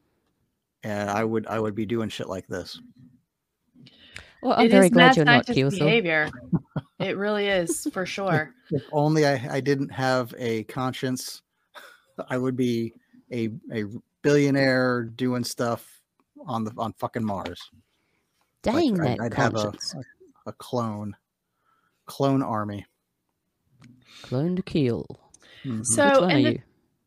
and 0.83 1.09
i 1.09 1.23
would 1.23 1.47
i 1.47 1.59
would 1.59 1.73
be 1.73 1.85
doing 1.85 2.09
shit 2.09 2.27
like 2.29 2.45
this 2.47 2.79
Well, 4.47 4.57
I'm 4.57 4.67
It 4.67 4.71
very 4.71 4.89
glad 4.89 5.17
you're 5.17 5.25
not 5.25 5.45
scientist 5.45 5.75
Keelthorpe. 5.75 5.79
behavior. 5.79 6.29
it 6.99 7.17
really 7.17 7.47
is 7.47 7.85
for 7.91 8.05
sure. 8.05 8.53
if 8.71 8.81
only 8.93 9.25
I, 9.25 9.55
I 9.55 9.59
didn't 9.59 9.89
have 9.89 10.33
a 10.37 10.63
conscience 10.63 11.41
I 12.29 12.37
would 12.37 12.55
be 12.55 12.93
a 13.31 13.49
a 13.73 13.83
billionaire 14.21 15.03
doing 15.03 15.43
stuff 15.43 16.01
on 16.45 16.63
the 16.63 16.71
on 16.77 16.93
fucking 16.93 17.25
Mars. 17.25 17.59
Dang 18.63 18.95
Like, 18.95 19.17
that 19.17 19.25
I'd, 19.25 19.33
I'd 19.33 19.33
have 19.33 19.55
a, 19.55 19.67
a 19.67 20.49
a 20.49 20.53
clone 20.53 21.13
clone 22.05 22.41
army. 22.41 22.85
Clone 24.21 24.55
to 24.55 24.63
kill. 24.63 25.05
Mhm. 25.65 25.79
Which 25.79 25.87
So, 25.87 26.03
one 26.21 26.23
are 26.23 26.35
and 26.37 26.45
the, 26.45 26.51
you? 26.53 26.61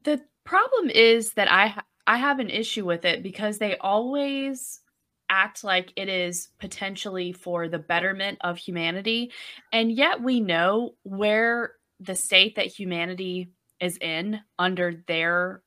the 0.04 0.20
problem 0.44 0.90
is 0.90 1.32
that 1.34 1.50
I 1.50 1.80
I 2.06 2.18
have 2.18 2.38
an 2.38 2.50
issue 2.50 2.84
with 2.84 3.06
it 3.06 3.22
because 3.22 3.56
they 3.56 3.78
always 3.78 4.82
act 5.30 5.64
like 5.64 5.92
it 5.96 6.08
is 6.08 6.48
potentially 6.58 7.32
for 7.32 7.68
the 7.68 7.78
betterment 7.78 8.38
of 8.42 8.58
humanity, 8.58 9.30
and 9.72 9.90
yet 9.90 10.20
we 10.22 10.40
know 10.40 10.94
where 11.04 11.72
the 12.00 12.16
state 12.16 12.56
that 12.56 12.66
humanity 12.66 13.52
is 13.80 13.96
in 13.98 14.40
under 14.58 15.02
their 15.06 15.62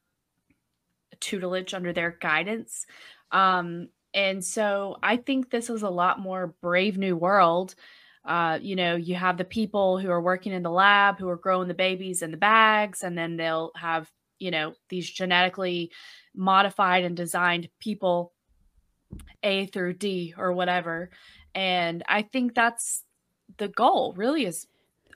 tutelage, 1.19 1.73
under 1.73 1.93
their 1.93 2.17
guidance. 2.19 2.85
Um, 3.31 3.87
and 4.13 4.43
so 4.43 4.97
I 5.01 5.17
think 5.17 5.49
this 5.49 5.69
is 5.69 5.81
a 5.81 5.89
lot 5.89 6.19
more 6.19 6.53
brave 6.61 6.97
new 6.97 7.15
world. 7.15 7.73
Uh, 8.25 8.59
you 8.61 8.75
know, 8.75 8.95
you 8.95 9.15
have 9.15 9.37
the 9.37 9.43
people 9.43 9.97
who 9.97 10.09
are 10.09 10.21
working 10.21 10.53
in 10.53 10.63
the 10.63 10.71
lab 10.71 11.17
who 11.19 11.27
are 11.29 11.37
growing 11.37 11.67
the 11.67 11.73
babies 11.73 12.21
in 12.21 12.31
the 12.31 12.37
bags, 12.37 13.03
and 13.03 13.17
then 13.17 13.37
they'll 13.37 13.71
have, 13.75 14.09
you 14.39 14.51
know, 14.51 14.73
these 14.89 15.09
genetically 15.09 15.91
modified 16.35 17.03
and 17.03 17.17
designed 17.17 17.69
people 17.79 18.33
A 19.43 19.65
through 19.67 19.93
D 19.93 20.33
or 20.37 20.51
whatever. 20.53 21.09
And 21.55 22.03
I 22.07 22.23
think 22.23 22.55
that's 22.55 23.03
the 23.57 23.67
goal, 23.67 24.13
really, 24.15 24.45
is 24.45 24.67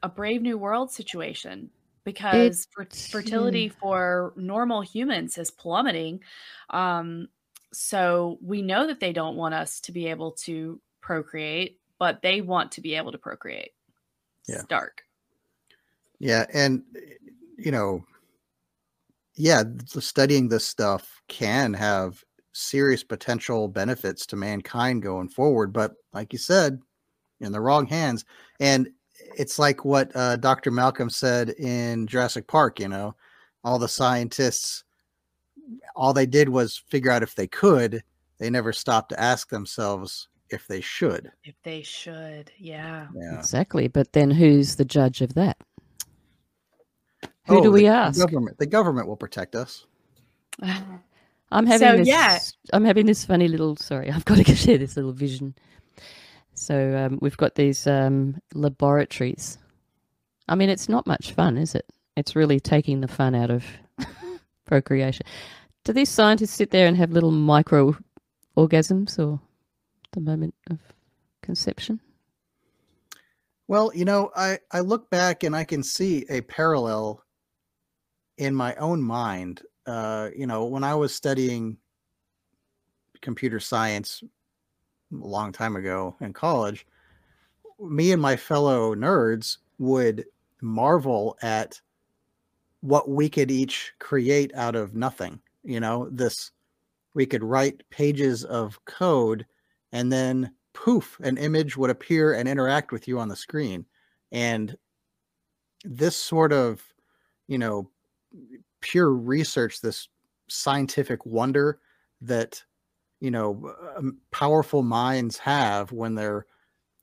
a 0.04 0.10
brave 0.10 0.42
new 0.42 0.58
world 0.58 0.92
situation 0.92 1.70
because 2.04 2.68
fer- 2.72 2.86
fertility 2.86 3.70
for 3.70 4.34
normal 4.36 4.82
humans 4.82 5.38
is 5.38 5.52
plummeting. 5.52 6.22
Um, 6.70 7.28
so 7.74 8.38
we 8.42 8.62
know 8.62 8.88
that 8.88 9.00
they 9.00 9.14
don't 9.14 9.36
want 9.36 9.54
us 9.54 9.82
to 9.82 9.92
be 9.92 10.08
able 10.08 10.32
to 10.32 10.80
procreate, 11.02 11.80
but 12.00 12.22
they 12.22 12.42
want 12.42 12.72
to 12.74 12.82
be 12.82 12.96
able 12.96 13.12
to 13.12 13.18
procreate. 13.18 13.72
Yeah. 14.48 14.56
It's 14.56 14.66
dark. 14.66 15.04
Yeah, 16.20 16.46
and 16.54 16.84
you 17.58 17.72
know, 17.72 18.04
yeah, 19.36 19.64
studying 19.86 20.48
this 20.48 20.66
stuff 20.66 21.22
can 21.28 21.74
have 21.74 22.24
serious 22.58 23.04
potential 23.04 23.68
benefits 23.68 24.26
to 24.28 24.36
mankind 24.36 25.02
going 25.04 25.30
forward, 25.30 25.72
but 25.72 25.94
like 26.14 26.34
you 26.34 26.40
said, 26.40 26.80
in 27.40 27.52
the 27.52 27.62
wrong 27.62 27.86
hands. 27.86 28.26
And 28.60 28.90
it's 29.38 29.60
like 29.60 29.86
what 29.86 30.12
uh, 30.16 30.38
Dr. 30.38 30.72
Malcolm 30.72 31.10
said 31.10 31.50
in 31.52 32.08
Jurassic 32.08 32.48
Park, 32.48 32.80
you 32.80 32.88
know, 32.88 33.16
all 33.64 33.78
the 33.80 33.88
scientists 33.88 34.84
all 35.96 36.14
they 36.14 36.26
did 36.26 36.50
was 36.50 36.78
figure 36.78 37.12
out 37.12 37.24
if 37.24 37.36
they 37.36 37.48
could. 37.48 38.02
They 38.38 38.50
never 38.50 38.72
stopped 38.72 39.10
to 39.10 39.20
ask 39.20 39.50
themselves 39.50 40.30
if 40.50 40.66
they 40.68 40.80
should. 40.80 41.30
If 41.44 41.56
they 41.64 41.82
should, 41.82 42.52
yeah. 42.58 43.08
Yeah. 43.14 43.38
Exactly. 43.38 43.88
But 43.88 44.14
then 44.14 44.32
who's 44.32 44.76
the 44.76 44.86
judge 44.86 45.22
of 45.22 45.34
that? 45.34 45.58
Who 47.48 47.60
Oh, 47.60 47.64
do 47.64 47.72
we 47.72 47.82
the 47.82 47.88
ask? 47.88 48.20
Government. 48.20 48.58
The 48.60 48.66
government 48.66 49.08
will 49.08 49.18
protect 49.18 49.56
us. 49.56 49.86
I'm 51.52 51.66
having 51.66 51.80
So, 51.90 51.98
this. 51.98 52.08
yeah. 52.08 52.40
I'm 52.74 52.86
having 52.86 53.06
this 53.06 53.26
funny 53.26 53.48
little. 53.48 53.76
Sorry, 53.76 54.12
I've 54.12 54.26
got 54.26 54.46
to 54.46 54.56
share 54.56 54.78
this 54.78 54.96
little 54.96 55.14
vision. 55.14 55.56
So 56.54 56.98
um, 56.98 57.20
we've 57.22 57.38
got 57.38 57.56
these 57.56 57.86
um, 57.88 58.42
laboratories. 58.54 59.58
I 60.48 60.56
mean, 60.56 60.70
it's 60.70 60.90
not 60.90 61.06
much 61.08 61.32
fun, 61.34 61.58
is 61.58 61.76
it? 61.76 61.86
It's 62.16 62.36
really 62.36 62.60
taking 62.60 63.02
the 63.02 63.08
fun 63.08 63.36
out 63.36 63.52
of 63.52 63.66
procreation. 64.66 65.26
Do 65.84 65.94
these 65.94 66.10
scientists 66.10 66.52
sit 66.54 66.72
there 66.72 66.88
and 66.88 66.98
have 66.98 67.12
little 67.12 67.32
micro 67.32 67.96
orgasms 68.58 69.20
or 69.20 69.40
the 70.14 70.22
moment 70.22 70.56
of 70.72 70.80
conception? 71.44 72.00
Well, 73.68 73.92
you 73.94 74.06
know, 74.06 74.32
I, 74.36 74.60
I 74.72 74.80
look 74.80 75.10
back 75.10 75.44
and 75.44 75.56
I 75.56 75.64
can 75.66 75.84
see 75.84 76.26
a 76.30 76.42
parallel 76.42 77.24
in 78.38 78.56
my 78.56 78.76
own 78.76 79.02
mind. 79.02 79.62
Uh, 79.88 80.30
you 80.36 80.46
know, 80.46 80.66
when 80.66 80.84
I 80.84 80.94
was 80.94 81.16
studying 81.16 81.78
computer 83.22 83.60
science 83.60 84.22
a 85.12 85.26
long 85.26 85.54
time 85.54 85.78
ago 85.78 86.16
in 86.20 86.34
college, 86.34 86.86
me 87.80 88.12
and 88.12 88.22
my 88.22 88.36
fellow 88.36 88.94
nerds 88.94 89.58
would 89.80 90.26
marvel 90.62 91.38
at 91.42 91.80
what 92.82 93.10
we 93.10 93.30
could 93.30 93.50
each 93.50 93.94
create 94.00 94.54
out 94.56 94.76
of 94.76 94.94
nothing. 94.94 95.40
You 95.64 95.80
know, 95.80 96.10
this 96.12 96.52
we 97.14 97.26
could 97.26 97.44
write 97.44 97.90
pages 97.90 98.44
of 98.44 98.84
code 98.86 99.46
and 99.92 100.12
then 100.12 100.52
poof, 100.74 101.18
an 101.24 101.38
image 101.38 101.78
would 101.78 101.90
appear 101.90 102.34
and 102.34 102.48
interact 102.48 102.92
with 102.92 103.08
you 103.08 103.20
on 103.20 103.30
the 103.30 103.36
screen. 103.36 103.86
And 104.32 104.78
this 105.84 106.16
sort 106.16 106.52
of, 106.52 106.84
you 107.48 107.58
know, 107.58 107.90
pure 108.82 109.12
research, 109.14 109.82
this 109.82 110.10
scientific 110.48 111.26
wonder 111.26 111.80
that, 112.22 112.64
you 113.20 113.32
know, 113.32 113.74
um, 113.96 114.18
powerful 114.32 114.84
minds 114.84 115.38
have 115.38 115.92
when 115.92 116.16
they're 116.16 116.46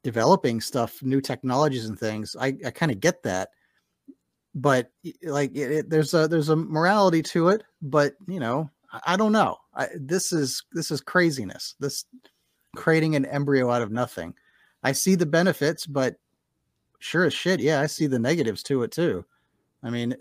developing 0.03 0.61
stuff, 0.61 1.03
new 1.03 1.21
technologies 1.21 1.87
and 1.87 1.99
things. 1.99 2.37
I, 2.39 2.57
I 2.65 2.71
kind 2.71 2.93
of 2.93 3.01
get 3.01 3.23
that. 3.25 3.51
But 4.55 4.91
like 5.23 5.51
it, 5.57 5.71
it- 5.73 5.91
there's 5.91 6.15
a 6.15 6.29
there's 6.29 6.49
a 6.49 6.57
morality 6.57 7.23
to 7.23 7.49
it, 7.49 7.65
but 7.83 8.15
you 8.29 8.39
know, 8.39 8.71
I, 8.93 9.01
I 9.15 9.17
don't 9.17 9.33
know. 9.33 9.57
I, 9.75 9.89
this 9.99 10.33
is 10.33 10.63
this 10.73 10.91
is 10.93 11.01
craziness. 11.01 11.75
This 11.81 12.05
creating 12.77 13.17
an 13.17 13.25
embryo 13.27 13.71
out 13.71 13.83
of 13.83 13.91
nothing. 13.91 14.35
I 14.85 14.93
see 14.93 15.15
the 15.17 15.27
benefits, 15.27 15.87
but 15.87 16.17
sure 17.01 17.25
as 17.25 17.35
shit, 17.35 17.61
yeah, 17.61 17.81
I 17.81 17.87
see 17.87 18.07
the 18.07 18.19
negatives 18.19 18.63
to 18.65 18.83
it 18.85 18.93
too. 18.93 19.25
I 19.83 19.91
mean, 19.91 20.15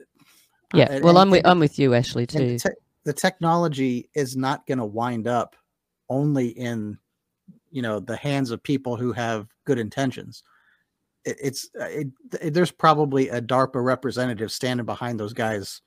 Yeah. 0.74 1.00
well, 1.00 1.18
I'm 1.18 1.30
with 1.30 1.46
I'm 1.46 1.60
with 1.60 1.78
you, 1.80 1.94
Ashley, 1.94 2.26
too. 2.26 2.58
the, 2.58 2.60
te- 2.60 2.76
the 3.04 3.14
technology 3.14 4.10
is 4.16 4.36
not 4.36 4.66
going 4.66 4.80
to 4.80 4.86
wind 4.86 5.28
up 5.28 5.56
only 6.10 6.50
in 6.50 6.98
you 7.72 7.82
know 7.82 8.00
the 8.00 8.16
hands 8.16 8.52
of 8.52 8.62
people 8.64 8.96
who 8.96 9.12
have 9.14 9.48
good 9.66 9.80
intentions. 9.80 10.44
It, 11.26 11.38
it's 11.42 11.70
uh, 11.80 11.86
it, 11.86 12.08
it- 12.42 12.54
there's 12.54 12.72
probably 12.72 13.30
a 13.30 13.42
DARPA 13.42 13.84
representative 13.84 14.52
standing 14.52 14.86
behind 14.86 15.20
those 15.20 15.34
guys. 15.34 15.82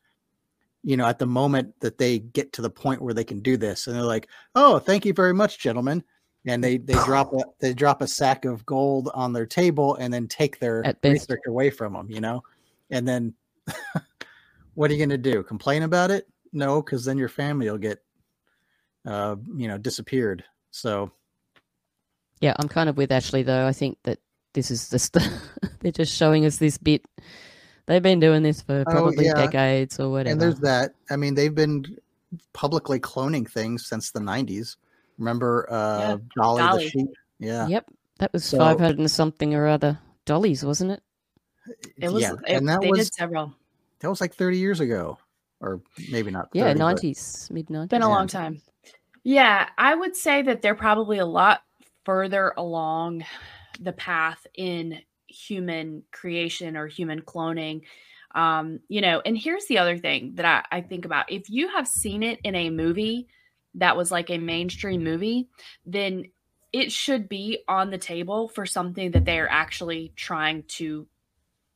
You 0.83 0.97
know, 0.97 1.07
at 1.07 1.19
the 1.19 1.27
moment 1.27 1.75
that 1.81 1.99
they 1.99 2.21
get 2.21 2.53
to 2.53 2.63
the 2.63 2.71
point 2.71 3.03
where 3.03 3.15
they 3.15 3.25
can 3.25 3.41
do 3.41 3.57
this, 3.57 3.87
and 3.89 3.97
they're 3.97 4.03
like, 4.05 4.29
"Oh, 4.55 4.79
thank 4.79 5.05
you 5.05 5.13
very 5.13 5.35
much, 5.35 5.59
gentlemen," 5.59 6.05
and 6.47 6.63
they 6.63 6.77
they 6.79 6.95
drop 7.05 7.33
a 7.33 7.43
they 7.59 7.75
drop 7.75 8.03
a 8.03 8.07
sack 8.07 8.45
of 8.45 8.65
gold 8.67 9.11
on 9.15 9.33
their 9.33 9.47
table 9.47 9.97
and 9.97 10.15
then 10.15 10.29
take 10.29 10.61
their 10.61 10.83
research 11.15 11.41
away 11.49 11.71
from 11.71 11.95
them. 11.95 12.09
You 12.09 12.21
know, 12.21 12.45
and 12.91 13.07
then 13.09 13.35
what 14.77 14.91
are 14.91 14.95
you 14.95 14.99
going 15.05 15.11
to 15.23 15.31
do? 15.33 15.43
Complain 15.43 15.83
about 15.83 16.11
it? 16.11 16.29
No, 16.53 16.81
because 16.83 17.05
then 17.05 17.19
your 17.19 17.29
family 17.29 17.69
will 17.69 17.79
get, 17.79 17.99
uh, 19.07 19.37
you 19.57 19.67
know, 19.69 19.79
disappeared. 19.79 20.45
So 20.71 21.11
Yeah, 22.41 22.55
I'm 22.59 22.69
kind 22.69 22.89
of 22.89 22.97
with 22.97 23.11
Ashley 23.11 23.43
though. 23.43 23.67
I 23.67 23.73
think 23.73 23.99
that 24.05 24.19
this 24.55 24.71
is 24.71 24.89
just 24.91 25.17
they're 25.81 25.93
just 25.93 26.15
showing 26.15 26.45
us 26.47 26.59
this 26.59 26.79
bit. 26.79 27.05
They've 27.87 28.03
been 28.03 28.21
doing 28.21 28.43
this 28.43 28.63
for 28.63 28.85
Oh, 28.87 28.91
probably 28.91 29.27
yeah. 29.27 29.35
decades 29.35 29.99
or 29.99 30.11
whatever. 30.11 30.33
and 30.33 30.41
there's 30.41 30.61
that. 30.61 30.93
I 31.11 31.17
mean, 31.17 31.35
they've 31.35 31.55
been 31.55 31.85
publicly 32.53 33.01
cloning 33.01 33.49
things 33.51 33.87
since 33.87 34.11
the 34.11 34.21
'90s. 34.21 34.77
Remember 35.19 35.67
uh, 35.71 36.19
Dolly, 36.37 36.63
Dolly. 36.63 36.85
the 36.85 36.91
sheep? 36.91 37.09
Yeah. 37.39 37.67
Yep, 37.69 37.87
that 38.19 38.33
was 38.33 38.45
So- 38.45 38.59
500 38.59 38.99
and 38.99 39.11
something 39.11 39.55
or 39.55 39.67
other 39.69 39.99
dollies, 40.27 40.65
wasn't 40.65 40.91
it? 40.93 41.03
It 41.97 42.11
was, 42.13 42.23
Yeah, 42.23 42.33
it- 42.47 42.57
and 42.57 42.69
that 42.69 42.81
they 42.83 42.91
was 42.91 43.09
did 43.09 43.15
several. 43.15 43.55
That 44.01 44.11
was 44.11 44.21
like 44.21 44.35
30 44.35 44.59
years 44.59 44.81
ago, 44.81 45.19
or 45.61 45.81
maybe 46.11 46.31
not. 46.31 46.49
Yeah, 46.53 46.73
30, 46.73 46.79
but- 46.79 46.97
90s, 46.97 47.51
mid 47.51 47.67
90s. 47.69 47.89
Been 47.89 48.03
a 48.03 48.09
long 48.09 48.27
time. 48.27 48.61
Yeah, 49.25 49.69
I 49.77 49.95
would 49.95 50.15
say 50.15 50.43
that 50.43 50.63
they're 50.63 50.77
probably 50.77 51.19
a 51.19 51.27
lot 51.27 51.63
further 52.05 52.53
along 52.57 53.25
the 53.81 53.93
path 53.93 54.47
in 54.55 55.01
human 55.27 56.05
creation 56.13 56.77
or 56.77 56.87
human 56.87 57.23
cloning. 57.23 57.83
Um, 58.35 58.81
you 58.89 59.01
know, 59.01 59.21
and 59.25 59.37
here's 59.37 59.67
the 59.67 59.79
other 59.79 59.99
thing 59.99 60.35
that 60.37 60.45
I, 60.45 60.77
I 60.77 60.81
think 60.81 61.05
about. 61.05 61.33
If 61.33 61.51
you 61.51 61.69
have 61.69 61.89
seen 61.89 62.23
it 62.23 62.39
in 62.45 62.55
a 62.55 62.71
movie 62.71 63.27
that 63.75 63.97
was 63.97 64.11
like 64.13 64.31
a 64.31 64.39
mainstream 64.39 65.03
movie, 65.03 65.49
then 65.85 66.27
it 66.73 66.93
should 66.93 67.29
be 67.29 67.61
on 67.67 67.91
the 67.91 67.99
table 67.99 68.49
for 68.49 68.67
something 68.67 69.11
that 69.13 69.25
they're 69.25 69.51
actually 69.51 70.13
trying 70.17 70.63
to 70.65 71.07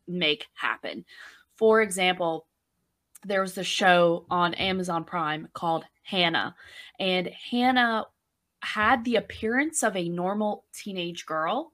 make 0.06 0.46
happen. 0.54 1.04
For 1.61 1.82
example, 1.82 2.46
there 3.22 3.42
was 3.42 3.58
a 3.58 3.62
show 3.62 4.24
on 4.30 4.54
Amazon 4.54 5.04
Prime 5.04 5.46
called 5.52 5.84
Hannah, 6.02 6.56
and 6.98 7.28
Hannah 7.28 8.06
had 8.62 9.04
the 9.04 9.16
appearance 9.16 9.82
of 9.82 9.94
a 9.94 10.08
normal 10.08 10.64
teenage 10.72 11.26
girl. 11.26 11.72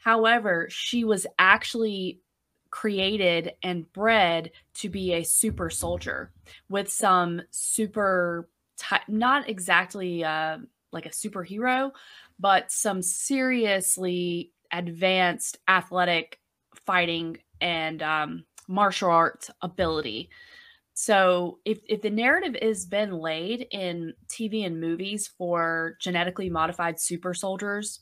However, 0.00 0.68
she 0.68 1.04
was 1.04 1.26
actually 1.38 2.20
created 2.68 3.52
and 3.62 3.90
bred 3.94 4.50
to 4.74 4.90
be 4.90 5.14
a 5.14 5.24
super 5.24 5.70
soldier 5.70 6.30
with 6.68 6.92
some 6.92 7.40
super 7.50 8.50
ty- 8.76 9.00
not 9.08 9.48
exactly 9.48 10.24
uh, 10.24 10.58
like 10.92 11.06
a 11.06 11.10
superhero, 11.10 11.90
but 12.38 12.70
some 12.70 13.00
seriously 13.00 14.52
advanced 14.70 15.58
athletic 15.66 16.38
fighting 16.84 17.38
and 17.62 18.02
um, 18.02 18.44
martial 18.72 19.10
arts 19.10 19.50
ability. 19.60 20.30
So 20.94 21.58
if 21.64 21.80
if 21.88 22.02
the 22.02 22.10
narrative 22.10 22.54
is 22.60 22.86
been 22.86 23.12
laid 23.12 23.66
in 23.70 24.14
TV 24.28 24.66
and 24.66 24.80
movies 24.80 25.30
for 25.38 25.96
genetically 26.00 26.50
modified 26.50 26.98
super 27.00 27.34
soldiers, 27.34 28.00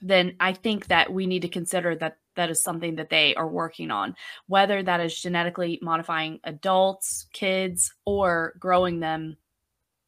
then 0.00 0.36
I 0.40 0.52
think 0.52 0.86
that 0.86 1.12
we 1.12 1.26
need 1.26 1.42
to 1.42 1.48
consider 1.48 1.94
that 1.96 2.18
that 2.34 2.50
is 2.50 2.62
something 2.62 2.96
that 2.96 3.10
they 3.10 3.34
are 3.34 3.48
working 3.48 3.90
on, 3.90 4.16
whether 4.46 4.82
that 4.82 5.00
is 5.00 5.20
genetically 5.20 5.78
modifying 5.82 6.40
adults, 6.44 7.26
kids, 7.32 7.92
or 8.06 8.54
growing 8.58 9.00
them 9.00 9.36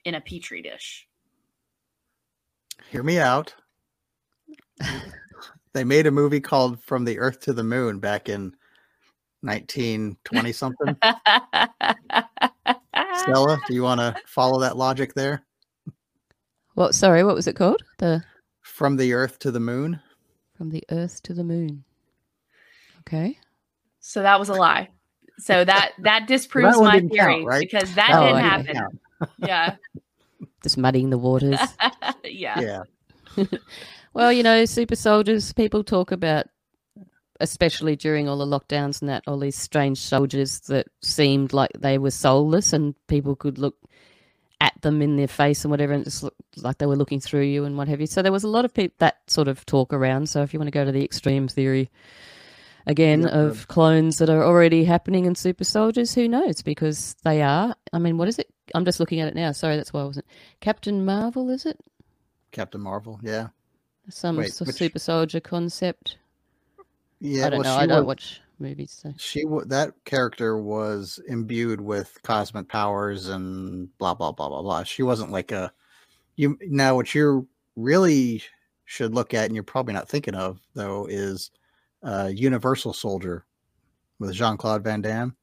in 0.04 0.14
a 0.14 0.20
petri 0.20 0.62
dish. 0.62 1.06
Hear 2.90 3.02
me 3.02 3.18
out. 3.18 3.54
they 5.74 5.84
made 5.84 6.06
a 6.06 6.10
movie 6.10 6.40
called 6.40 6.82
From 6.82 7.04
the 7.04 7.18
Earth 7.18 7.40
to 7.40 7.52
the 7.52 7.64
Moon 7.64 7.98
back 8.00 8.28
in 8.28 8.54
1920 9.44 10.52
something. 10.52 10.96
Stella, 13.16 13.60
do 13.66 13.74
you 13.74 13.82
want 13.82 14.00
to 14.00 14.14
follow 14.26 14.60
that 14.60 14.76
logic 14.76 15.14
there? 15.14 15.44
What? 16.74 16.94
Sorry, 16.94 17.22
what 17.24 17.34
was 17.34 17.46
it 17.46 17.56
called? 17.56 17.82
The 17.98 18.22
From 18.62 18.96
the 18.96 19.12
Earth 19.12 19.38
to 19.40 19.50
the 19.50 19.60
Moon. 19.60 20.00
From 20.56 20.70
the 20.70 20.82
Earth 20.90 21.22
to 21.24 21.34
the 21.34 21.44
Moon. 21.44 21.84
Okay. 23.00 23.38
So 24.00 24.22
that 24.22 24.38
was 24.40 24.48
a 24.48 24.54
lie. 24.54 24.88
So 25.38 25.64
that 25.64 25.92
that 26.00 26.26
disproves 26.26 26.76
one 26.76 26.86
my 26.86 26.94
didn't 27.00 27.16
count, 27.16 27.30
theory 27.30 27.44
right? 27.44 27.60
because 27.60 27.94
that 27.94 28.10
Oh, 28.12 28.20
didn't 28.26 28.38
okay. 28.38 28.48
happen. 28.48 29.00
Yeah. 29.38 29.76
Just 30.62 30.78
muddying 30.78 31.10
the 31.10 31.18
waters. 31.18 31.60
Yeah. 32.24 32.82
Yeah. 33.36 33.44
well, 34.14 34.32
you 34.32 34.42
know, 34.42 34.64
super 34.64 34.96
soldiers, 34.96 35.52
people 35.52 35.84
talk 35.84 36.10
about, 36.10 36.46
especially 37.44 37.94
during 37.94 38.28
all 38.28 38.38
the 38.38 38.46
lockdowns 38.46 39.00
and 39.00 39.08
that, 39.08 39.22
all 39.28 39.38
these 39.38 39.56
strange 39.56 39.98
soldiers 39.98 40.60
that 40.62 40.88
seemed 41.02 41.52
like 41.52 41.70
they 41.78 41.98
were 41.98 42.10
soulless 42.10 42.72
and 42.72 42.94
people 43.06 43.36
could 43.36 43.58
look 43.58 43.76
at 44.60 44.72
them 44.82 45.00
in 45.02 45.16
their 45.16 45.28
face 45.28 45.64
and 45.64 45.70
whatever, 45.70 45.92
and 45.92 46.04
just 46.04 46.22
look 46.22 46.34
like 46.56 46.78
they 46.78 46.86
were 46.86 46.96
looking 46.96 47.20
through 47.20 47.42
you 47.42 47.64
and 47.64 47.76
what 47.76 47.86
have 47.88 48.00
you. 48.00 48.06
So 48.06 48.22
there 48.22 48.32
was 48.32 48.44
a 48.44 48.48
lot 48.48 48.64
of 48.64 48.72
people 48.74 48.96
that 48.98 49.18
sort 49.28 49.46
of 49.48 49.64
talk 49.66 49.92
around. 49.92 50.28
So 50.28 50.42
if 50.42 50.52
you 50.52 50.58
want 50.58 50.68
to 50.68 50.72
go 50.78 50.84
to 50.84 50.92
the 50.92 51.04
extreme 51.04 51.46
theory 51.48 51.90
again 52.86 53.22
Yeah. 53.22 53.28
of 53.28 53.60
um, 53.60 53.64
clones 53.68 54.18
that 54.18 54.30
are 54.30 54.42
already 54.42 54.84
happening 54.84 55.24
in 55.26 55.34
super 55.34 55.64
soldiers, 55.64 56.14
who 56.14 56.28
knows? 56.28 56.62
Because 56.62 57.14
they 57.24 57.42
are. 57.42 57.74
I 57.92 57.98
mean, 57.98 58.16
what 58.18 58.28
is 58.28 58.38
it? 58.38 58.48
I'm 58.74 58.84
just 58.84 59.00
looking 59.00 59.20
at 59.20 59.28
it 59.28 59.34
now. 59.34 59.52
Sorry, 59.52 59.76
that's 59.76 59.92
why 59.92 60.00
I 60.00 60.04
wasn't. 60.04 60.26
Captain 60.60 61.04
Marvel, 61.04 61.50
is 61.50 61.66
it? 61.66 61.78
Captain 62.52 62.80
Marvel, 62.80 63.20
yeah. 63.22 63.48
Some 64.08 64.36
Wait, 64.36 64.54
which- 64.60 64.74
super 64.76 64.98
soldier 64.98 65.40
concept. 65.40 66.16
Yeah, 67.20 67.46
I 67.46 67.50
don't 67.50 67.60
well, 67.62 67.74
know. 67.74 67.78
she 67.80 67.82
I 67.82 67.86
don't 67.86 67.98
was- 67.98 68.06
watch 68.06 68.40
movies. 68.58 68.98
So. 69.02 69.12
She 69.16 69.44
wa 69.44 69.62
that 69.66 69.92
character 70.04 70.56
was 70.58 71.18
imbued 71.26 71.80
with 71.80 72.18
cosmic 72.22 72.68
powers 72.68 73.28
and 73.28 73.88
blah 73.98 74.14
blah 74.14 74.32
blah 74.32 74.48
blah 74.48 74.62
blah. 74.62 74.82
She 74.84 75.02
wasn't 75.02 75.30
like 75.32 75.50
a 75.52 75.72
you 76.36 76.58
now 76.62 76.94
what 76.96 77.14
you 77.14 77.48
really 77.76 78.42
should 78.84 79.14
look 79.14 79.34
at 79.34 79.46
and 79.46 79.54
you're 79.54 79.64
probably 79.64 79.94
not 79.94 80.08
thinking 80.08 80.34
of 80.34 80.60
though 80.74 81.06
is 81.06 81.50
uh 82.02 82.30
Universal 82.32 82.92
Soldier 82.92 83.44
with 84.18 84.32
Jean 84.32 84.56
Claude 84.56 84.84
Van 84.84 85.00
Damme. 85.02 85.34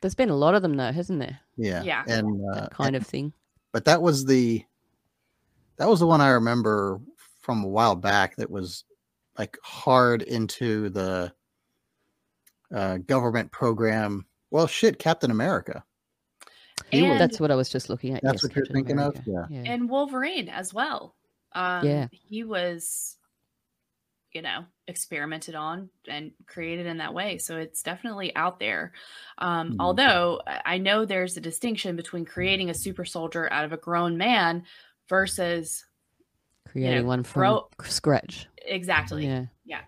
There's 0.00 0.14
been 0.14 0.30
a 0.30 0.36
lot 0.36 0.54
of 0.54 0.62
them 0.62 0.76
though, 0.76 0.92
hasn't 0.92 1.18
there? 1.18 1.40
Yeah. 1.56 1.82
Yeah. 1.82 2.04
And 2.06 2.40
uh, 2.52 2.60
That 2.60 2.70
kind 2.74 2.94
of 2.94 3.06
thing. 3.06 3.32
but 3.72 3.84
that 3.86 4.00
was 4.02 4.24
the 4.26 4.64
that 5.78 5.88
was 5.88 6.00
the 6.00 6.06
one 6.06 6.20
I 6.20 6.28
remember 6.30 7.00
from 7.40 7.64
a 7.64 7.68
while 7.68 7.94
back 7.96 8.36
that 8.36 8.50
was 8.50 8.84
like 9.38 9.58
hard 9.62 10.22
into 10.22 10.88
the 10.90 11.32
uh, 12.74 12.98
government 12.98 13.52
program. 13.52 14.26
Well, 14.50 14.66
shit, 14.66 14.98
Captain 14.98 15.30
America. 15.30 15.84
He 16.90 17.02
was- 17.02 17.12
And- 17.12 17.20
That's 17.20 17.40
what 17.40 17.50
I 17.50 17.54
was 17.54 17.68
just 17.68 17.88
looking 17.88 18.14
at. 18.14 18.22
That's 18.22 18.36
yes, 18.36 18.42
what 18.44 18.56
you're 18.56 18.64
Captain 18.66 18.76
thinking 18.76 18.98
of? 18.98 19.16
America. 19.26 19.48
Yeah. 19.50 19.72
And 19.72 19.88
Wolverine 19.88 20.48
as 20.48 20.72
well. 20.74 21.14
Um, 21.52 21.84
Yeah. 21.86 22.08
He 22.12 22.44
was, 22.44 23.16
you 24.32 24.42
know, 24.42 24.64
experimented 24.86 25.54
on 25.54 25.88
and 26.08 26.32
created 26.46 26.86
in 26.86 26.98
that 26.98 27.14
way. 27.14 27.38
So 27.38 27.56
it's 27.56 27.82
definitely 27.82 28.34
out 28.36 28.58
there. 28.60 28.92
Um, 29.38 29.68
Mm-hmm. 29.68 29.72
Mhm. 29.72 29.76
Although 29.80 30.42
I 30.46 30.62
I 30.74 30.78
know 30.78 31.04
there's 31.04 31.36
a 31.36 31.40
distinction 31.40 31.96
between 31.96 32.24
creating 32.24 32.68
a 32.70 32.74
super 32.74 33.04
soldier 33.04 33.50
out 33.52 33.64
of 33.64 33.72
a 33.72 33.76
grown 33.78 34.16
man 34.16 34.64
versus 35.08 35.84
Creating 36.68 37.06
one 37.06 37.22
from 37.22 37.40
grow- 37.40 37.68
scratch. 37.84 38.46
Exactly. 38.66 39.26
Yeah. 39.26 39.46
Yeah. 39.64 39.80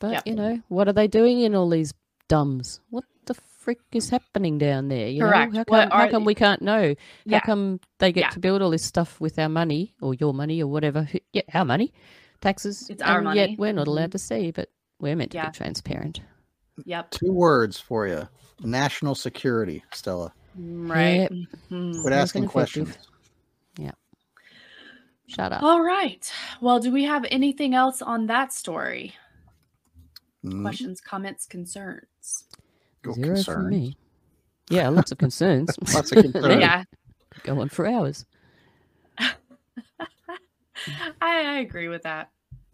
But 0.00 0.12
Yep. 0.12 0.22
you 0.26 0.34
know, 0.34 0.62
what 0.68 0.88
are 0.88 0.92
they 0.92 1.08
doing 1.08 1.40
in 1.40 1.54
all 1.54 1.68
these 1.68 1.92
dumbs? 2.28 2.80
What 2.90 3.04
the 3.26 3.34
frick 3.34 3.78
is 3.92 4.10
happening 4.10 4.58
down 4.58 4.88
there? 4.88 5.08
You 5.08 5.22
Correct. 5.22 5.52
know, 5.52 5.58
how 5.58 5.64
come, 5.64 5.90
how 5.90 6.08
come 6.08 6.24
we 6.24 6.34
can't 6.34 6.60
know? 6.62 6.94
How 7.30 7.40
come 7.40 7.78
they 7.98 8.10
get 8.12 8.20
Yeah. 8.22 8.30
to 8.30 8.40
build 8.40 8.62
all 8.62 8.70
this 8.70 8.84
stuff 8.84 9.20
with 9.20 9.38
our 9.38 9.48
money 9.48 9.94
or 10.00 10.14
your 10.14 10.34
money 10.34 10.60
or 10.62 10.66
whatever? 10.66 11.08
Yeah, 11.32 11.42
our 11.54 11.64
money, 11.64 11.92
taxes. 12.40 12.88
It's 12.90 13.02
our 13.02 13.22
money. 13.22 13.40
Yet 13.40 13.58
we're 13.58 13.72
not 13.72 13.86
allowed 13.86 14.12
to 14.12 14.18
see, 14.18 14.50
but 14.50 14.68
we're 14.98 15.14
meant 15.14 15.30
to 15.32 15.38
Yeah. 15.38 15.50
be 15.50 15.56
transparent. 15.56 16.20
Yep. 16.84 17.10
Two 17.12 17.32
words 17.32 17.78
for 17.78 18.08
you: 18.08 18.28
national 18.60 19.14
security. 19.14 19.84
Stella, 19.92 20.32
Right. 20.56 21.30
Yep. 21.30 21.32
Mhm. 21.70 22.00
quit 22.02 22.12
asking 22.12 22.46
questions. 22.48 22.96
Yeah. 23.78 23.92
Shut 25.34 25.52
up. 25.52 25.62
All 25.62 25.82
right. 25.82 26.30
Well, 26.60 26.78
do 26.80 26.90
we 26.92 27.04
have 27.04 27.24
anything 27.30 27.74
else 27.74 28.02
on 28.02 28.26
that 28.26 28.52
story? 28.52 29.14
Mm, 30.44 30.62
Questions, 30.62 31.00
comments, 31.00 31.46
concerns? 31.46 32.44
go 33.02 33.12
Zero 33.12 33.26
from 33.28 33.34
concerns. 33.34 33.70
me. 33.70 33.96
Yeah, 34.70 34.88
lots 34.88 35.12
of 35.12 35.18
concerns. 35.18 35.76
Lots 35.94 36.12
of 36.12 36.22
concerns. 36.22 36.60
Yeah. 36.60 36.84
Go 37.44 37.60
on 37.60 37.68
for 37.68 37.86
hours. 37.86 38.24
I, 39.18 39.32
I 41.20 41.58
agree 41.60 41.88
with 41.88 42.02
that. 42.02 42.30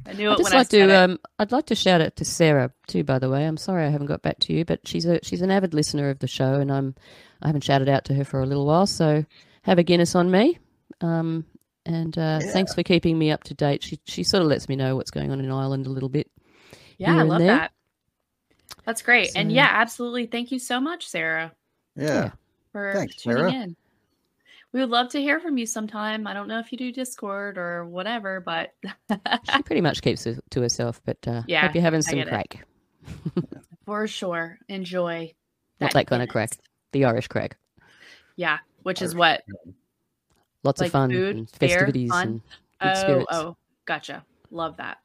I 0.06 0.12
knew 0.14 0.30
it 0.30 0.32
I'd 0.32 0.38
just 0.38 0.44
when 0.44 0.52
I 0.54 0.58
like 0.58 0.70
said 0.70 0.88
to. 0.88 0.92
it. 0.92 0.96
Um, 0.96 1.18
I'd 1.38 1.52
like 1.52 1.66
to 1.66 1.74
shout 1.74 2.00
out 2.00 2.16
to 2.16 2.24
Sarah 2.24 2.72
too. 2.86 3.04
By 3.04 3.18
the 3.18 3.28
way, 3.28 3.44
I'm 3.46 3.56
sorry 3.56 3.84
I 3.84 3.90
haven't 3.90 4.06
got 4.06 4.22
back 4.22 4.38
to 4.40 4.52
you, 4.52 4.64
but 4.64 4.86
she's 4.86 5.04
a 5.04 5.20
she's 5.22 5.42
an 5.42 5.50
avid 5.50 5.74
listener 5.74 6.08
of 6.10 6.18
the 6.20 6.26
show, 6.28 6.54
and 6.54 6.72
I'm 6.72 6.94
I 7.42 7.48
haven't 7.48 7.64
shouted 7.64 7.88
out 7.88 8.04
to 8.06 8.14
her 8.14 8.24
for 8.24 8.40
a 8.40 8.46
little 8.46 8.64
while. 8.66 8.86
So 8.86 9.24
have 9.62 9.78
a 9.78 9.82
Guinness 9.82 10.14
on 10.14 10.30
me. 10.30 10.58
Um, 11.02 11.44
and 11.88 12.16
uh, 12.18 12.38
thanks 12.52 12.74
for 12.74 12.82
keeping 12.82 13.18
me 13.18 13.30
up 13.32 13.42
to 13.44 13.54
date. 13.54 13.82
She 13.82 13.98
she 14.04 14.22
sort 14.22 14.42
of 14.42 14.48
lets 14.48 14.68
me 14.68 14.76
know 14.76 14.94
what's 14.96 15.10
going 15.10 15.30
on 15.32 15.40
in 15.40 15.50
Ireland 15.50 15.86
a 15.86 15.90
little 15.90 16.08
bit. 16.08 16.30
yeah, 16.98 17.16
I 17.18 17.22
love 17.22 17.38
there. 17.40 17.48
that. 17.48 17.72
That's 18.84 19.02
great. 19.02 19.32
and 19.34 19.50
yeah, 19.50 19.68
absolutely. 19.70 20.26
Thank 20.26 20.52
you 20.52 20.58
so 20.58 20.80
much, 20.80 21.08
Sarah, 21.08 21.52
Yeah. 21.96 22.30
for 22.72 22.92
Thanks, 22.94 23.16
tuning 23.16 23.38
Sarah. 23.38 23.52
in. 23.52 23.76
We 24.72 24.80
would 24.80 24.90
love 24.90 25.08
to 25.10 25.20
hear 25.20 25.40
from 25.40 25.56
you 25.58 25.64
sometime. 25.66 26.26
I 26.26 26.34
don't 26.34 26.46
know 26.48 26.58
if 26.58 26.72
you 26.72 26.78
do 26.78 26.92
Discord 26.92 27.56
or 27.58 27.86
whatever, 27.86 28.40
but 28.40 28.74
She 29.52 29.62
pretty 29.62 29.80
much 29.80 30.02
keeps 30.02 30.26
it 30.26 30.38
to 30.50 30.60
herself, 30.60 31.00
but 31.06 31.16
uh, 31.26 31.42
Yeah, 31.46 31.62
hope 31.62 31.74
you're 31.74 31.82
having 31.82 32.02
some 32.02 32.22
crack. 32.22 32.66
for 33.86 34.06
sure, 34.06 34.58
enjoy. 34.68 35.32
Not 35.80 35.92
that 35.94 36.06
kind 36.06 36.22
of 36.22 36.28
crack, 36.28 36.50
the 36.92 37.06
Irish 37.06 37.28
crack. 37.28 37.56
Yeah, 38.36 38.58
which 38.82 39.00
is 39.02 39.14
what 39.14 39.42
Lots 40.64 40.80
like 40.80 40.88
of 40.88 40.92
fun 40.92 41.10
food, 41.10 41.36
and 41.36 41.52
beer, 41.58 41.68
festivities 41.70 42.10
fun? 42.10 42.28
and 42.28 42.40
good 42.80 42.88
Oh, 42.96 43.00
spirits. 43.00 43.26
oh, 43.32 43.56
gotcha. 43.84 44.24
Love 44.50 44.76
that. 44.78 44.98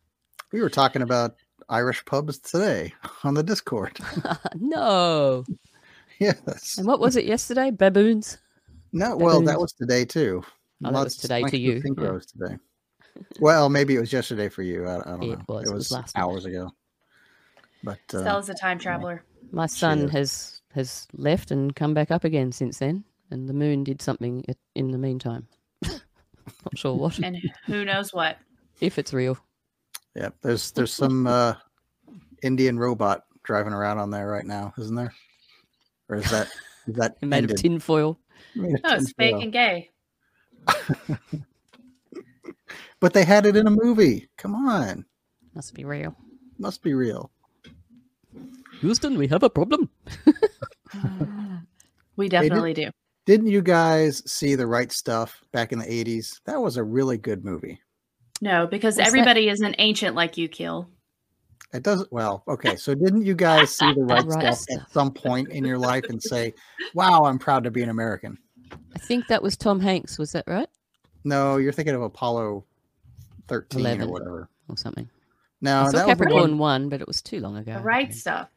We 0.51 0.61
were 0.61 0.69
talking 0.69 1.01
about 1.01 1.35
Irish 1.69 2.03
pubs 2.05 2.39
today 2.39 2.93
on 3.23 3.33
the 3.33 3.43
Discord. 3.43 3.97
no. 4.55 5.43
yes. 6.19 6.77
And 6.77 6.87
what 6.87 6.99
was 6.99 7.15
it 7.15 7.25
yesterday? 7.25 7.71
Baboons. 7.71 8.37
No, 8.91 9.15
well, 9.17 9.41
that 9.41 9.59
was 9.59 9.73
today 9.73 10.05
too. 10.05 10.43
Oh, 10.85 10.91
that 10.91 11.03
was 11.03 11.17
today 11.17 11.39
to 11.41 11.49
Thanks 11.49 11.57
you, 11.57 11.81
Think 11.81 11.99
yeah. 11.99 12.07
Rose 12.07 12.25
today. 12.27 12.57
Well, 13.39 13.69
maybe 13.69 13.95
it 13.95 13.99
was 13.99 14.11
yesterday 14.13 14.49
for 14.49 14.63
you. 14.63 14.85
I, 14.87 14.99
I 14.99 15.03
don't 15.03 15.23
It 15.23 15.27
know. 15.39 15.45
was, 15.47 15.63
It 15.65 15.69
it 15.69 15.73
was, 15.73 15.73
was 15.73 15.91
last 15.91 16.15
night. 16.15 16.21
hours 16.23 16.45
ago. 16.45 16.69
But 17.83 17.99
uh, 18.13 18.21
Stella's 18.21 18.49
a 18.49 18.53
time 18.53 18.79
traveler. 18.79 19.23
My 19.51 19.65
son 19.65 20.07
has 20.09 20.61
has 20.73 21.07
left 21.13 21.51
and 21.51 21.75
come 21.75 21.93
back 21.93 22.09
up 22.11 22.23
again 22.23 22.51
since 22.51 22.79
then, 22.79 23.03
and 23.33 23.49
the 23.49 23.53
moon 23.53 23.83
did 23.83 24.01
something 24.01 24.45
in 24.75 24.91
the 24.91 24.97
meantime. 24.97 25.47
Not 25.83 25.99
sure 26.75 26.95
what. 26.95 27.17
And 27.19 27.37
who 27.65 27.83
knows 27.83 28.13
what. 28.13 28.37
if 28.79 28.97
it's 28.99 29.11
real. 29.13 29.37
yeah, 30.15 30.29
there's 30.41 30.71
there's 30.71 30.93
some 30.93 31.25
uh, 31.27 31.55
Indian 32.43 32.77
robot 32.77 33.23
driving 33.43 33.73
around 33.73 33.97
on 33.97 34.11
there 34.11 34.27
right 34.27 34.45
now, 34.45 34.73
isn't 34.77 34.95
there? 34.95 35.13
Or 36.09 36.17
is 36.17 36.29
that 36.31 36.47
is 36.87 36.95
that 36.95 37.21
Made 37.23 37.43
of 37.45 37.49
ended? 37.51 37.57
tinfoil. 37.57 38.19
Made 38.55 38.75
of 38.75 38.83
No, 38.83 38.95
it's 38.95 39.11
fake 39.13 39.35
and 39.41 39.51
gay. 39.51 39.89
But 42.99 43.11
they 43.13 43.25
had 43.25 43.45
it 43.45 43.57
in 43.57 43.67
a 43.67 43.69
movie. 43.69 44.29
Come 44.37 44.55
on, 44.55 45.03
Must 45.53 45.73
be 45.73 45.83
real. 45.83 46.15
must 46.57 46.81
be 46.81 46.93
real. 46.93 47.31
Houston, 48.79 49.17
we 49.17 49.27
have 49.27 49.43
a 49.43 49.49
problem. 49.49 49.89
We 52.15 52.29
definitely 52.29 52.73
do. 52.73 52.91
Didn't 53.25 53.47
you 53.47 53.61
guys 53.61 54.21
see 54.29 54.55
the 54.55 54.67
right 54.67 54.91
stuff 54.91 55.41
back 55.51 55.71
in 55.71 55.79
the 55.79 55.85
80s? 55.85 56.41
That 56.45 56.59
was 56.61 56.77
a 56.77 56.83
really 56.83 57.17
good 57.17 57.45
movie. 57.45 57.79
No, 58.41 58.67
because 58.67 58.97
What's 58.97 59.07
everybody 59.07 59.47
isn't 59.49 59.75
ancient 59.77 60.15
like 60.15 60.37
you, 60.37 60.49
Keel. 60.49 60.89
It 61.73 61.81
doesn't 61.83 62.11
well, 62.11 62.43
okay. 62.47 62.75
So 62.75 62.93
didn't 62.93 63.25
you 63.25 63.33
guys 63.33 63.73
see 63.75 63.93
the 63.93 64.01
right, 64.03 64.23
Right 64.25 64.53
stuff 64.55 64.77
at 64.81 64.91
some 64.91 65.11
point 65.11 65.49
in 65.49 65.63
your 65.65 65.77
life 65.77 66.03
and 66.09 66.21
say, 66.21 66.53
Wow, 66.93 67.23
I'm 67.25 67.39
proud 67.39 67.63
to 67.63 67.71
be 67.71 67.81
an 67.81 67.89
American? 67.89 68.37
I 68.95 68.99
think 68.99 69.27
that 69.27 69.41
was 69.41 69.55
Tom 69.57 69.79
Hanks. 69.79 70.19
Was 70.19 70.33
that 70.33 70.43
right? 70.47 70.67
No, 71.23 71.57
you're 71.57 71.71
thinking 71.71 71.95
of 71.95 72.01
Apollo 72.01 72.65
13 73.47 73.79
11 73.79 74.07
or 74.07 74.11
whatever. 74.11 74.49
or 74.67 74.77
something. 74.77 75.09
No, 75.61 75.85
that 75.85 75.93
was 75.93 76.03
Capricorn 76.05 76.41
one- 76.41 76.57
one, 76.57 76.89
but 76.89 76.99
it 77.01 77.07
was 77.07 77.21
too 77.21 77.39
long 77.39 77.55
ago. 77.57 77.73
The 77.75 77.79
right 77.79 78.13
stuff. 78.13 78.49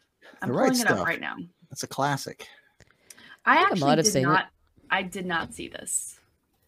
I'm 0.42 0.48
The 0.48 0.54
pulling 0.54 0.70
right 0.70 0.80
it 0.80 0.86
up 0.88 0.96
stuff. 0.96 1.06
right 1.06 1.20
now. 1.20 1.36
That's 1.70 1.84
a 1.84 1.86
classic. 1.86 2.46
I, 3.44 3.58
I 3.58 3.60
actually 3.62 3.80
might 3.80 3.98
have 3.98 4.04
did 4.04 4.12
seen 4.12 4.28
it. 4.28 4.44
Not. 4.96 5.04
I 5.06 5.08
did 5.08 5.26
not 5.26 5.54
see 5.54 5.68
this. 5.68 6.20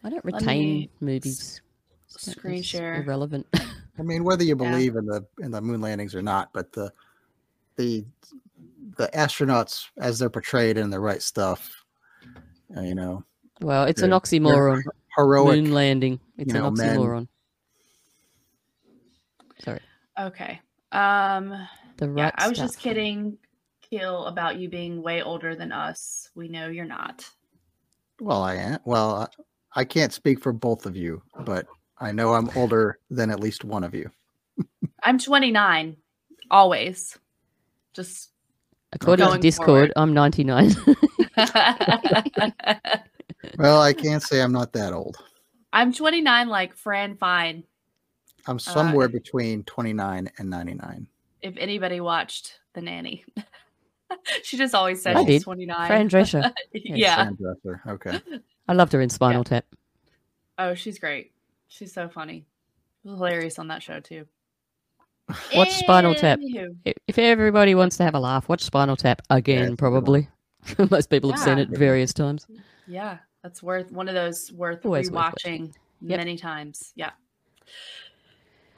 I 0.05 0.11
don't 0.11 0.25
Let 0.25 0.35
retain 0.35 0.65
me 0.65 0.91
movies. 1.01 1.61
That 2.25 2.33
Screen 2.33 2.63
share. 2.63 3.03
Irrelevant. 3.03 3.47
I 3.99 4.03
mean, 4.03 4.25
whether 4.25 4.43
you 4.43 4.51
Yeah. 4.51 4.71
believe 4.71 4.97
in 4.97 5.07
the 5.07 5.27
in 5.41 5.51
the 5.51 5.61
moon 5.61 5.81
landings 5.81 6.15
or 6.15 6.23
not, 6.23 6.53
but 6.53 6.73
the 6.73 6.93
the 7.77 8.05
the 8.97 9.09
astronauts 9.09 9.87
as 9.99 10.19
they're 10.19 10.31
portrayed 10.31 10.79
in 10.79 10.91
the 10.91 10.99
right 11.01 11.23
stuff, 11.23 11.85
uh, 12.77 12.81
you 12.81 12.95
know. 12.95 13.25
Well, 13.61 13.85
it's 13.85 14.03
an 14.03 14.11
oxymoron. 14.11 14.83
Heroic 15.17 15.63
Moon 15.65 15.73
landing. 15.73 16.21
It's 16.37 16.53
you 16.53 16.59
an 16.59 16.65
know, 16.65 16.71
men. 16.71 16.97
oxymoron. 16.97 17.29
Sorry. 19.61 19.81
Okay. 20.19 20.61
Um. 20.93 21.69
The 21.97 22.07
yeah, 22.07 22.25
right 22.25 22.35
I 22.39 22.49
was 22.49 22.57
stuff. 22.57 22.69
just 22.69 22.79
kidding, 22.79 23.37
Keel, 23.83 24.27
about 24.27 24.59
you 24.59 24.69
being 24.69 25.03
way 25.03 25.23
older 25.23 25.57
than 25.57 25.73
us. 25.73 26.31
We 26.37 26.47
know 26.49 26.69
you're 26.69 26.85
not. 26.85 27.29
Well, 28.21 28.43
I 28.43 28.55
am. 28.57 28.79
Well, 28.85 29.15
I, 29.75 29.81
I 29.81 29.85
can't 29.85 30.13
speak 30.13 30.41
for 30.41 30.53
both 30.53 30.87
of 30.87 30.97
you, 30.97 31.23
but 31.45 31.67
I 31.99 32.13
know 32.13 32.35
I'm 32.35 32.51
older 32.57 32.99
than 33.11 33.31
at 33.31 33.41
least 33.41 33.65
one 33.65 33.85
of 33.85 33.95
you. 33.95 34.11
I'm 35.03 35.19
29, 35.19 35.97
always. 36.51 37.17
Just 37.95 38.31
According 38.93 39.27
to 39.27 39.31
going 39.31 39.41
Discord, 39.41 39.93
I'm 39.97 40.13
99. 40.15 40.75
Well, 43.57 43.81
I 43.81 43.93
can't 43.93 44.23
say 44.23 44.41
I'm 44.41 44.53
not 44.53 44.73
that 44.75 44.93
old. 44.93 45.17
I'm 45.73 45.93
29, 45.93 46.49
like 46.49 46.77
Fran 46.77 47.17
Fine. 47.17 47.65
Uh, 48.47 48.51
I'm 48.51 48.59
somewhere 48.59 49.09
between 49.09 49.65
29 49.65 50.31
and 50.39 50.51
99. 50.51 51.07
If 51.43 51.57
anybody 51.57 52.01
watched 52.01 52.59
The 52.75 52.81
Nanny, 52.81 53.25
she 54.43 54.57
just 54.57 54.75
always 54.75 55.03
said 55.03 55.17
I 55.17 55.21
she's 55.25 55.41
did. 55.41 55.43
29. 55.43 55.87
Fran 55.87 56.09
Drescher. 56.09 56.53
yeah. 56.73 57.17
Fran 57.17 57.37
Drescher, 57.37 57.81
Okay. 57.87 58.21
I 58.69 58.73
loved 58.73 58.93
her 58.93 59.01
in 59.01 59.09
Spinal 59.11 59.45
Tap. 59.45 59.65
Oh, 60.59 60.75
she's 60.75 60.99
great. 60.99 61.33
She's 61.69 61.93
so 61.93 62.09
funny. 62.09 62.47
Hilarious 63.05 63.59
on 63.59 63.69
that 63.69 63.83
show 63.83 64.01
too. 64.01 64.27
Watch 65.55 65.71
Spinal 65.73 66.15
Tap. 66.15 66.39
If 67.07 67.19
everybody 67.19 67.75
wants 67.75 67.97
to 67.99 68.05
have 68.05 68.15
a 68.15 68.21
laugh, 68.21 68.49
watch 68.49 68.63
Spinal 68.63 68.97
Tap 68.97 69.23
again, 69.31 69.77
probably. 69.77 70.29
Most 70.91 71.09
people 71.11 71.31
have 71.31 71.41
seen 71.41 71.59
it 71.59 71.69
various 71.69 72.13
times. 72.13 72.47
Yeah, 72.87 73.19
that's 73.43 73.63
worth 73.63 73.93
one 73.93 74.09
of 74.09 74.15
those 74.15 74.51
worth 74.53 74.85
Always 74.85 75.11
worth 75.11 75.35
rewatching 75.45 75.73
Yep. 76.01 76.19
many 76.19 76.37
times. 76.37 76.93
Yeah. 76.95 77.11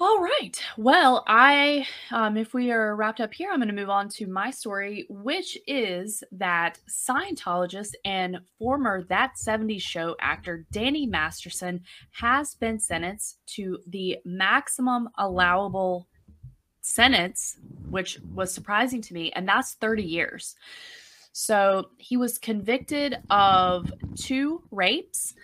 All 0.03 0.18
right. 0.18 0.59
Well, 0.78 1.24
I 1.26 1.86
um 2.11 2.38
if 2.38 2.55
we 2.55 2.72
are 2.72 2.96
wrapped 2.96 3.20
up 3.20 3.34
here, 3.34 3.51
I'm 3.53 3.59
going 3.59 3.68
to 3.68 3.74
move 3.74 3.90
on 3.90 4.09
to 4.11 4.26
my 4.26 4.51
story, 4.51 5.05
which 5.11 5.59
is 5.66 6.24
that 6.32 6.78
Scientologist 6.88 7.92
and 8.07 8.38
former 8.59 9.05
That 9.05 9.34
70s 9.36 9.82
Show 9.82 10.16
actor 10.18 10.64
Danny 10.72 11.05
Masterson 11.05 11.82
has 12.12 12.55
been 12.55 12.78
sentenced 12.78 13.40
to 13.48 13.78
the 13.88 14.16
maximum 14.24 15.11
allowable 15.18 16.09
sentence, 16.80 17.59
which 17.90 18.18
was 18.34 18.55
surprising 18.55 19.03
to 19.03 19.12
me, 19.12 19.30
and 19.32 19.46
that's 19.46 19.74
30 19.74 20.03
years. 20.03 20.57
So 21.32 21.90
he 21.98 22.16
was 22.16 22.38
convicted 22.38 23.18
of 23.28 23.92
two 24.16 24.62
rapes, 24.70 25.34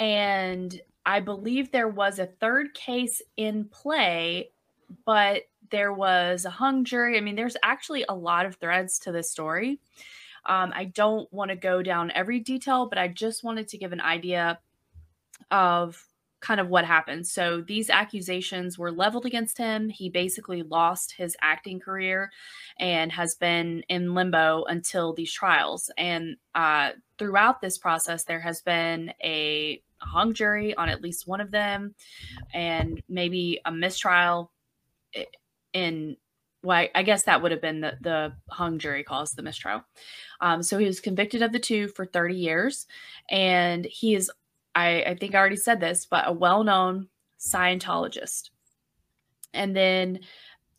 and 0.00 0.80
I 1.04 1.20
believe 1.20 1.70
there 1.70 1.88
was 1.88 2.18
a 2.18 2.26
third 2.26 2.74
case 2.74 3.22
in 3.36 3.64
play, 3.64 4.50
but 5.04 5.42
there 5.70 5.92
was 5.92 6.44
a 6.44 6.50
hung 6.50 6.84
jury. 6.84 7.16
I 7.16 7.20
mean, 7.20 7.36
there's 7.36 7.56
actually 7.62 8.04
a 8.08 8.14
lot 8.14 8.46
of 8.46 8.56
threads 8.56 8.98
to 9.00 9.12
this 9.12 9.30
story. 9.30 9.80
Um, 10.46 10.72
I 10.74 10.86
don't 10.86 11.32
want 11.32 11.50
to 11.50 11.56
go 11.56 11.82
down 11.82 12.10
every 12.14 12.40
detail, 12.40 12.86
but 12.86 12.98
I 12.98 13.08
just 13.08 13.44
wanted 13.44 13.68
to 13.68 13.78
give 13.78 13.92
an 13.92 14.00
idea 14.00 14.58
of 15.50 16.04
kind 16.40 16.60
of 16.60 16.68
what 16.68 16.86
happened. 16.86 17.26
So 17.26 17.60
these 17.60 17.90
accusations 17.90 18.78
were 18.78 18.90
leveled 18.90 19.26
against 19.26 19.58
him. 19.58 19.90
He 19.90 20.08
basically 20.08 20.62
lost 20.62 21.12
his 21.12 21.36
acting 21.42 21.78
career 21.78 22.30
and 22.78 23.12
has 23.12 23.34
been 23.34 23.84
in 23.88 24.14
limbo 24.14 24.64
until 24.64 25.12
these 25.12 25.32
trials. 25.32 25.90
And 25.98 26.36
uh, 26.54 26.92
throughout 27.18 27.60
this 27.60 27.76
process, 27.76 28.24
there 28.24 28.40
has 28.40 28.62
been 28.62 29.12
a 29.22 29.82
hung 30.00 30.34
jury 30.34 30.74
on 30.74 30.88
at 30.88 31.02
least 31.02 31.26
one 31.26 31.40
of 31.40 31.50
them, 31.50 31.94
and 32.54 33.02
maybe 33.08 33.60
a 33.64 33.72
mistrial 33.72 34.52
i- 35.16 35.26
in. 35.72 36.16
Well, 36.62 36.88
I- 36.94 37.02
guess 37.04 37.22
that 37.22 37.40
would 37.42 37.52
have 37.52 37.62
been 37.62 37.80
the, 37.80 37.96
the 38.02 38.34
hung 38.50 38.78
jury 38.78 39.02
calls 39.02 39.32
the 39.32 39.42
mistrial. 39.42 39.82
Um, 40.42 40.62
so 40.62 40.76
he 40.76 40.84
was 40.86 41.00
convicted 41.00 41.40
of 41.42 41.52
the 41.52 41.58
two 41.58 41.88
for 41.88 42.04
30 42.04 42.34
years, 42.36 42.86
and 43.30 43.84
he 43.86 44.14
is 44.14 44.30
I, 44.74 45.02
I 45.02 45.14
think 45.16 45.34
I 45.34 45.38
already 45.38 45.56
said 45.56 45.80
this, 45.80 46.06
but 46.06 46.28
a 46.28 46.32
well 46.32 46.62
known 46.64 47.08
Scientologist. 47.40 48.50
And 49.54 49.74
then 49.74 50.20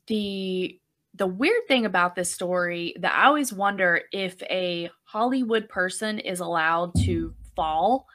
the 0.07 0.79
the 1.15 1.27
weird 1.27 1.67
thing 1.67 1.85
about 1.85 2.15
this 2.15 2.31
story 2.31 2.95
that 2.99 3.13
I 3.13 3.25
always 3.25 3.51
wonder 3.51 4.03
if 4.13 4.41
a 4.43 4.89
Hollywood 5.03 5.67
person 5.67 6.19
is 6.19 6.39
allowed 6.39 6.93
to 7.03 7.33
fall, 7.55 8.07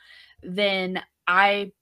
then 0.43 1.03
I 1.27 1.73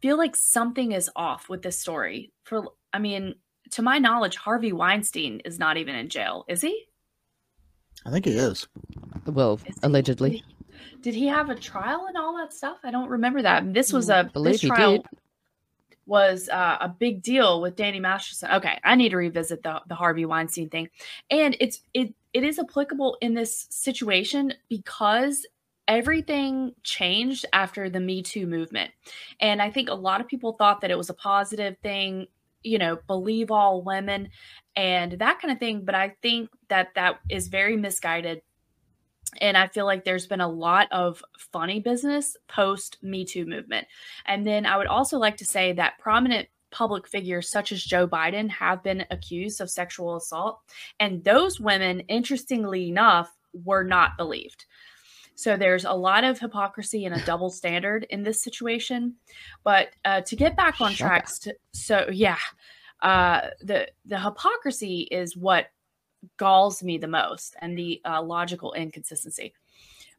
feel 0.00 0.16
like 0.16 0.36
something 0.36 0.92
is 0.92 1.10
off 1.16 1.48
with 1.48 1.62
this 1.62 1.78
story. 1.78 2.32
For 2.44 2.64
I 2.92 2.98
mean, 2.98 3.34
to 3.72 3.82
my 3.82 3.98
knowledge, 3.98 4.36
Harvey 4.36 4.72
Weinstein 4.72 5.40
is 5.44 5.58
not 5.58 5.76
even 5.76 5.94
in 5.94 6.08
jail, 6.08 6.44
is 6.48 6.60
he? 6.62 6.86
I 8.06 8.10
think 8.10 8.24
he 8.24 8.32
is. 8.32 8.66
Well, 9.26 9.60
allegedly. 9.82 10.42
Did 11.02 11.14
he 11.14 11.26
have 11.26 11.50
a 11.50 11.54
trial 11.54 12.06
and 12.08 12.16
all 12.16 12.36
that 12.36 12.52
stuff? 12.52 12.78
I 12.84 12.90
don't 12.90 13.08
remember 13.10 13.42
that. 13.42 13.72
This 13.74 13.92
was 13.92 14.08
Mm, 14.08 14.30
a 14.34 14.42
this 14.42 14.60
trial 14.60 14.92
did. 14.92 15.06
was 16.06 16.48
uh, 16.48 16.78
a 16.80 16.88
big 16.88 17.22
deal 17.22 17.60
with 17.60 17.76
Danny 17.76 18.00
Masterson. 18.00 18.50
Okay, 18.52 18.78
I 18.84 18.94
need 18.94 19.10
to 19.10 19.16
revisit 19.16 19.62
the 19.62 19.82
the 19.88 19.94
Harvey 19.94 20.24
Weinstein 20.24 20.70
thing, 20.70 20.88
and 21.30 21.56
it's 21.60 21.82
it 21.94 22.14
it 22.32 22.44
is 22.44 22.58
applicable 22.58 23.18
in 23.20 23.34
this 23.34 23.66
situation 23.70 24.54
because 24.68 25.46
everything 25.88 26.72
changed 26.84 27.46
after 27.52 27.90
the 27.90 28.00
Me 28.00 28.22
Too 28.22 28.46
movement, 28.46 28.92
and 29.40 29.60
I 29.60 29.70
think 29.70 29.88
a 29.88 29.94
lot 29.94 30.20
of 30.20 30.28
people 30.28 30.52
thought 30.52 30.82
that 30.82 30.90
it 30.90 30.98
was 30.98 31.10
a 31.10 31.14
positive 31.14 31.76
thing. 31.82 32.26
You 32.62 32.78
know, 32.78 32.98
believe 33.06 33.50
all 33.50 33.82
women 33.82 34.30
and 34.76 35.12
that 35.12 35.40
kind 35.40 35.52
of 35.52 35.58
thing. 35.58 35.84
But 35.84 35.94
I 35.94 36.16
think 36.22 36.50
that 36.68 36.88
that 36.96 37.20
is 37.30 37.48
very 37.48 37.76
misguided 37.76 38.42
and 39.40 39.56
I 39.56 39.66
feel 39.66 39.84
like 39.84 40.04
there's 40.04 40.26
been 40.26 40.40
a 40.40 40.48
lot 40.48 40.88
of 40.90 41.22
funny 41.52 41.80
business 41.80 42.36
post 42.48 42.98
Me 43.02 43.24
Too 43.24 43.46
movement. 43.46 43.86
And 44.26 44.46
then 44.46 44.66
I 44.66 44.76
would 44.76 44.86
also 44.86 45.18
like 45.18 45.36
to 45.38 45.44
say 45.44 45.72
that 45.74 45.98
prominent 45.98 46.48
public 46.70 47.08
figures 47.08 47.48
such 47.48 47.72
as 47.72 47.82
Joe 47.82 48.06
Biden 48.06 48.48
have 48.50 48.82
been 48.82 49.04
accused 49.10 49.60
of 49.60 49.70
sexual 49.70 50.16
assault. 50.16 50.60
And 51.00 51.24
those 51.24 51.60
women, 51.60 52.00
interestingly 52.00 52.88
enough, 52.88 53.30
were 53.52 53.84
not 53.84 54.16
believed. 54.16 54.66
So 55.38 55.56
there's 55.56 55.84
a 55.84 55.92
lot 55.92 56.24
of 56.24 56.40
hypocrisy 56.40 57.04
and 57.04 57.14
a 57.14 57.24
double 57.24 57.48
standard 57.48 58.04
in 58.10 58.24
this 58.24 58.42
situation. 58.42 59.14
But 59.62 59.90
uh, 60.04 60.22
to 60.22 60.34
get 60.34 60.56
back 60.56 60.80
on 60.80 60.90
Shut 60.90 61.06
track, 61.06 61.28
st- 61.28 61.56
so 61.72 62.08
yeah, 62.12 62.38
uh, 63.02 63.50
the 63.60 63.86
the 64.04 64.18
hypocrisy 64.18 65.02
is 65.12 65.36
what 65.36 65.66
galls 66.38 66.82
me 66.82 66.98
the 66.98 67.06
most 67.06 67.54
and 67.60 67.78
the 67.78 68.00
uh, 68.04 68.20
logical 68.20 68.72
inconsistency. 68.72 69.54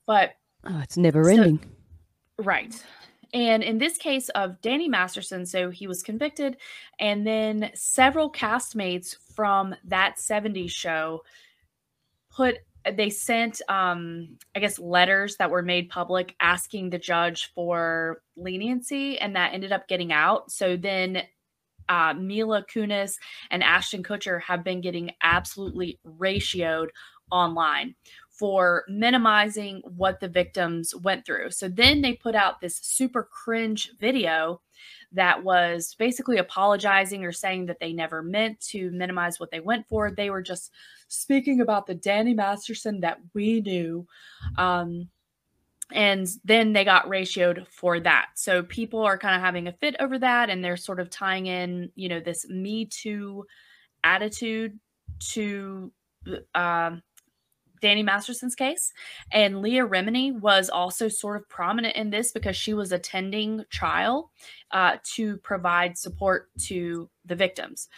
But 0.06 0.32
Oh, 0.64 0.80
it's 0.80 0.96
never 0.96 1.26
So- 1.26 1.32
ending. 1.32 1.60
right. 2.38 2.74
And 3.34 3.62
in 3.62 3.78
this 3.78 3.98
case 3.98 4.30
of 4.30 4.60
Danny 4.62 4.88
Masterson, 4.88 5.46
so 5.46 5.70
he 5.70 5.86
was 5.86 6.02
convicted, 6.02 6.56
and 6.98 7.28
then 7.28 7.72
several 7.76 8.32
castmates 8.32 9.16
from 9.36 9.76
that 9.84 10.16
70s 10.18 10.72
show 10.72 11.24
put 12.32 12.56
they 12.96 13.10
sent 13.10 13.62
um 13.68 14.38
i 14.56 14.60
guess 14.60 14.80
letters 14.80 15.36
that 15.38 15.52
were 15.52 15.62
made 15.62 15.90
public 15.90 16.36
asking 16.40 16.90
the 16.90 16.98
judge 16.98 17.52
for 17.54 18.22
leniency 18.40 19.20
and 19.20 19.36
that 19.36 19.54
ended 19.54 19.72
up 19.72 19.88
getting 19.88 20.12
out. 20.12 20.52
So 20.52 20.78
then 20.78 21.24
uh, 21.88 22.14
Mila 22.14 22.64
Kunis 22.64 23.16
and 23.50 23.64
Ashton 23.64 24.04
Kutcher 24.04 24.42
have 24.44 24.64
been 24.64 24.82
getting 24.82 25.12
absolutely 25.24 26.00
ratioed 26.06 26.88
online 27.32 27.96
for 28.40 28.86
minimizing 28.88 29.82
what 29.84 30.22
the 30.22 30.30
victims 30.30 30.96
went 30.96 31.26
through. 31.26 31.52
So 31.52 31.68
then 31.68 32.02
they 32.02 32.14
put 32.14 32.36
out 32.36 32.62
this 32.62 32.78
super 32.78 33.24
cringe 33.24 33.92
video 34.00 34.62
that 35.12 35.44
was 35.44 35.94
basically 36.00 36.38
apologizing 36.38 37.26
or 37.26 37.34
saying 37.34 37.66
that 37.66 37.82
they 37.82 37.92
never 37.92 38.24
meant 38.24 38.62
to 38.62 38.92
minimize 38.92 39.40
what 39.40 39.52
they 39.52 39.60
went 39.60 39.88
for. 39.90 40.10
They 40.10 40.30
were 40.30 40.42
just 40.42 40.72
speaking 41.10 41.60
about 41.60 41.86
the 41.86 41.96
Danny 41.96 42.34
Masterson 42.34 43.02
that 43.02 43.20
we 43.34 43.60
knew. 43.60 44.08
Um, 44.58 45.10
and 45.92 46.28
then 46.46 46.72
they 46.72 46.86
got 46.86 47.08
ratioed 47.08 47.68
for 47.68 48.00
that. 48.00 48.28
So 48.36 48.64
people 48.64 49.02
are 49.02 49.18
kind 49.18 49.36
of 49.36 49.42
having 49.42 49.68
a 49.68 49.74
fit 49.74 49.96
over 50.00 50.20
that, 50.20 50.50
and 50.50 50.64
they're 50.64 50.78
sort 50.78 51.00
of 51.00 51.10
tying 51.10 51.48
in, 51.48 51.92
you 51.96 52.08
know, 52.08 52.20
this 52.20 52.48
Me 52.48 52.86
Too 52.86 53.46
attitude 54.04 54.80
to 55.32 55.92
um, 56.54 57.02
Danny 57.80 58.04
Masterson's 58.04 58.56
case. 58.56 58.94
And 59.32 59.62
Leah 59.62 59.88
Remini 59.88 60.38
was 60.38 60.70
also 60.70 61.08
sort 61.08 61.38
of 61.38 61.50
prominent 61.50 61.96
in 61.96 62.10
this 62.10 62.32
because 62.32 62.56
she 62.56 62.74
was 62.74 62.92
attending 62.92 63.66
trial 63.70 64.32
uh, 64.72 64.98
to 65.16 65.38
provide 65.38 65.98
support 65.98 66.50
to 66.66 67.10
the 67.26 67.36
victims. 67.36 67.90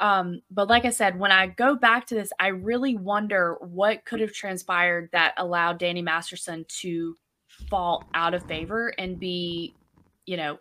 Um, 0.00 0.40
but 0.50 0.68
like 0.68 0.84
I 0.84 0.90
said, 0.90 1.18
when 1.18 1.30
I 1.30 1.46
go 1.46 1.76
back 1.76 2.06
to 2.06 2.14
this, 2.14 2.32
I 2.40 2.48
really 2.48 2.96
wonder 2.96 3.56
what 3.60 4.04
could 4.04 4.20
have 4.20 4.32
transpired 4.32 5.08
that 5.12 5.34
allowed 5.36 5.78
Danny 5.78 6.02
Masterson 6.02 6.64
to 6.80 7.16
fall 7.70 8.04
out 8.14 8.34
of 8.34 8.44
favor 8.46 8.92
and 8.98 9.20
be, 9.20 9.74
you 10.26 10.36
know, 10.36 10.58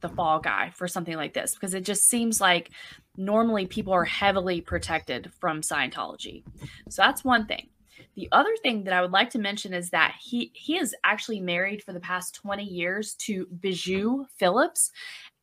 the 0.00 0.08
fall 0.10 0.38
guy 0.38 0.70
for 0.74 0.86
something 0.86 1.16
like 1.16 1.32
this 1.32 1.54
because 1.54 1.72
it 1.72 1.82
just 1.82 2.06
seems 2.06 2.38
like 2.38 2.70
normally 3.16 3.66
people 3.66 3.94
are 3.94 4.04
heavily 4.04 4.60
protected 4.60 5.32
from 5.40 5.62
Scientology. 5.62 6.44
So 6.90 7.00
that's 7.00 7.24
one 7.24 7.46
thing. 7.46 7.68
The 8.14 8.28
other 8.32 8.54
thing 8.62 8.84
that 8.84 8.94
I 8.94 9.02
would 9.02 9.10
like 9.10 9.30
to 9.30 9.38
mention 9.38 9.74
is 9.74 9.90
that 9.90 10.14
he 10.20 10.52
he 10.54 10.78
is 10.78 10.94
actually 11.04 11.40
married 11.40 11.82
for 11.82 11.92
the 11.92 12.00
past 12.00 12.34
20 12.36 12.62
years 12.64 13.14
to 13.20 13.46
Bijou 13.60 14.24
Phillips 14.36 14.90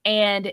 and 0.05 0.51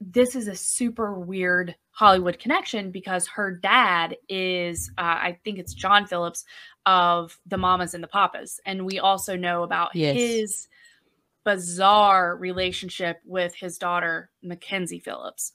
this 0.00 0.34
is 0.34 0.48
a 0.48 0.54
super 0.54 1.18
weird 1.18 1.74
Hollywood 1.90 2.38
connection 2.38 2.90
because 2.90 3.26
her 3.28 3.50
dad 3.50 4.16
is, 4.28 4.90
uh, 4.96 5.02
I 5.02 5.38
think 5.44 5.58
it's 5.58 5.74
John 5.74 6.06
Phillips 6.06 6.44
of 6.86 7.38
the 7.46 7.58
Mamas 7.58 7.92
and 7.92 8.02
the 8.02 8.08
Papas. 8.08 8.60
And 8.64 8.86
we 8.86 8.98
also 8.98 9.36
know 9.36 9.62
about 9.62 9.94
Yes. 9.94 10.16
his 10.16 10.68
bizarre 11.44 12.36
relationship 12.36 13.20
with 13.26 13.54
his 13.54 13.76
daughter, 13.76 14.30
Mackenzie 14.42 15.00
Phillips. 15.00 15.52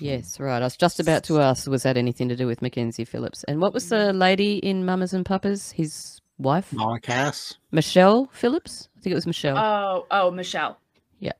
Yes, 0.00 0.38
right. 0.38 0.60
I 0.62 0.64
was 0.66 0.76
just 0.76 1.00
about 1.00 1.24
to 1.24 1.40
ask, 1.40 1.66
was 1.68 1.82
that 1.82 1.96
anything 1.96 2.28
to 2.28 2.36
do 2.36 2.46
with 2.46 2.62
Mackenzie 2.62 3.04
Phillips? 3.04 3.44
And 3.44 3.60
what 3.60 3.72
was 3.74 3.88
the 3.88 4.12
lady 4.12 4.58
in 4.58 4.84
Mamas 4.84 5.12
and 5.12 5.26
Papas? 5.26 5.72
His 5.72 6.20
wife? 6.38 6.72
Mama 6.72 7.00
Cass. 7.00 7.56
Michelle 7.72 8.26
Phillips? 8.32 8.88
I 8.96 9.00
think 9.00 9.12
it 9.12 9.16
was 9.16 9.26
Michelle. 9.26 9.58
Oh, 9.58 10.06
oh, 10.10 10.30
Michelle. 10.30 10.78
yeah. 11.18 11.32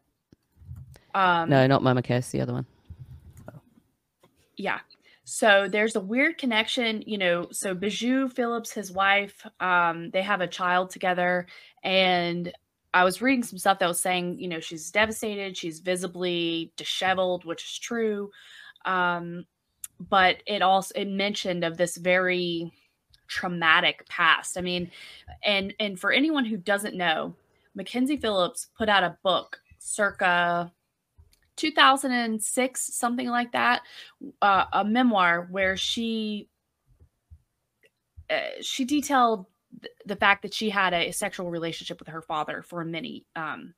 Um, 1.15 1.49
No, 1.49 1.67
not 1.67 1.83
Mama 1.83 2.03
Cass, 2.03 2.31
the 2.31 2.41
other 2.41 2.53
one. 2.53 2.67
yeah 4.57 4.81
so 5.25 5.69
there's 5.71 5.95
a 5.95 6.01
weird 6.01 6.37
connection 6.39 7.03
you 7.07 7.17
know 7.19 7.47
so 7.53 7.75
bijou 7.75 8.29
phillips 8.29 8.73
his 8.73 8.91
wife 8.91 9.47
um 9.61 10.11
they 10.11 10.23
have 10.23 10.41
a 10.41 10.47
child 10.49 10.91
together 10.91 11.47
and 11.85 12.53
i 12.95 13.05
was 13.05 13.23
reading 13.23 13.43
some 13.43 13.59
stuff 13.59 13.79
that 13.79 13.89
was 13.89 14.01
saying 14.01 14.39
you 14.39 14.49
know 14.49 14.61
she's 14.61 14.91
devastated 14.91 15.57
she's 15.57 15.81
visibly 15.81 16.73
disheveled 16.77 17.45
which 17.45 17.65
is 17.65 17.79
true 17.79 18.31
um 18.85 19.45
but 20.01 20.43
it 20.47 20.63
also 20.63 20.93
it 20.95 21.09
mentioned 21.09 21.65
of 21.65 21.77
this 21.77 21.97
very 21.97 22.73
traumatic 23.27 24.07
past. 24.09 24.57
I 24.57 24.63
mean 24.63 24.91
and 25.45 25.75
and 25.79 26.01
for 26.01 26.13
anyone 26.13 26.45
who 26.45 26.57
doesn't 26.57 26.97
know 26.97 27.35
mackenzie 27.75 28.17
phillips 28.17 28.69
put 28.77 28.89
out 28.89 29.05
a 29.05 29.19
book 29.23 29.61
circa 29.79 30.73
2006 31.57 32.95
something 32.95 33.29
like 33.29 33.53
that 33.53 33.83
uh, 34.41 34.65
a 34.73 34.85
memoir 34.85 35.47
where 35.51 35.77
she 35.77 36.49
uh, 38.31 38.41
she 38.63 38.85
detailed 38.85 39.47
th- 39.81 39.93
the 40.07 40.17
fact 40.17 40.43
that 40.43 40.55
she 40.55 40.71
had 40.71 40.93
a 40.93 41.13
sexual 41.13 41.51
relationship 41.51 41.99
with 41.99 42.09
her 42.09 42.23
father 42.23 42.63
for 42.63 42.85
many 42.85 43.25
um 43.37 43.75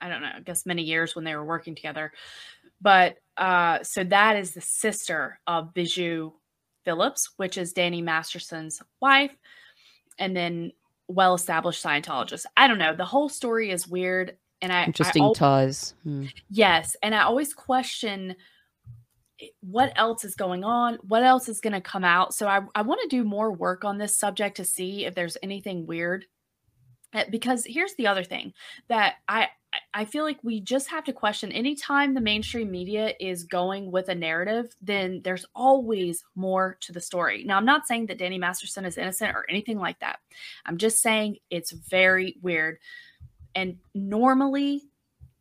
i 0.00 0.08
don't 0.08 0.22
know 0.22 0.30
i 0.36 0.40
guess 0.40 0.66
many 0.66 0.82
years 0.82 1.14
when 1.14 1.24
they 1.24 1.34
were 1.34 1.44
working 1.44 1.74
together 1.74 2.12
but 2.80 3.16
uh 3.36 3.82
so 3.82 4.04
that 4.04 4.36
is 4.36 4.52
the 4.52 4.60
sister 4.60 5.40
of 5.46 5.74
bijou 5.74 6.30
phillips 6.84 7.30
which 7.36 7.58
is 7.58 7.72
danny 7.72 8.02
masterson's 8.02 8.82
wife 9.00 9.36
and 10.18 10.36
then 10.36 10.72
well 11.08 11.34
established 11.34 11.84
scientologist 11.84 12.44
i 12.56 12.66
don't 12.66 12.78
know 12.78 12.94
the 12.94 13.04
whole 13.04 13.28
story 13.28 13.70
is 13.70 13.88
weird 13.88 14.36
and 14.60 14.72
i 14.72 14.82
I 14.82 14.84
Interesting 14.84 15.32
ties. 15.34 15.94
Hmm. 16.02 16.24
Yes, 16.50 16.96
and 17.02 17.14
I 17.14 17.22
always 17.22 17.54
question 17.54 18.34
what 19.60 19.92
else 19.96 20.24
is 20.24 20.34
going 20.34 20.64
on, 20.64 20.98
what 21.02 21.22
else 21.22 21.48
is 21.48 21.60
going 21.60 21.72
to 21.72 21.80
come 21.80 22.04
out. 22.04 22.34
So 22.34 22.48
I 22.48 22.60
I 22.74 22.82
want 22.82 23.00
to 23.02 23.08
do 23.08 23.24
more 23.24 23.52
work 23.52 23.84
on 23.84 23.98
this 23.98 24.16
subject 24.16 24.56
to 24.56 24.64
see 24.64 25.04
if 25.04 25.14
there's 25.14 25.36
anything 25.42 25.86
weird. 25.86 26.26
Uh, 27.14 27.24
Because 27.30 27.64
here's 27.66 27.94
the 27.94 28.06
other 28.06 28.24
thing 28.24 28.52
that 28.88 29.16
I- 29.28 29.50
I 29.92 30.06
feel 30.06 30.24
like 30.24 30.42
we 30.42 30.60
just 30.60 30.88
have 30.88 31.04
to 31.04 31.12
question 31.12 31.52
anytime 31.52 32.14
the 32.14 32.20
mainstream 32.22 32.70
media 32.70 33.14
is 33.20 33.44
going 33.44 33.90
with 33.90 34.08
a 34.08 34.14
narrative, 34.14 34.74
then 34.80 35.20
there's 35.22 35.44
always 35.54 36.24
more 36.34 36.78
to 36.80 36.92
the 36.92 37.00
story. 37.00 37.44
Now, 37.44 37.58
I'm 37.58 37.66
not 37.66 37.86
saying 37.86 38.06
that 38.06 38.18
Danny 38.18 38.38
Masterson 38.38 38.86
is 38.86 38.96
innocent 38.96 39.36
or 39.36 39.44
anything 39.48 39.78
like 39.78 39.98
that. 40.00 40.20
I'm 40.64 40.78
just 40.78 41.02
saying 41.02 41.38
it's 41.50 41.72
very 41.72 42.38
weird. 42.40 42.78
And 43.54 43.78
normally, 43.94 44.84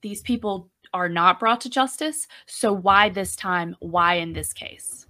these 0.01 0.21
people 0.21 0.69
are 0.93 1.09
not 1.09 1.39
brought 1.39 1.61
to 1.61 1.69
justice. 1.69 2.27
So, 2.45 2.71
why 2.73 3.09
this 3.09 3.35
time? 3.35 3.75
Why 3.79 4.15
in 4.15 4.33
this 4.33 4.53
case? 4.53 5.05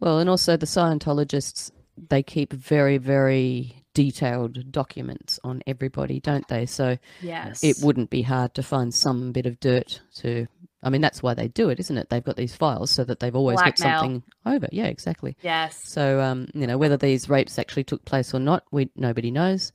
Well, 0.00 0.18
and 0.18 0.28
also 0.28 0.56
the 0.56 0.66
Scientologists, 0.66 1.70
they 2.08 2.22
keep 2.22 2.52
very, 2.52 2.98
very 2.98 3.84
detailed 3.94 4.70
documents 4.72 5.38
on 5.44 5.62
everybody, 5.66 6.20
don't 6.20 6.46
they? 6.48 6.66
So 6.66 6.98
Yes. 7.22 7.62
it 7.62 7.76
wouldn't 7.80 8.10
be 8.10 8.22
hard 8.22 8.54
to 8.54 8.62
find 8.62 8.92
some 8.92 9.32
bit 9.32 9.46
of 9.46 9.60
dirt 9.60 10.00
to. 10.16 10.46
I 10.82 10.90
mean, 10.90 11.00
that's 11.00 11.22
why 11.22 11.32
they 11.32 11.48
do 11.48 11.70
it, 11.70 11.80
isn't 11.80 11.96
it? 11.96 12.10
They've 12.10 12.22
got 12.22 12.36
these 12.36 12.54
files 12.54 12.90
so 12.90 13.04
that 13.04 13.20
they've 13.20 13.34
always 13.34 13.58
got 13.58 13.78
something 13.78 14.22
over. 14.44 14.68
Yeah, 14.70 14.86
exactly. 14.86 15.34
Yes. 15.40 15.80
So, 15.82 16.20
um, 16.20 16.48
you 16.52 16.66
know, 16.66 16.76
whether 16.76 16.98
these 16.98 17.30
rapes 17.30 17.58
actually 17.58 17.84
took 17.84 18.04
place 18.04 18.34
or 18.34 18.40
not, 18.40 18.64
we 18.70 18.90
nobody 18.96 19.30
knows. 19.30 19.72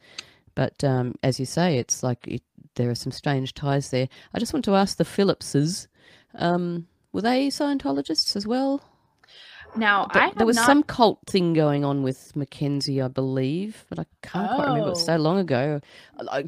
But 0.54 0.84
um, 0.84 1.16
as 1.24 1.40
you 1.40 1.46
say, 1.48 1.78
it's 1.78 2.04
like 2.04 2.28
it, 2.28 2.44
there 2.80 2.90
are 2.90 2.96
some 2.96 3.12
strange 3.12 3.54
ties 3.54 3.92
there. 3.92 4.08
I 4.34 4.40
just 4.40 4.54
want 4.54 4.66
to 4.66 4.74
ask 4.76 4.98
the 4.98 5.06
Phillipses, 5.06 5.88
um, 6.36 6.88
were 7.12 7.22
they 7.22 7.50
Scientologists 7.50 8.36
as 8.36 8.48
well? 8.48 8.82
Now, 9.76 10.06
Th- 10.06 10.24
I 10.24 10.28
have 10.30 10.38
there 10.38 10.48
was 10.48 10.56
not- 10.56 10.66
some 10.66 10.82
cult 10.82 11.20
thing 11.28 11.54
going 11.54 11.86
on 11.86 12.02
with 12.02 12.36
Mackenzie, 12.36 13.02
I 13.04 13.08
believe, 13.08 13.86
but 13.90 14.00
I 14.00 14.06
can't 14.24 14.50
quite 14.56 14.66
remember. 14.68 14.88
It 14.88 14.90
was 14.92 15.06
so 15.06 15.14
Oh. 15.14 15.18
long 15.18 15.38
ago. 15.38 15.80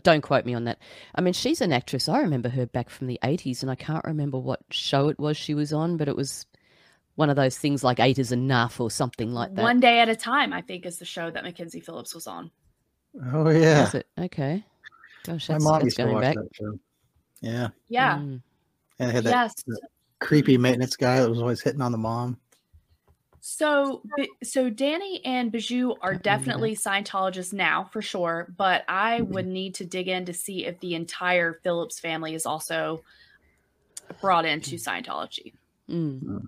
Don't 0.01 0.21
quote 0.21 0.43
me 0.45 0.55
on 0.55 0.63
that. 0.63 0.79
I 1.13 1.21
mean, 1.21 1.33
she's 1.33 1.61
an 1.61 1.71
actress. 1.71 2.09
I 2.09 2.19
remember 2.21 2.49
her 2.49 2.65
back 2.65 2.89
from 2.89 3.05
the 3.07 3.19
80s, 3.21 3.61
and 3.61 3.69
I 3.69 3.75
can't 3.75 4.03
remember 4.05 4.39
what 4.39 4.61
show 4.71 5.09
it 5.09 5.19
was 5.19 5.37
she 5.37 5.53
was 5.53 5.71
on, 5.71 5.97
but 5.97 6.07
it 6.07 6.15
was 6.15 6.47
one 7.15 7.29
of 7.29 7.35
those 7.35 7.57
things 7.59 7.83
like 7.83 7.99
Eight 7.99 8.17
is 8.17 8.31
Enough 8.31 8.79
or 8.79 8.89
something 8.89 9.33
like 9.33 9.53
that. 9.53 9.61
One 9.61 9.79
Day 9.79 9.99
at 9.99 10.09
a 10.09 10.15
Time, 10.15 10.51
I 10.51 10.61
think, 10.61 10.87
is 10.87 10.97
the 10.97 11.05
show 11.05 11.29
that 11.29 11.43
Mackenzie 11.43 11.81
Phillips 11.81 12.15
was 12.15 12.25
on. 12.25 12.49
Oh 13.33 13.49
yeah. 13.49 13.83
Is 13.87 13.93
it? 13.93 14.07
Okay. 14.17 14.65
Gosh, 15.23 15.49
My 15.49 15.55
that's, 15.55 15.63
mom 15.63 15.73
that's 15.73 15.85
used 15.85 15.97
to 15.97 16.03
going 16.03 16.15
watch 16.15 16.23
back. 16.23 16.35
that 16.35 16.49
show. 16.53 16.79
Yeah. 17.41 17.67
Yeah. 17.89 18.17
Mm. 18.17 18.41
And 18.99 19.09
it 19.09 19.13
had 19.13 19.23
that, 19.25 19.31
Yes. 19.31 19.53
that 19.67 19.81
creepy 20.19 20.57
maintenance 20.57 20.95
guy 20.95 21.19
that 21.19 21.29
was 21.29 21.39
always 21.41 21.61
hitting 21.61 21.81
on 21.81 21.91
the 21.91 21.97
mom. 21.97 22.37
So, 23.43 24.03
so 24.43 24.69
Danny 24.69 25.19
and 25.25 25.51
Bijou 25.51 25.95
are 26.01 26.13
definitely 26.13 26.75
Scientologists 26.75 27.53
now 27.53 27.85
for 27.85 27.99
sure, 27.99 28.53
but 28.55 28.83
I 28.87 29.21
would 29.21 29.47
need 29.47 29.73
to 29.75 29.85
dig 29.85 30.07
in 30.07 30.25
to 30.25 30.33
see 30.33 30.65
if 30.67 30.79
the 30.79 30.93
entire 30.93 31.53
Phillips 31.63 31.99
family 31.99 32.35
is 32.35 32.45
also 32.45 33.03
brought 34.21 34.45
into 34.45 34.75
Scientology. 34.75 35.53
Mm. 35.89 36.43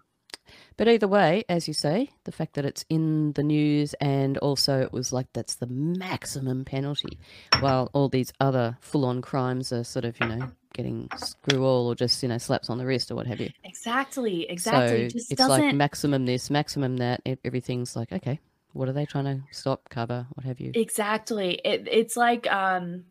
But 0.78 0.88
either 0.88 1.08
way, 1.08 1.44
as 1.50 1.68
you 1.68 1.74
say, 1.74 2.10
the 2.24 2.32
fact 2.32 2.54
that 2.56 2.66
it's 2.66 2.84
in 2.90 3.34
the 3.34 3.44
news 3.44 3.94
and 3.96 4.38
also 4.40 4.82
it 4.82 4.92
was 4.92 5.14
like 5.14 5.28
that's 5.34 5.56
the 5.56 5.68
maximum 5.68 6.66
penalty, 6.66 7.20
while 7.60 7.90
all 7.94 8.10
these 8.10 8.34
other 8.40 8.78
full 8.82 9.06
on 9.06 9.22
crimes 9.22 9.72
are 9.72 9.84
sort 9.84 10.06
of, 10.06 10.20
you 10.20 10.28
know, 10.28 10.48
getting 10.74 11.08
screw 11.18 11.64
all 11.64 11.88
or 11.88 11.96
just, 11.96 12.24
you 12.24 12.30
know, 12.30 12.38
slaps 12.38 12.70
on 12.70 12.78
the 12.80 12.86
wrist 12.86 13.12
or 13.12 13.16
what 13.16 13.28
have 13.28 13.40
you. 13.40 13.52
Exactly, 13.64 14.50
exactly. 14.50 14.88
So 14.88 14.96
It 14.96 15.12
just 15.12 15.32
it's 15.32 15.38
doesn't. 15.38 15.62
like 15.62 15.76
maximum 15.76 16.26
this, 16.26 16.50
maximum 16.50 16.98
that. 16.98 17.22
Everything's 17.46 17.96
like, 17.96 18.12
okay, 18.12 18.40
what 18.72 18.90
are 18.90 18.94
they 18.94 19.06
trying 19.06 19.26
to 19.26 19.44
stop, 19.52 19.88
cover, 19.90 20.26
what 20.34 20.46
have 20.46 20.60
you? 20.60 20.72
Exactly. 20.74 21.62
It, 21.64 21.88
it's 21.90 22.18
like, 22.18 22.52
um, 22.52 23.06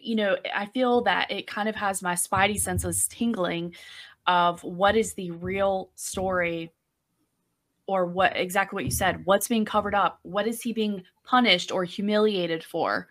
you 0.00 0.16
know, 0.16 0.36
I 0.54 0.66
feel 0.66 1.02
that 1.04 1.30
it 1.30 1.46
kind 1.46 1.68
of 1.68 1.76
has 1.76 2.02
my 2.02 2.14
spidey 2.14 2.58
senses 2.58 3.06
tingling 3.08 3.74
of 4.26 4.62
what 4.64 4.96
is 4.96 5.14
the 5.14 5.30
real 5.32 5.90
story 5.94 6.72
or 7.86 8.06
what 8.06 8.36
exactly 8.36 8.76
what 8.76 8.84
you 8.84 8.90
said. 8.90 9.22
What's 9.24 9.48
being 9.48 9.64
covered 9.64 9.94
up? 9.94 10.18
What 10.22 10.46
is 10.46 10.62
he 10.62 10.72
being 10.72 11.04
punished 11.24 11.70
or 11.70 11.84
humiliated 11.84 12.64
for? 12.64 13.08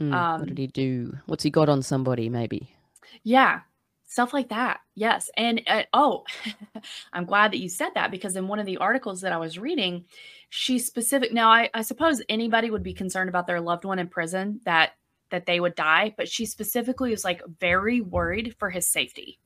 Mm, 0.00 0.12
Um, 0.12 0.40
what 0.40 0.48
did 0.48 0.58
he 0.58 0.66
do? 0.66 1.16
What's 1.26 1.44
he 1.44 1.50
got 1.50 1.68
on 1.68 1.82
somebody? 1.82 2.28
Maybe. 2.28 2.74
Yeah, 3.22 3.60
stuff 4.06 4.34
like 4.34 4.48
that. 4.48 4.80
Yes. 4.94 5.30
And 5.36 5.62
uh, 5.66 5.84
oh, 5.92 6.24
I'm 7.12 7.24
glad 7.24 7.52
that 7.52 7.58
you 7.58 7.68
said 7.68 7.90
that 7.94 8.10
because 8.10 8.36
in 8.36 8.48
one 8.48 8.58
of 8.58 8.66
the 8.66 8.78
articles 8.78 9.20
that 9.20 9.32
I 9.32 9.36
was 9.36 9.58
reading, 9.58 10.04
she 10.48 10.78
specific 10.78 11.32
now 11.32 11.50
I, 11.50 11.70
I 11.74 11.82
suppose 11.82 12.22
anybody 12.28 12.70
would 12.70 12.82
be 12.82 12.94
concerned 12.94 13.28
about 13.28 13.46
their 13.46 13.60
loved 13.60 13.84
one 13.84 13.98
in 13.98 14.08
prison 14.08 14.60
that 14.64 14.92
that 15.30 15.46
they 15.46 15.58
would 15.58 15.74
die, 15.74 16.14
but 16.16 16.28
she 16.28 16.46
specifically 16.46 17.10
was 17.10 17.24
like 17.24 17.42
very 17.60 18.00
worried 18.00 18.54
for 18.58 18.70
his 18.70 18.88
safety, 18.88 19.38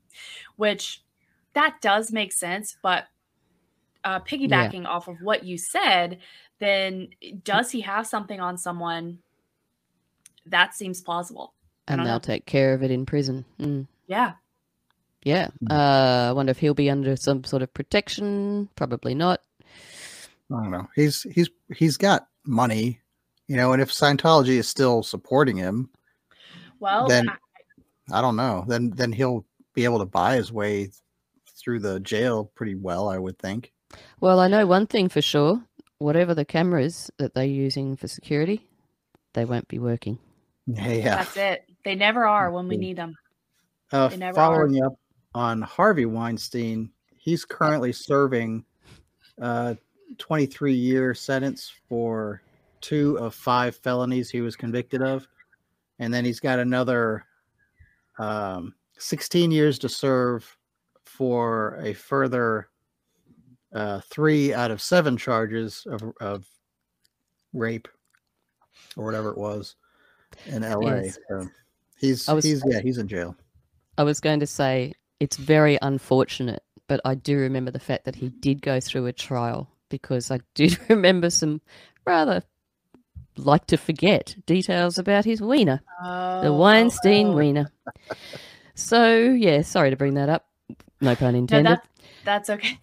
which 0.56 1.02
that 1.54 1.80
does 1.80 2.12
make 2.12 2.32
sense, 2.32 2.76
but 2.82 3.04
uh, 4.04 4.20
piggybacking 4.20 4.86
off 4.86 5.08
of 5.08 5.16
what 5.22 5.44
you 5.44 5.58
said, 5.58 6.18
then 6.58 7.08
does 7.44 7.70
he 7.70 7.80
have 7.82 8.06
something 8.06 8.40
on 8.40 8.56
someone? 8.56 9.18
That 10.46 10.74
seems 10.74 11.00
plausible. 11.00 11.54
And 11.86 12.00
they'll 12.00 12.14
know. 12.14 12.18
take 12.18 12.46
care 12.46 12.72
of 12.74 12.82
it 12.82 12.90
in 12.90 13.04
prison. 13.04 13.44
Mm. 13.58 13.86
Yeah. 14.06 14.32
Yeah. 15.22 15.48
Uh, 15.68 16.28
I 16.30 16.32
wonder 16.32 16.50
if 16.50 16.58
he'll 16.58 16.74
be 16.74 16.88
under 16.90 17.16
some 17.16 17.44
sort 17.44 17.62
of 17.62 17.74
protection. 17.74 18.68
Probably 18.76 19.14
not. 19.14 19.40
I 20.52 20.62
don't 20.62 20.70
know. 20.70 20.88
He's 20.96 21.22
he's 21.22 21.50
he's 21.76 21.96
got 21.96 22.26
money, 22.44 23.00
you 23.46 23.56
know, 23.56 23.72
and 23.72 23.80
if 23.82 23.90
Scientology 23.90 24.56
is 24.58 24.68
still 24.68 25.02
supporting 25.02 25.56
him, 25.56 25.90
Well, 26.80 27.06
then 27.06 27.28
I- 27.28 27.36
I 28.12 28.20
don't 28.20 28.36
know. 28.36 28.64
Then 28.66 28.90
then 28.90 29.12
he'll 29.12 29.44
be 29.74 29.84
able 29.84 30.00
to 30.00 30.06
buy 30.06 30.34
his 30.36 30.52
way 30.52 30.90
through 31.60 31.80
the 31.80 32.00
jail 32.00 32.50
pretty 32.54 32.74
well, 32.74 33.08
I 33.08 33.18
would 33.18 33.38
think. 33.38 33.72
Well, 34.20 34.40
I 34.40 34.48
know 34.48 34.66
one 34.66 34.86
thing 34.86 35.08
for 35.08 35.22
sure. 35.22 35.62
Whatever 35.98 36.34
the 36.34 36.44
cameras 36.44 37.10
that 37.18 37.34
they're 37.34 37.44
using 37.44 37.96
for 37.96 38.08
security, 38.08 38.66
they 39.34 39.44
won't 39.44 39.68
be 39.68 39.78
working. 39.78 40.18
Yeah. 40.66 41.16
That's 41.16 41.36
it. 41.36 41.64
They 41.84 41.94
never 41.94 42.26
are 42.26 42.50
when 42.50 42.68
we 42.68 42.76
need 42.76 42.96
them. 42.96 43.14
Uh, 43.92 44.08
They 44.08 44.16
never 44.16 44.34
following 44.34 44.82
up 44.84 44.94
on 45.34 45.62
Harvey 45.62 46.06
Weinstein, 46.06 46.90
he's 47.16 47.44
currently 47.44 47.92
serving 47.92 48.64
a 49.38 49.76
23 50.18 50.74
year 50.74 51.14
sentence 51.14 51.72
for 51.88 52.42
two 52.80 53.18
of 53.18 53.34
five 53.34 53.76
felonies 53.76 54.30
he 54.30 54.40
was 54.40 54.56
convicted 54.56 55.02
of. 55.02 55.26
And 55.98 56.12
then 56.12 56.24
he's 56.24 56.40
got 56.40 56.58
another 56.58 57.24
um, 58.18 58.74
16 58.98 59.50
years 59.50 59.78
to 59.80 59.88
serve 59.88 60.56
for 61.20 61.78
a 61.82 61.92
further 61.92 62.70
uh, 63.74 64.00
three 64.08 64.54
out 64.54 64.70
of 64.70 64.80
seven 64.80 65.18
charges 65.18 65.86
of, 65.86 66.02
of 66.18 66.46
rape 67.52 67.86
or 68.96 69.04
whatever 69.04 69.28
it 69.28 69.36
was 69.36 69.76
in 70.46 70.62
LA. 70.62 70.94
Yes. 70.94 71.18
So 71.28 71.48
he's, 71.98 72.26
was- 72.26 72.42
he's, 72.46 72.62
yeah, 72.66 72.80
he's 72.80 72.96
in 72.96 73.06
jail. 73.06 73.36
I 73.98 74.02
was 74.02 74.18
going 74.18 74.40
to 74.40 74.46
say 74.46 74.94
it's 75.20 75.36
very 75.36 75.78
unfortunate, 75.82 76.62
but 76.88 77.02
I 77.04 77.16
do 77.16 77.36
remember 77.36 77.70
the 77.70 77.78
fact 77.78 78.06
that 78.06 78.14
he 78.16 78.30
did 78.30 78.62
go 78.62 78.80
through 78.80 79.04
a 79.04 79.12
trial 79.12 79.68
because 79.90 80.30
I 80.30 80.40
did 80.54 80.78
remember 80.88 81.28
some 81.28 81.60
rather 82.06 82.42
like 83.36 83.66
to 83.66 83.76
forget 83.76 84.34
details 84.46 84.96
about 84.96 85.26
his 85.26 85.42
wiener, 85.42 85.82
the 86.02 86.48
Oh, 86.48 86.56
Weinstein 86.56 87.26
oh. 87.26 87.32
wiener. 87.36 87.70
So 88.74 89.18
yeah, 89.20 89.60
sorry 89.60 89.90
to 89.90 89.96
bring 89.96 90.14
that 90.14 90.30
up. 90.30 90.46
No 91.00 91.14
pun 91.16 91.32
No, 91.32 91.38
intended. 91.38 91.78
that, 91.78 91.86
that's 92.24 92.50
okay. 92.50 92.78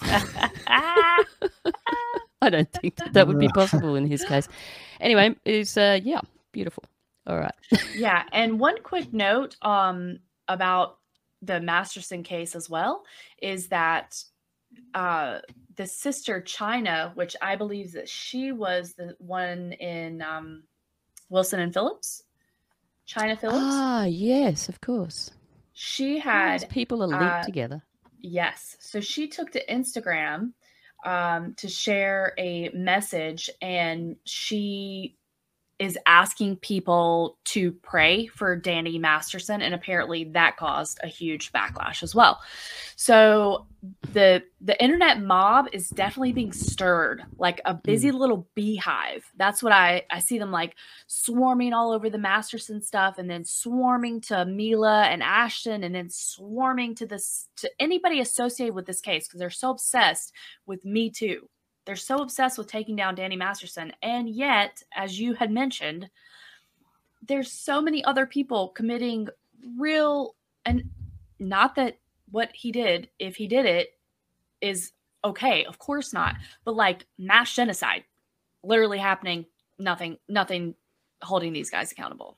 I 2.40 2.50
don't 2.50 2.72
think 2.72 2.96
that, 2.96 3.12
that 3.12 3.26
would 3.26 3.38
be 3.38 3.48
possible 3.48 3.96
in 3.96 4.06
his 4.06 4.24
case. 4.24 4.48
Anyway, 5.00 5.34
it's 5.44 5.76
uh 5.76 5.98
yeah, 6.02 6.20
beautiful. 6.52 6.84
All 7.26 7.38
right. 7.38 7.54
yeah, 7.96 8.22
and 8.32 8.60
one 8.60 8.82
quick 8.82 9.12
note 9.12 9.56
um 9.62 10.20
about 10.46 10.98
the 11.42 11.60
Masterson 11.60 12.22
case 12.22 12.54
as 12.56 12.70
well 12.70 13.04
is 13.42 13.68
that 13.68 14.22
uh 14.94 15.38
the 15.76 15.86
sister 15.86 16.40
Chynna, 16.40 17.14
which 17.16 17.36
I 17.42 17.56
believe 17.56 17.92
that 17.92 18.08
she 18.08 18.52
was 18.52 18.94
the 18.94 19.14
one 19.18 19.72
in 19.72 20.22
um 20.22 20.62
Wilson 21.28 21.60
and 21.60 21.74
Phillips, 21.74 22.22
Chynna 23.06 23.38
Phillips. 23.38 23.58
Ah, 23.60 24.04
yes, 24.04 24.68
of 24.68 24.80
course. 24.80 25.32
She 25.80 26.14
Those 26.14 26.24
had 26.24 26.68
people 26.70 27.04
are 27.04 27.06
linked 27.06 27.22
uh, 27.22 27.42
together. 27.44 27.84
Yes. 28.20 28.76
So 28.80 29.00
she 29.00 29.28
took 29.28 29.52
to 29.52 29.64
Instagram 29.66 30.54
um, 31.06 31.54
to 31.54 31.68
share 31.68 32.34
a 32.36 32.70
message, 32.70 33.48
and 33.62 34.16
she 34.24 35.17
is 35.78 35.96
asking 36.06 36.56
people 36.56 37.38
to 37.44 37.70
pray 37.70 38.26
for 38.26 38.56
Danny 38.56 38.98
Masterson, 38.98 39.62
and 39.62 39.74
apparently 39.74 40.24
that 40.24 40.56
caused 40.56 40.98
a 41.02 41.06
huge 41.06 41.52
backlash 41.52 42.02
as 42.02 42.14
well. 42.14 42.40
So 42.96 43.66
the 44.12 44.42
the 44.60 44.82
internet 44.82 45.22
mob 45.22 45.68
is 45.72 45.88
definitely 45.90 46.32
being 46.32 46.52
stirred 46.52 47.22
like 47.38 47.60
a 47.64 47.74
hmm. 47.74 47.80
busy 47.84 48.10
little 48.10 48.48
beehive. 48.54 49.30
That's 49.36 49.62
what 49.62 49.72
I 49.72 50.02
I 50.10 50.18
see 50.18 50.38
them 50.38 50.50
like 50.50 50.74
swarming 51.06 51.72
all 51.72 51.92
over 51.92 52.10
the 52.10 52.18
Masterson 52.18 52.82
stuff, 52.82 53.18
and 53.18 53.30
then 53.30 53.44
swarming 53.44 54.20
to 54.22 54.44
Mila 54.44 55.04
and 55.04 55.22
Ashton, 55.22 55.84
and 55.84 55.94
then 55.94 56.10
swarming 56.10 56.96
to 56.96 57.06
this 57.06 57.48
to 57.58 57.70
anybody 57.78 58.20
associated 58.20 58.74
with 58.74 58.86
this 58.86 59.00
case 59.00 59.28
because 59.28 59.38
they're 59.38 59.50
so 59.50 59.70
obsessed 59.70 60.32
with 60.66 60.84
Me 60.84 61.08
Too. 61.08 61.48
They're 61.88 61.96
so 61.96 62.18
obsessed 62.18 62.58
with 62.58 62.66
taking 62.66 62.96
down 62.96 63.14
Danny 63.14 63.34
Masterson, 63.34 63.94
and 64.02 64.28
yet, 64.28 64.82
as 64.94 65.18
you 65.18 65.32
had 65.32 65.50
mentioned, 65.50 66.10
there's 67.26 67.50
so 67.50 67.80
many 67.80 68.04
other 68.04 68.26
people 68.26 68.68
committing 68.68 69.26
real 69.78 70.36
and 70.66 70.82
not 71.38 71.76
that 71.76 71.96
what 72.30 72.50
he 72.52 72.72
did, 72.72 73.08
if 73.18 73.36
he 73.36 73.48
did 73.48 73.64
it, 73.64 73.88
is 74.60 74.92
okay. 75.24 75.64
Of 75.64 75.78
course 75.78 76.12
not. 76.12 76.36
But 76.62 76.76
like 76.76 77.06
mass 77.16 77.54
genocide 77.54 78.04
literally 78.62 78.98
happening, 78.98 79.46
nothing, 79.78 80.18
nothing 80.28 80.74
holding 81.22 81.54
these 81.54 81.70
guys 81.70 81.90
accountable. 81.90 82.36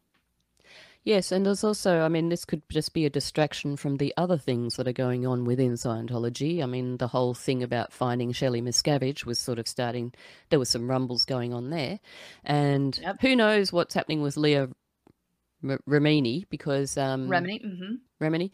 Yes, 1.03 1.33
and 1.33 1.47
there's 1.47 1.65
also, 1.65 2.03
I 2.03 2.09
mean, 2.09 2.29
this 2.29 2.45
could 2.45 2.63
just 2.69 2.93
be 2.93 3.07
a 3.07 3.11
distraction 3.11 3.77
from 3.77 3.97
the 3.97 4.13
other 4.19 4.37
things 4.37 4.77
that 4.77 4.87
are 4.87 4.93
going 4.93 5.27
on 5.27 5.45
within 5.45 5.73
Scientology. 5.73 6.63
I 6.63 6.67
mean, 6.67 6.99
the 6.99 7.09
whole 7.09 7.33
thing 7.33 7.63
about 7.63 7.93
finding 7.93 8.33
Shelley 8.33 8.61
Miscavige 8.61 9.25
was 9.25 9.39
sort 9.39 9.59
of 9.59 9.67
starting, 9.67 10.13
there 10.51 10.59
were 10.59 10.67
some 10.67 10.91
rumbles 10.91 11.25
going 11.25 11.55
on 11.55 11.71
there. 11.71 12.01
And 12.45 13.01
who 13.23 13.35
knows 13.35 13.73
what's 13.73 13.95
happening 13.95 14.21
with 14.21 14.37
Leah 14.37 14.69
R- 15.67 15.81
Remini 15.89 16.45
because. 16.51 16.99
Um, 16.99 17.29
Remini, 17.29 17.65
mhm. 17.65 17.99
Remini, 18.21 18.51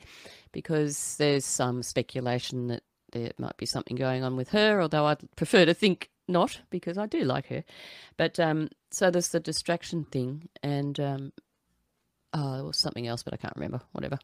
because 0.53 1.17
there's 1.17 1.45
some 1.45 1.83
speculation 1.83 2.69
that 2.69 2.85
there 3.13 3.33
might 3.39 3.57
be 3.57 3.67
something 3.67 3.97
going 3.97 4.23
on 4.23 4.37
with 4.37 4.51
her, 4.51 4.81
although 4.81 5.07
I'd 5.07 5.35
prefer 5.37 5.65
to 5.65 5.75
think 5.75 6.11
not 6.29 6.61
because 6.71 6.99
I 6.99 7.07
do 7.07 7.25
like 7.25 7.47
her. 7.49 7.65
But 8.17 8.39
um, 8.39 8.69
so 8.91 9.11
there's 9.11 9.29
the 9.29 9.41
distraction 9.41 10.05
thing, 10.05 10.49
and 10.63 10.99
um, 11.01 11.33
oh, 12.33 12.55
there 12.55 12.65
was 12.65 12.79
something 12.79 13.07
else, 13.07 13.23
but 13.23 13.35
I 13.35 13.37
can't 13.37 13.57
remember. 13.57 13.81
Whatever. 13.93 14.19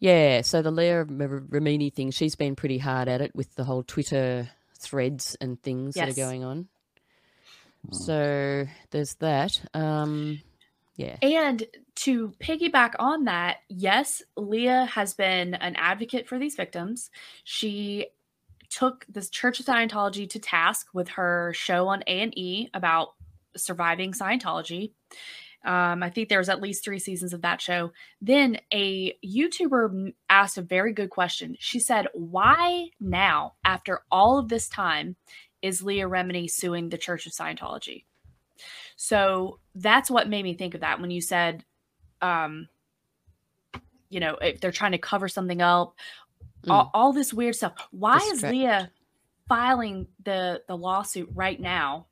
Yeah, 0.00 0.42
so 0.42 0.62
the 0.62 0.70
Leah 0.70 0.98
R- 0.98 1.04
Remini 1.06 1.92
thing, 1.92 2.12
she's 2.12 2.36
been 2.36 2.54
pretty 2.54 2.78
hard 2.78 3.08
at 3.08 3.20
it 3.20 3.34
with 3.34 3.54
the 3.56 3.64
whole 3.64 3.82
Twitter 3.82 4.48
threads 4.78 5.36
and 5.40 5.60
things 5.60 5.96
that 5.96 6.08
are 6.08 6.12
going 6.12 6.44
on. 6.44 6.68
So 7.90 8.66
there's 8.90 9.14
that. 9.16 9.60
Um, 9.74 10.40
yeah. 10.96 11.16
And 11.22 11.64
to 11.96 12.32
piggyback 12.40 12.94
on 12.98 13.24
that, 13.24 13.58
yes, 13.68 14.22
Leah 14.36 14.84
has 14.86 15.14
been 15.14 15.54
an 15.54 15.76
advocate 15.76 16.28
for 16.28 16.38
these 16.38 16.54
victims. 16.54 17.10
She 17.44 18.06
took 18.68 19.06
this 19.08 19.30
Church 19.30 19.60
of 19.60 19.66
Scientology 19.66 20.28
to 20.30 20.38
task 20.38 20.88
with 20.92 21.08
her 21.10 21.52
show 21.54 21.88
on 21.88 22.02
A 22.06 22.20
and 22.20 22.36
E 22.36 22.68
about 22.74 23.14
surviving 23.56 24.12
Scientology. 24.12 24.92
Um, 25.68 26.02
I 26.02 26.08
think 26.08 26.30
there 26.30 26.38
was 26.38 26.48
at 26.48 26.62
least 26.62 26.82
three 26.82 26.98
seasons 26.98 27.34
of 27.34 27.42
that 27.42 27.60
show. 27.60 27.92
Then 28.22 28.56
a 28.72 29.12
YouTuber 29.22 30.14
asked 30.30 30.56
a 30.56 30.62
very 30.62 30.94
good 30.94 31.10
question. 31.10 31.58
She 31.60 31.78
said, 31.78 32.08
"Why 32.14 32.88
now, 33.00 33.52
after 33.66 34.00
all 34.10 34.38
of 34.38 34.48
this 34.48 34.66
time, 34.70 35.14
is 35.60 35.82
Leah 35.82 36.08
Remini 36.08 36.50
suing 36.50 36.88
the 36.88 36.96
Church 36.96 37.26
of 37.26 37.32
Scientology?" 37.32 38.04
So 38.96 39.60
that's 39.74 40.10
what 40.10 40.30
made 40.30 40.42
me 40.42 40.54
think 40.54 40.74
of 40.74 40.80
that 40.80 41.02
when 41.02 41.10
you 41.10 41.20
said, 41.20 41.66
um, 42.22 42.68
you 44.08 44.20
know, 44.20 44.36
if 44.36 44.62
they're 44.62 44.72
trying 44.72 44.92
to 44.92 44.98
cover 44.98 45.28
something 45.28 45.60
up, 45.60 45.94
all, 46.66 46.90
all 46.94 47.12
this 47.12 47.34
weird 47.34 47.56
stuff. 47.56 47.74
Why 47.90 48.16
is 48.32 48.42
Leah 48.42 48.90
filing 49.46 50.06
the 50.24 50.62
the 50.66 50.78
lawsuit 50.78 51.28
right 51.34 51.60
now 51.60 52.06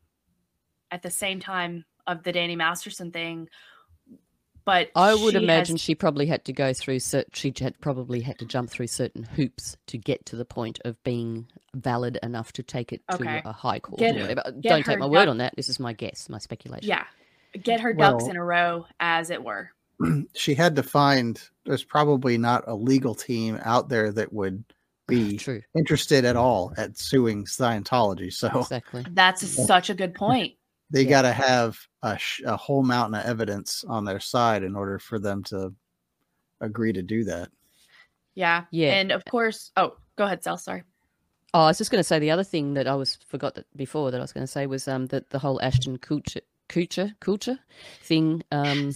at 0.91 1.01
the 1.03 1.11
same 1.11 1.41
time 1.41 1.87
of 2.07 2.23
the 2.23 2.33
Danny 2.33 2.57
Masterson 2.57 3.11
thing? 3.13 3.49
but 4.65 4.91
I 4.97 5.15
would 5.15 5.35
she 5.35 5.39
imagine 5.45 5.75
has- 5.77 5.81
she 5.81 5.95
probably 5.95 6.27
had 6.27 6.45
to 6.47 6.53
go 6.53 6.73
through. 6.73 6.99
She 7.33 7.55
had 7.61 7.81
probably 7.81 8.21
had 8.21 8.37
to 8.41 8.45
jump 8.45 8.69
through 8.69 8.89
certain 8.89 9.23
hoops 9.23 9.77
to 9.87 9.97
get 9.97 10.27
to 10.27 10.35
the 10.37 10.45
point 10.45 10.81
of 10.85 11.01
being 11.05 11.47
valid 11.77 12.19
enough 12.21 12.53
to 12.55 12.65
take 12.65 12.93
it 12.93 13.01
Okay. 13.13 13.43
to 13.43 13.49
a 13.49 13.53
high 13.53 13.79
court 13.79 14.01
Get- 14.01 14.17
or 14.17 14.23
whatever. 14.23 14.43
Don't 14.61 14.85
take 14.85 14.99
my 14.99 15.07
word 15.07 15.27
duck- 15.27 15.29
on 15.29 15.39
that. 15.39 15.55
This 15.57 15.69
is 15.69 15.79
my 15.79 15.93
guess, 15.93 16.29
my 16.29 16.39
speculation. 16.39 16.89
yeah, 16.89 17.05
get 17.63 17.79
her 17.81 17.93
ducks 17.93 18.25
Well- 18.25 18.31
in 18.33 18.37
a 18.37 18.43
row, 18.45 18.87
as 18.99 19.31
it 19.31 19.45
were. 19.45 19.71
she 20.35 20.55
had 20.55 20.75
to 20.77 20.83
find 20.83 21.41
there's 21.65 21.85
probably 21.85 22.37
not 22.37 22.65
a 22.67 22.75
legal 22.75 23.15
team 23.15 23.61
out 23.65 23.89
there 23.89 24.11
that 24.13 24.33
would 24.33 24.65
ah, 24.69 24.75
be 25.07 25.37
True. 25.37 25.63
interested 25.79 26.25
at 26.25 26.35
all 26.35 26.75
at 26.77 26.99
suing 26.99 27.45
Scientology. 27.45 28.33
So 28.33 28.49
Exactly. 28.63 29.07
That's 29.13 29.45
a- 29.45 29.47
such 29.47 29.91
a 29.91 29.95
good 29.95 30.13
point. 30.15 30.56
They 30.91 31.05
got 31.05 31.23
to 31.23 31.33
have 31.33 31.79
a, 32.03 32.17
sh- 32.19 32.43
a 32.45 32.57
whole 32.57 32.83
mountain 32.83 33.21
of 33.21 33.27
evidence 33.27 33.85
on 33.89 34.05
their 34.05 34.21
side 34.21 34.63
in 34.63 34.77
order 34.77 34.99
for 34.99 35.19
them 35.19 35.43
to 35.45 35.73
agree 36.61 36.93
to 36.93 37.03
do 37.03 37.25
that. 37.25 37.49
Yeah. 38.35 38.65
Yeah. 38.71 38.93
And 38.93 39.13
of 39.13 39.25
course, 39.25 39.73
oh, 39.77 39.97
go 40.17 40.25
ahead, 40.25 40.45
Sal. 40.45 40.59
Sorry. 40.59 40.85
Oh, 41.55 41.61
I 41.61 41.69
was 41.69 41.79
just 41.79 41.91
going 41.91 42.01
to 42.01 42.05
say 42.05 42.19
the 42.19 42.31
other 42.31 42.45
thing 42.45 42.75
that 42.75 42.87
I 42.87 42.95
was 42.95 43.17
forgot 43.27 43.55
that 43.55 43.67
before 43.77 44.11
that 44.11 44.19
I 44.19 44.21
was 44.21 44.33
going 44.33 44.47
to 44.47 44.53
say 44.53 44.67
was 44.67 44.87
um 44.87 45.07
that 45.07 45.31
the 45.31 45.39
whole 45.39 45.61
Ashton 45.63 45.99
Kutcher 45.99 46.43
Kutcher 46.69 47.15
Kutcher 47.21 47.59
thing 48.03 48.43
um 48.53 48.95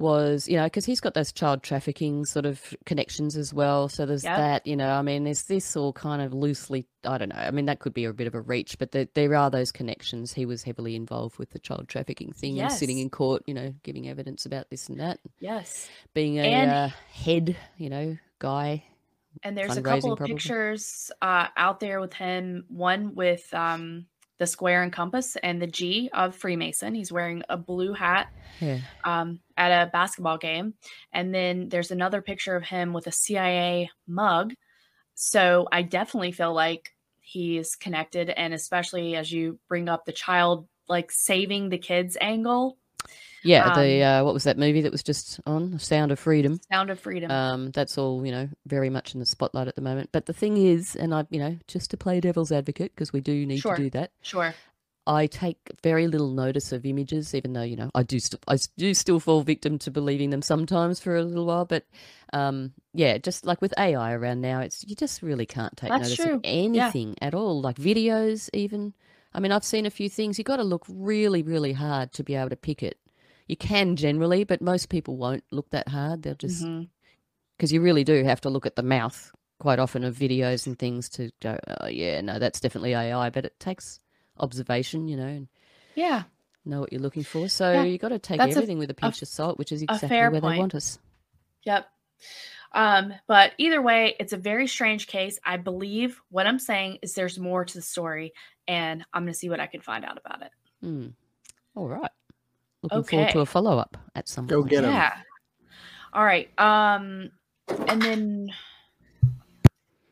was 0.00 0.48
you 0.48 0.56
know 0.56 0.64
because 0.64 0.84
he's 0.84 0.98
got 1.00 1.14
those 1.14 1.30
child 1.30 1.62
trafficking 1.62 2.24
sort 2.24 2.46
of 2.46 2.74
connections 2.86 3.36
as 3.36 3.54
well. 3.54 3.88
So 3.88 4.06
there's 4.06 4.24
Yep. 4.24 4.36
that 4.36 4.66
you 4.66 4.74
know 4.76 4.90
I 4.90 5.02
mean 5.02 5.24
there's 5.24 5.44
this 5.44 5.76
all 5.76 5.92
kind 5.92 6.20
of 6.22 6.32
loosely 6.34 6.86
I 7.04 7.18
don't 7.18 7.28
know 7.28 7.36
I 7.36 7.50
mean 7.50 7.66
that 7.66 7.78
could 7.80 7.94
be 7.94 8.04
a 8.04 8.12
bit 8.12 8.26
of 8.26 8.34
a 8.34 8.40
reach, 8.40 8.78
but 8.78 8.92
there, 8.92 9.06
there 9.14 9.34
are 9.36 9.50
those 9.50 9.70
connections. 9.70 10.32
He 10.32 10.46
was 10.46 10.62
heavily 10.64 10.96
involved 10.96 11.38
with 11.38 11.50
the 11.50 11.58
child 11.58 11.88
trafficking 11.88 12.32
thing 12.32 12.58
and 12.60 12.72
sitting 12.72 12.98
in 12.98 13.10
court, 13.10 13.42
you 13.46 13.54
know, 13.54 13.74
giving 13.82 14.08
evidence 14.08 14.46
about 14.46 14.70
this 14.70 14.88
and 14.88 14.98
that, 15.00 15.20
Yes. 15.38 15.88
being 16.14 16.38
a 16.38 16.42
And- 16.42 16.70
uh, 16.70 16.88
head, 17.12 17.56
you 17.76 17.90
know, 17.90 18.16
guy. 18.38 18.84
And 19.44 19.56
there's 19.56 19.76
a 19.76 19.82
couple 19.82 20.12
of 20.12 20.16
probably. 20.18 20.34
pictures 20.34 21.12
uh, 21.22 21.46
out 21.56 21.78
there 21.78 22.00
with 22.00 22.12
him. 22.12 22.64
One 22.68 23.14
with 23.14 23.46
um, 23.54 24.06
the 24.40 24.46
square 24.46 24.82
and 24.82 24.92
compass 24.92 25.36
and 25.42 25.60
the 25.62 25.66
G 25.66 26.10
of 26.14 26.34
Freemason. 26.34 26.94
He's 26.94 27.12
wearing 27.12 27.42
a 27.50 27.58
blue 27.58 27.92
hat 27.92 28.32
Yeah. 28.58 28.78
um, 29.04 29.38
at 29.56 29.86
a 29.86 29.90
basketball 29.90 30.38
game. 30.38 30.74
And 31.12 31.32
then 31.32 31.68
there's 31.68 31.90
another 31.90 32.22
picture 32.22 32.56
of 32.56 32.64
him 32.64 32.94
with 32.94 33.06
a 33.06 33.12
CIA 33.12 33.90
mug. 34.08 34.54
So 35.14 35.68
I 35.70 35.82
definitely 35.82 36.32
feel 36.32 36.54
like 36.54 36.90
he's 37.20 37.76
connected. 37.76 38.30
And 38.30 38.54
especially 38.54 39.14
as 39.14 39.30
you 39.30 39.58
bring 39.68 39.90
up 39.90 40.06
the 40.06 40.12
child, 40.12 40.66
like 40.88 41.12
saving 41.12 41.68
the 41.68 41.78
kids 41.78 42.16
angle, 42.18 42.78
Yeah, 43.42 43.74
the 43.74 44.02
Um, 44.02 44.22
uh, 44.22 44.24
what 44.24 44.34
was 44.34 44.44
that 44.44 44.58
movie 44.58 44.82
that 44.82 44.92
was 44.92 45.02
just 45.02 45.40
on? 45.46 45.78
Sound 45.78 46.12
of 46.12 46.18
Freedom. 46.18 46.60
Sound 46.70 46.90
of 46.90 47.00
Freedom. 47.00 47.30
Um, 47.30 47.70
that's 47.70 47.96
all 47.98 48.24
you 48.24 48.32
know, 48.32 48.48
very 48.66 48.90
much 48.90 49.14
in 49.14 49.20
the 49.20 49.26
spotlight 49.26 49.68
at 49.68 49.76
the 49.76 49.82
moment. 49.82 50.10
But 50.12 50.26
the 50.26 50.32
thing 50.32 50.56
is, 50.56 50.94
and 50.96 51.14
I, 51.14 51.26
you 51.30 51.38
know, 51.38 51.56
just 51.68 51.90
to 51.92 51.96
play 51.96 52.20
devil's 52.20 52.52
advocate 52.52 52.92
because 52.94 53.12
we 53.12 53.20
do 53.20 53.46
need 53.46 53.58
Sure. 53.60 53.76
to 53.76 53.82
do 53.84 53.90
that. 53.90 54.12
Sure. 54.22 54.54
I 55.06 55.26
take 55.26 55.56
very 55.82 56.06
little 56.06 56.30
notice 56.30 56.70
of 56.72 56.84
images, 56.84 57.34
even 57.34 57.54
though 57.54 57.62
you 57.62 57.74
know 57.74 57.90
I 57.94 58.02
do. 58.02 58.20
St- 58.20 58.44
I 58.46 58.58
do 58.76 58.92
still 58.94 59.18
fall 59.18 59.40
victim 59.40 59.78
to 59.80 59.90
believing 59.90 60.30
them 60.30 60.42
sometimes 60.42 61.00
for 61.00 61.16
a 61.16 61.22
little 61.24 61.46
while. 61.46 61.64
But 61.64 61.84
um, 62.34 62.74
yeah, 62.92 63.16
just 63.18 63.46
like 63.46 63.60
with 63.62 63.72
AI 63.78 64.12
around 64.12 64.42
now, 64.42 64.60
it's 64.60 64.84
you 64.86 64.94
just 64.94 65.22
really 65.22 65.46
can't 65.46 65.74
take 65.76 65.88
That's 65.88 66.10
notice 66.10 66.16
true. 66.24 66.34
of 66.34 66.40
Yeah. 66.44 66.50
anything 66.50 67.16
at 67.22 67.34
all, 67.34 67.60
like 67.62 67.76
videos 67.76 68.50
even. 68.52 68.92
I 69.32 69.40
mean, 69.40 69.52
I've 69.52 69.64
seen 69.64 69.86
a 69.86 69.90
few 69.90 70.08
things. 70.10 70.38
You 70.38 70.44
got 70.44 70.56
to 70.56 70.64
look 70.64 70.84
really, 70.88 71.42
really 71.42 71.72
hard 71.72 72.12
to 72.12 72.22
be 72.22 72.34
able 72.34 72.50
to 72.50 72.56
pick 72.56 72.82
it. 72.82 72.98
You 73.50 73.56
can 73.56 73.96
generally, 73.96 74.44
but 74.44 74.62
most 74.62 74.88
people 74.90 75.16
won't 75.16 75.42
look 75.50 75.70
that 75.70 75.88
hard. 75.88 76.22
They'll 76.22 76.36
just 76.36 76.64
because 77.56 77.72
you 77.72 77.80
really 77.80 78.04
do 78.04 78.22
have 78.22 78.40
to 78.42 78.48
look 78.48 78.64
at 78.64 78.76
the 78.76 78.82
mouth 78.84 79.32
quite 79.58 79.80
often 79.80 80.04
of 80.04 80.14
videos 80.16 80.68
and 80.68 80.78
things 80.78 81.08
to 81.10 81.30
go, 81.42 81.58
oh 81.80 81.88
yeah, 81.88 82.20
no, 82.20 82.38
that's 82.38 82.60
definitely 82.60 82.94
AI. 82.94 83.28
But 83.30 83.44
it 83.46 83.58
takes 83.58 83.98
observation, 84.38 85.08
you 85.08 85.16
know, 85.16 85.26
and 85.26 85.48
Yeah. 85.96 86.22
know 86.64 86.78
what 86.80 86.92
you're 86.92 87.02
looking 87.02 87.24
for. 87.24 87.48
So 87.48 87.72
Yeah, 87.72 87.82
you 87.82 87.98
got 87.98 88.10
to 88.10 88.20
take 88.20 88.38
that's 88.38 88.54
a- 88.54 88.58
everything 88.58 88.78
with 88.78 88.90
a 88.90 88.92
a 88.92 88.94
pinch 88.94 89.16
f- 89.16 89.22
of 89.22 89.28
salt, 89.28 89.58
which 89.58 89.72
is 89.72 89.82
exactly 89.82 90.08
fair 90.08 90.30
where 90.30 90.40
they 90.40 90.46
point. 90.46 90.58
want 90.60 90.74
us. 90.76 91.00
Yep. 91.64 91.88
Um, 92.72 93.12
but 93.26 93.52
either 93.58 93.82
way, 93.82 94.14
it's 94.20 94.32
a 94.32 94.36
very 94.36 94.68
strange 94.68 95.08
case. 95.08 95.40
I 95.44 95.56
believe 95.56 96.20
what 96.30 96.46
I'm 96.46 96.60
saying 96.60 96.98
is 97.02 97.14
there's 97.14 97.36
more 97.38 97.64
to 97.64 97.74
the 97.74 97.82
story, 97.82 98.32
and 98.68 99.04
I'm 99.12 99.24
going 99.24 99.32
to 99.32 99.38
see 99.38 99.48
what 99.50 99.58
I 99.58 99.66
can 99.66 99.80
find 99.80 100.04
out 100.04 100.18
about 100.24 100.42
it. 100.42 100.52
Hmm. 100.80 101.06
All 101.74 101.88
right. 101.88 102.10
Looking 102.82 103.02
forward 103.02 103.30
to 103.32 103.40
a 103.40 103.46
follow 103.46 103.78
up 103.78 103.96
at 104.14 104.28
some 104.28 104.46
Go 104.46 104.60
point. 104.60 104.70
get 104.70 104.84
'em. 104.84 104.90
Yeah. 104.92 105.16
All 106.12 106.24
right. 106.24 106.48
Um, 106.58 107.30
and 107.88 108.00
then 108.02 108.48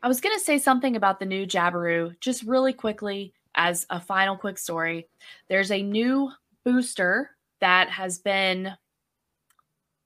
I 0.01 0.07
was 0.07 0.21
going 0.21 0.37
to 0.37 0.43
say 0.43 0.59
something 0.59 0.95
about 0.95 1.19
the 1.19 1.25
new 1.25 1.45
Jabiru, 1.45 2.19
just 2.21 2.43
really 2.43 2.73
quickly 2.73 3.33
as 3.55 3.85
a 3.89 3.99
final 3.99 4.37
quick 4.37 4.57
story. 4.57 5.07
There's 5.49 5.71
a 5.71 5.81
new 5.81 6.31
booster 6.63 7.31
that 7.59 7.89
has 7.89 8.19
been 8.19 8.71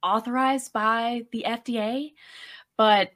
authorized 0.01 0.73
by 0.73 1.23
the 1.31 1.45
FDA, 1.47 2.13
but 2.77 3.11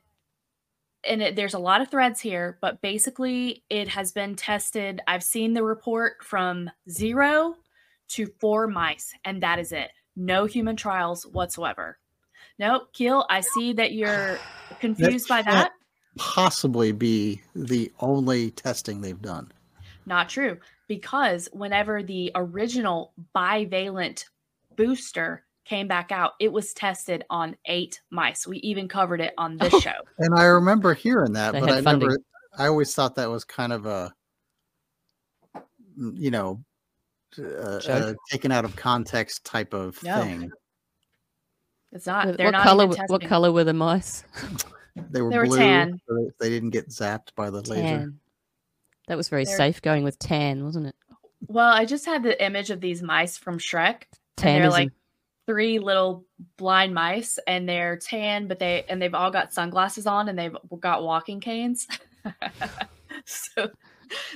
and 1.04 1.22
it, 1.22 1.36
there's 1.36 1.54
a 1.54 1.60
lot 1.60 1.82
of 1.82 1.90
threads 1.90 2.20
here, 2.20 2.58
but 2.62 2.82
basically 2.82 3.64
it 3.70 3.88
has 3.88 4.12
been 4.12 4.36
tested. 4.36 5.02
I've 5.08 5.24
seen 5.24 5.54
the 5.54 5.64
report 5.64 6.24
from 6.24 6.70
zero 6.90 7.56
to 8.10 8.28
four 8.40 8.68
mice, 8.68 9.14
and 9.26 9.42
that 9.44 9.60
is 9.60 9.72
it. 9.72 9.90
No 10.16 10.46
human 10.46 10.76
trials 10.76 11.24
whatsoever. 11.26 12.00
Nope, 12.60 12.92
Keel, 12.94 13.26
I 13.30 13.42
see 13.42 13.74
that 13.74 13.94
you're 13.94 14.40
confused 14.80 15.28
by 15.28 15.42
that. 15.44 15.72
Possibly 16.18 16.92
be 16.92 17.42
the 17.56 17.92
only 18.00 18.52
testing 18.52 19.02
they've 19.02 19.22
done. 19.22 19.52
Not 20.06 20.30
true, 20.30 20.58
because 20.88 21.50
whenever 21.52 22.02
the 22.02 22.32
original 22.34 23.14
bivalent 23.36 24.26
booster 24.76 25.44
came 25.66 25.88
back 25.88 26.12
out, 26.12 26.32
it 26.40 26.52
was 26.52 26.74
tested 26.74 27.26
on 27.30 27.58
eight 27.66 28.00
mice. 28.10 28.48
We 28.48 28.58
even 28.60 28.88
covered 28.88 29.20
it 29.22 29.34
on 29.38 29.58
this 29.58 29.74
show. 29.84 29.92
And 30.18 30.34
I 30.34 30.46
remember 30.46 30.94
hearing 30.94 31.34
that, 31.34 31.52
They 31.52 31.60
but 31.60 31.70
I 31.70 31.82
funding. 31.82 32.08
never. 32.10 32.20
I 32.58 32.68
always 32.68 32.96
thought 32.96 33.16
that 33.16 33.30
was 33.30 33.44
kind 33.44 33.74
of 33.74 33.86
a, 33.86 34.14
you 35.96 36.32
know, 36.32 36.64
uh, 37.40 37.80
uh, 37.88 38.14
taken 38.30 38.52
out 38.52 38.66
of 38.66 38.76
context 38.76 39.44
type 39.46 39.74
of 39.74 40.02
No. 40.04 40.22
thing. 40.24 40.52
It's 41.92 42.06
not. 42.06 42.26
What, 42.28 42.38
They're 42.38 42.48
what 42.48 42.52
not 42.52 42.64
color? 42.64 42.84
even 42.86 42.98
What 43.08 43.22
color 43.22 43.52
were 43.52 43.64
the 43.64 43.74
mice? 43.74 44.24
They 45.12 45.22
were 45.22 45.30
They 45.30 45.38
were 45.38 45.46
blue, 45.46 45.58
tan. 45.60 46.02
so 46.08 46.16
they- 46.16 46.32
they 46.40 46.50
didn't 46.50 46.72
get 46.72 46.90
zapped 46.90 47.36
by 47.36 47.52
the 47.52 47.62
laser. 47.62 48.14
That 49.08 49.16
was 49.16 49.30
very 49.30 49.46
They're- 49.46 49.56
safe 49.56 49.80
going 49.84 50.04
with 50.04 50.18
tan, 50.18 50.64
wasn't 50.64 50.88
it? 50.88 50.96
Well, 51.48 51.72
I 51.72 51.86
just 51.86 52.06
had 52.08 52.24
the 52.24 52.44
image 52.44 52.72
of 52.72 52.82
these 52.82 53.04
mice 53.04 53.38
from 53.38 53.60
Shrek. 53.60 54.04
and 54.42 54.64
they're 54.64 54.72
like 54.72 54.90
three 55.46 55.78
little 55.78 56.26
blind 56.58 56.96
mice, 56.96 57.38
and 57.46 57.70
they're 57.70 57.98
tan, 57.98 58.48
but 58.48 58.58
they 58.58 58.86
and 58.90 59.00
they've 59.00 59.14
all 59.14 59.30
got 59.30 59.54
sunglasses 59.54 60.08
on, 60.08 60.30
and 60.30 60.38
they've 60.38 60.58
got 60.80 61.04
walking 61.04 61.40
canes. 61.42 61.88
so 63.26 63.70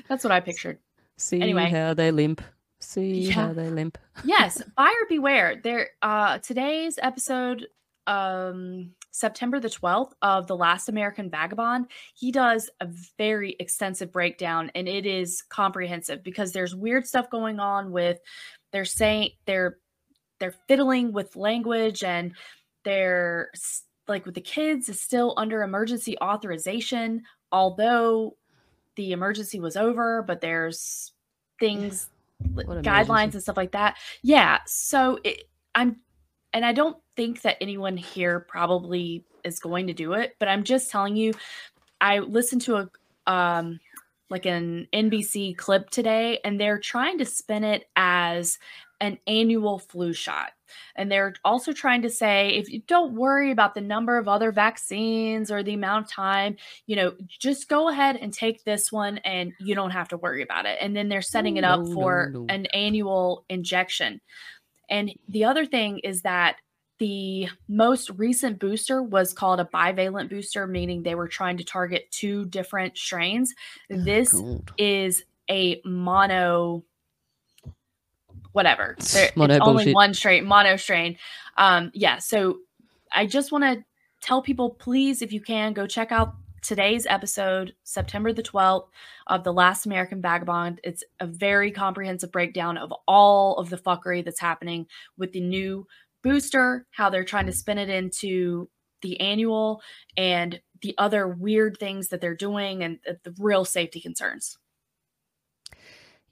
that's 0.08 0.24
what 0.24 0.32
I 0.32 0.42
pictured. 0.42 0.78
See 1.18 1.42
Anyway. 1.42 1.70
how 1.72 1.96
they 1.96 2.12
limp. 2.12 2.42
See 2.82 3.22
Yeah. 3.28 3.34
how 3.34 3.54
they 3.54 3.70
limp. 3.70 3.98
yes, 4.24 4.62
buyer 4.78 5.06
beware. 5.10 5.60
There 5.64 5.90
uh 6.02 6.40
today's 6.40 7.00
episode 7.02 7.68
um 8.08 8.92
September 9.12 9.60
the 9.60 9.68
12th 9.70 10.14
of 10.22 10.48
The 10.48 10.56
Last 10.56 10.88
American 10.90 11.30
Vagabond, 11.30 11.88
he 12.16 12.32
does 12.32 12.70
a 12.80 12.88
very 13.18 13.56
extensive 13.60 14.12
breakdown 14.12 14.72
and 14.74 14.88
it 14.88 15.06
is 15.06 15.44
comprehensive 15.50 16.24
because 16.24 16.52
there's 16.54 16.74
weird 16.76 17.06
stuff 17.06 17.30
going 17.30 17.60
on 17.60 17.92
with 17.92 18.20
they're 18.72 18.86
saying 18.86 19.32
they're 19.46 19.78
they're 20.40 20.56
fiddling 20.68 21.12
with 21.12 21.36
language 21.36 22.04
and 22.04 22.34
they're 22.86 23.52
like 24.08 24.26
with 24.26 24.34
the 24.34 24.42
kids 24.42 24.90
is 24.90 25.00
still 25.00 25.34
under 25.38 25.62
emergency 25.62 26.18
authorization 26.20 27.22
although 27.52 28.36
the 28.96 29.12
emergency 29.12 29.60
was 29.60 29.76
over 29.78 30.24
but 30.24 30.42
there's 30.42 31.12
things 31.60 32.10
guidelines 32.84 33.34
and 33.34 33.42
stuff 33.42 33.58
like 33.58 33.72
that. 33.72 33.98
Yeah 34.22 34.60
so 34.66 35.20
it, 35.24 35.50
i'm 35.76 35.98
and 36.54 36.66
i 36.66 36.72
don't 36.72 36.98
think 37.16 37.42
that 37.42 37.58
anyone 37.62 37.98
here 37.98 38.40
probably 38.40 39.24
is 39.44 39.60
going 39.60 39.88
to 39.88 39.94
do 39.94 40.14
it 40.14 40.36
but 40.40 40.48
i'm 40.48 40.64
just 40.64 40.90
telling 40.90 41.16
you 41.16 41.34
i 42.00 42.20
listened 42.20 42.62
to 42.62 42.76
a 42.76 43.32
um 43.32 43.80
like 44.30 44.46
an 44.46 44.88
nbc 44.94 45.58
clip 45.58 45.90
today 45.90 46.40
and 46.44 46.60
they're 46.60 46.80
trying 46.80 47.18
to 47.18 47.26
spin 47.26 47.64
it 47.64 47.86
as 47.96 48.58
an 49.02 49.18
annual 49.28 49.80
flu 49.80 50.14
shot 50.14 50.52
and 50.96 51.12
they're 51.12 51.34
also 51.44 51.74
trying 51.74 52.02
to 52.02 52.10
say 52.10 52.52
if 52.52 52.70
you 52.72 52.82
don't 52.88 53.14
worry 53.14 53.52
about 53.52 53.74
the 53.74 53.82
number 53.82 54.18
of 54.18 54.30
other 54.30 54.54
vaccines 54.54 55.52
or 55.52 55.62
the 55.64 55.74
amount 55.74 56.06
of 56.06 56.12
time 56.12 56.56
you 56.86 56.96
know 56.96 57.12
just 57.28 57.68
go 57.68 57.90
ahead 57.90 58.16
and 58.16 58.34
take 58.34 58.64
this 58.64 58.90
one 58.92 59.18
and 59.20 59.52
you 59.60 59.76
don't 59.76 59.92
have 59.92 60.08
to 60.08 60.16
worry 60.18 60.42
about 60.42 60.66
it 60.66 60.78
and 60.80 60.96
then 60.96 61.10
they're 61.10 61.22
setting 61.22 61.58
it 61.58 61.66
up 61.66 61.82
No, 61.82 61.86
no, 61.88 61.94
for 61.94 62.30
no. 62.34 62.46
an 62.48 62.68
annual 62.68 63.44
injection 63.50 64.22
and 64.90 65.12
the 65.28 65.44
other 65.46 65.66
thing 65.66 66.00
is 66.00 66.22
that 66.22 66.58
the 67.00 67.50
most 67.68 68.12
recent 68.12 68.60
booster 68.60 69.02
was 69.02 69.34
called 69.34 69.60
a 69.60 69.66
bivalent 69.66 70.30
booster, 70.30 70.68
meaning 70.68 71.02
they 71.02 71.16
were 71.16 71.28
trying 71.28 71.58
to 71.58 71.64
target 71.64 72.06
two 72.12 72.46
different 72.46 72.96
strains. 72.96 73.56
Oh, 73.92 73.98
this 74.04 74.40
is 74.78 75.24
a 75.50 75.82
mono, 75.84 76.84
whatever. 78.52 78.96
There, 79.14 79.32
it's 79.36 79.68
only 79.68 79.94
one 79.94 80.14
strain, 80.14 80.46
mono 80.46 80.76
strain. 80.76 81.18
Um, 81.58 81.92
yeah. 81.94 82.20
So 82.20 82.60
I 83.14 83.26
just 83.26 83.52
want 83.52 83.64
to 83.64 83.84
tell 84.22 84.42
people, 84.42 84.72
please, 84.72 85.22
if 85.22 85.34
you 85.34 85.42
can, 85.42 85.74
go 85.74 85.88
check 85.88 86.12
out 86.12 86.36
today's 86.62 87.08
episode, 87.08 87.74
September 87.84 88.32
the 88.32 88.44
12th, 88.44 88.88
of 89.28 89.44
The 89.44 89.54
Last 89.54 89.86
American 89.86 90.22
Vagabond. 90.22 90.80
It's 90.84 91.04
a 91.20 91.26
very 91.26 91.72
comprehensive 91.72 92.32
breakdown 92.32 92.78
of 92.78 92.94
all 93.08 93.58
of 93.58 93.70
the 93.70 93.78
fuckery 93.78 94.24
that's 94.24 94.40
happening 94.40 94.88
with 95.18 95.32
the 95.32 95.42
new 95.42 95.88
booster, 96.24 96.86
how 96.92 97.10
they're 97.10 97.24
trying 97.24 97.48
to 97.48 97.52
spin 97.52 97.78
it 97.78 97.90
into 97.90 98.70
the 99.02 99.20
annual, 99.20 99.82
and 100.16 100.62
the 100.82 100.94
other 100.98 101.28
weird 101.28 101.78
things 101.78 102.10
that 102.10 102.22
they're 102.22 102.36
doing 102.36 102.84
and 102.84 103.00
the 103.24 103.34
real 103.40 103.66
safety 103.66 104.00
concerns. 104.00 104.58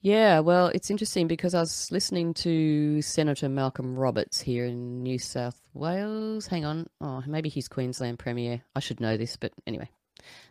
Yeah, 0.02 0.40
well, 0.40 0.68
it's 0.68 0.90
interesting 0.90 1.28
because 1.28 1.54
I 1.54 1.60
was 1.60 1.92
listening 1.92 2.34
to 2.36 3.02
Senator 3.02 3.50
Malcolm 3.50 3.98
Roberts 3.98 4.40
here 4.40 4.66
in 4.66 5.04
New 5.04 5.20
South 5.20 5.60
Wales. 5.74 6.48
Hang 6.48 6.64
on. 6.64 6.88
Oh, 7.02 7.22
maybe 7.28 7.50
he's 7.50 7.68
Queensland 7.68 8.18
Premier. 8.18 8.62
I 8.76 8.80
should 8.80 9.02
know 9.02 9.18
this, 9.18 9.36
but 9.36 9.52
anyway, 9.68 9.90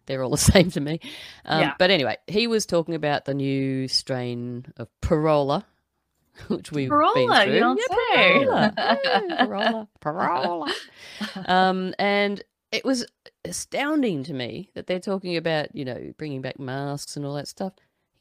they're 0.05 0.23
all 0.23 0.31
the 0.31 0.37
same 0.37 0.71
to 0.73 0.81
me. 0.81 1.01
Um, 1.47 1.63
Yeah. 1.63 1.75
But 1.79 1.91
anyway, 1.91 2.19
he 2.27 2.47
was 2.47 2.67
talking 2.67 2.95
about 2.95 3.25
the 3.25 3.33
new 3.33 3.89
strain 3.89 4.67
of 4.77 4.89
Pirola, 5.01 5.65
which 6.49 6.71
we've 6.71 6.91
been 6.91 6.99
Pirola, 6.99 7.45
through. 7.45 7.55
you 7.55 7.61
don't 7.61 7.81
yeah, 7.91 7.97
say. 7.97 8.33
Pirola. 8.45 8.75
Yeah, 8.77 9.47
Pirola. 9.47 9.89
Pirola. 10.03 11.49
um, 11.49 11.95
and 11.99 12.43
it 12.71 12.85
was 12.85 13.07
astounding 13.47 14.25
to 14.25 14.35
me 14.35 14.69
that 14.75 14.87
they're 14.87 15.01
talking 15.01 15.39
about, 15.39 15.75
you 15.75 15.87
know, 15.87 16.13
bringing 16.19 16.43
back 16.43 16.59
masks 16.61 17.17
and 17.17 17.25
all 17.25 17.33
that 17.33 17.49
stuff. 17.49 17.73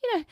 You 0.02 0.20
know, 0.20 0.24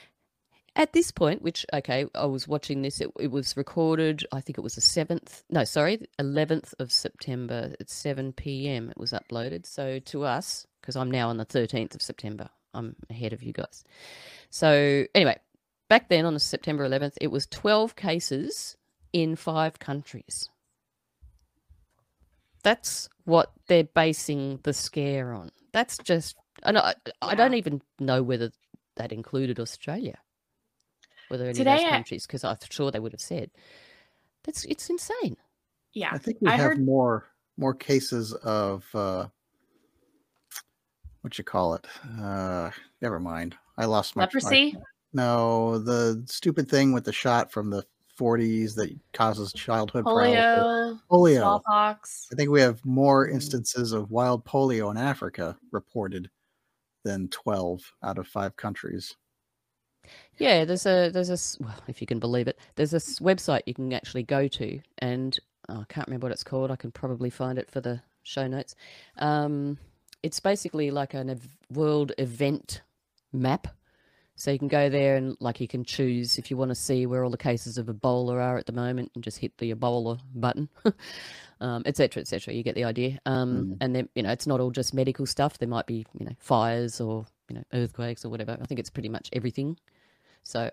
at 0.76 0.94
this 0.94 1.12
point, 1.12 1.42
which 1.42 1.66
okay, 1.74 2.06
I 2.16 2.26
was 2.26 2.48
watching 2.48 2.82
this. 2.82 3.02
It, 3.02 3.10
it 3.20 3.32
was 3.32 3.56
recorded. 3.58 4.26
I 4.32 4.42
think 4.42 4.58
it 4.58 4.62
was 4.62 4.76
the 4.76 4.82
seventh. 4.82 5.44
No, 5.50 5.64
sorry, 5.64 6.02
eleventh 6.20 6.74
of 6.80 6.92
September 6.92 7.74
at 7.80 7.90
seven 7.90 8.34
p.m. 8.34 8.90
It 8.90 8.98
was 8.98 9.12
uploaded. 9.12 9.66
So 9.66 10.00
to 10.00 10.24
us, 10.24 10.68
because 10.82 10.96
I'm 10.96 11.12
now 11.12 11.30
on 11.30 11.38
the 11.38 11.46
thirteenth 11.46 11.96
of 11.96 12.02
September, 12.02 12.50
I'm 12.74 12.96
ahead 13.10 13.34
of 13.34 13.44
you 13.44 13.54
guys. 13.54 13.84
So 14.50 15.06
anyway, 15.16 15.38
back 15.90 16.10
then 16.10 16.26
on 16.26 16.34
the 16.34 16.40
September 16.40 16.84
eleventh, 16.84 17.18
it 17.22 17.32
was 17.32 17.46
twelve 17.48 17.96
cases 17.96 18.76
in 19.14 19.36
five 19.36 19.80
countries. 19.80 20.50
That's 22.64 23.10
what 23.26 23.52
they're 23.68 23.84
basing 23.84 24.60
the 24.64 24.74
scare 24.74 25.34
on. 25.34 25.52
That's 25.72 26.00
just, 26.00 26.36
and 26.64 26.80
I, 26.80 26.96
I 27.22 27.36
don't 27.36 27.54
even 27.54 27.82
know 28.00 28.24
whether 28.24 28.52
that 28.96 29.12
included 29.12 29.60
Australia, 29.60 30.18
whether 31.30 31.44
any 31.44 31.52
of 31.52 31.58
Today 31.58 31.78
those 31.84 31.90
countries, 31.90 32.26
because 32.28 32.44
I'm 32.44 32.58
sure 32.70 32.92
they 32.92 33.00
would 33.00 33.12
have 33.14 33.22
said. 33.22 33.50
That's 34.44 34.64
it's 34.66 34.90
insane. 34.90 35.38
Yeah. 35.94 36.10
I 36.12 36.18
think 36.18 36.38
we 36.42 36.48
I 36.48 36.52
have 36.58 36.60
heard 36.72 36.86
more 36.86 37.26
more 37.58 37.74
cases 37.74 38.34
of 38.34 38.86
uh 38.94 39.28
what 41.22 41.38
you 41.38 41.44
call 41.44 41.74
it. 41.76 41.86
Uh 42.22 42.70
never 43.02 43.20
mind. 43.20 43.56
I 43.78 43.86
lost 43.86 44.16
my 44.16 44.24
I- 44.24 44.26
leprosy. 44.26 44.76
no, 45.14 45.80
the 45.80 46.24
stupid 46.28 46.70
thing 46.70 46.94
with 46.94 47.06
the 47.06 47.14
shot 47.14 47.52
from 47.52 47.70
the 47.70 47.84
40s 48.20 48.76
that 48.76 48.96
causes 49.14 49.52
childhood 49.52 50.06
paralysis. 50.06 50.40
polio, 50.64 51.00
Polio. 51.12 51.38
smallpox. 51.40 52.28
I 52.32 52.36
think 52.36 52.50
we 52.50 52.62
have 52.62 52.86
more 52.86 53.28
instances 53.28 53.92
of 53.92 54.10
wild 54.12 54.46
polio 54.46 54.90
in 54.92 54.96
Africa 54.98 55.58
reported 55.72 56.30
than 57.04 57.28
12 57.28 57.92
out 58.04 58.18
of 58.18 58.26
5 58.28 58.56
countries. 58.56 59.16
Yeah, 60.38 60.66
there's 60.66 60.86
a 60.86 61.10
there's 61.10 61.30
a 61.30 61.64
well, 61.64 61.76
if 61.88 62.02
you 62.02 62.08
can 62.08 62.20
believe 62.20 62.48
it, 62.48 62.60
there's 62.76 62.94
a 62.94 62.98
website 62.98 63.62
you 63.66 63.74
can 63.74 63.92
actually 63.94 64.24
go 64.24 64.48
to, 64.48 64.80
and 65.00 65.38
oh, 65.70 65.82
I 65.82 65.86
can't 65.88 66.08
remember 66.08 66.26
what 66.26 66.32
it's 66.34 66.44
called. 66.44 66.72
I 66.72 66.76
can 66.76 66.92
probably 66.92 67.30
find 67.30 67.58
it 67.58 67.70
for 67.72 67.82
the 67.82 68.02
show 68.24 68.48
notes. 68.48 68.76
Um, 69.18 69.78
it's 70.24 70.40
basically 70.40 70.92
like 70.92 71.14
a 71.14 71.20
ev- 71.20 71.58
world 71.72 72.12
event 72.18 72.82
map, 73.32 73.68
so 74.36 74.52
you 74.52 74.60
can 74.60 74.68
go 74.68 74.90
there 74.90 75.16
and 75.16 75.38
like 75.40 75.62
you 75.62 75.68
can 75.68 75.86
choose 75.86 76.38
if 76.38 76.52
you 76.52 76.58
want 76.58 76.70
to 76.70 76.76
see 76.76 77.06
where 77.06 77.24
all 77.24 77.30
the 77.30 77.38
cases 77.38 77.78
of 77.78 77.86
Ebola 77.88 78.34
are 78.34 78.58
at 78.58 78.66
the 78.66 78.74
moment, 78.74 79.12
and 79.16 79.24
just 79.24 79.38
hit 79.38 79.58
the 79.58 79.74
Ebola 79.74 80.20
button. 80.34 80.70
Um, 81.62 81.84
etc. 81.86 81.96
cetera, 81.96 82.22
et 82.22 82.28
cetera. 82.28 82.54
You 82.54 82.64
get 82.64 82.76
the 82.76 82.84
idea. 82.84 83.18
Um, 83.26 83.78
And 83.80 83.96
then, 83.96 84.10
you 84.14 84.24
know, 84.24 84.30
it's 84.30 84.46
not 84.46 84.60
all 84.60 84.72
just 84.72 84.94
medical 84.94 85.26
stuff. 85.26 85.58
There 85.58 85.70
might 85.70 85.86
be, 85.86 86.06
you 86.20 86.26
know, 86.26 86.36
fires 86.38 87.00
or, 87.00 87.26
you 87.50 87.56
know, 87.56 87.64
earthquakes 87.74 88.26
or 88.26 88.30
whatever. 88.30 88.58
I 88.62 88.66
think 88.66 88.78
it's 88.78 88.90
pretty 88.90 89.08
much 89.08 89.30
everything. 89.32 89.78
So, 90.46 90.70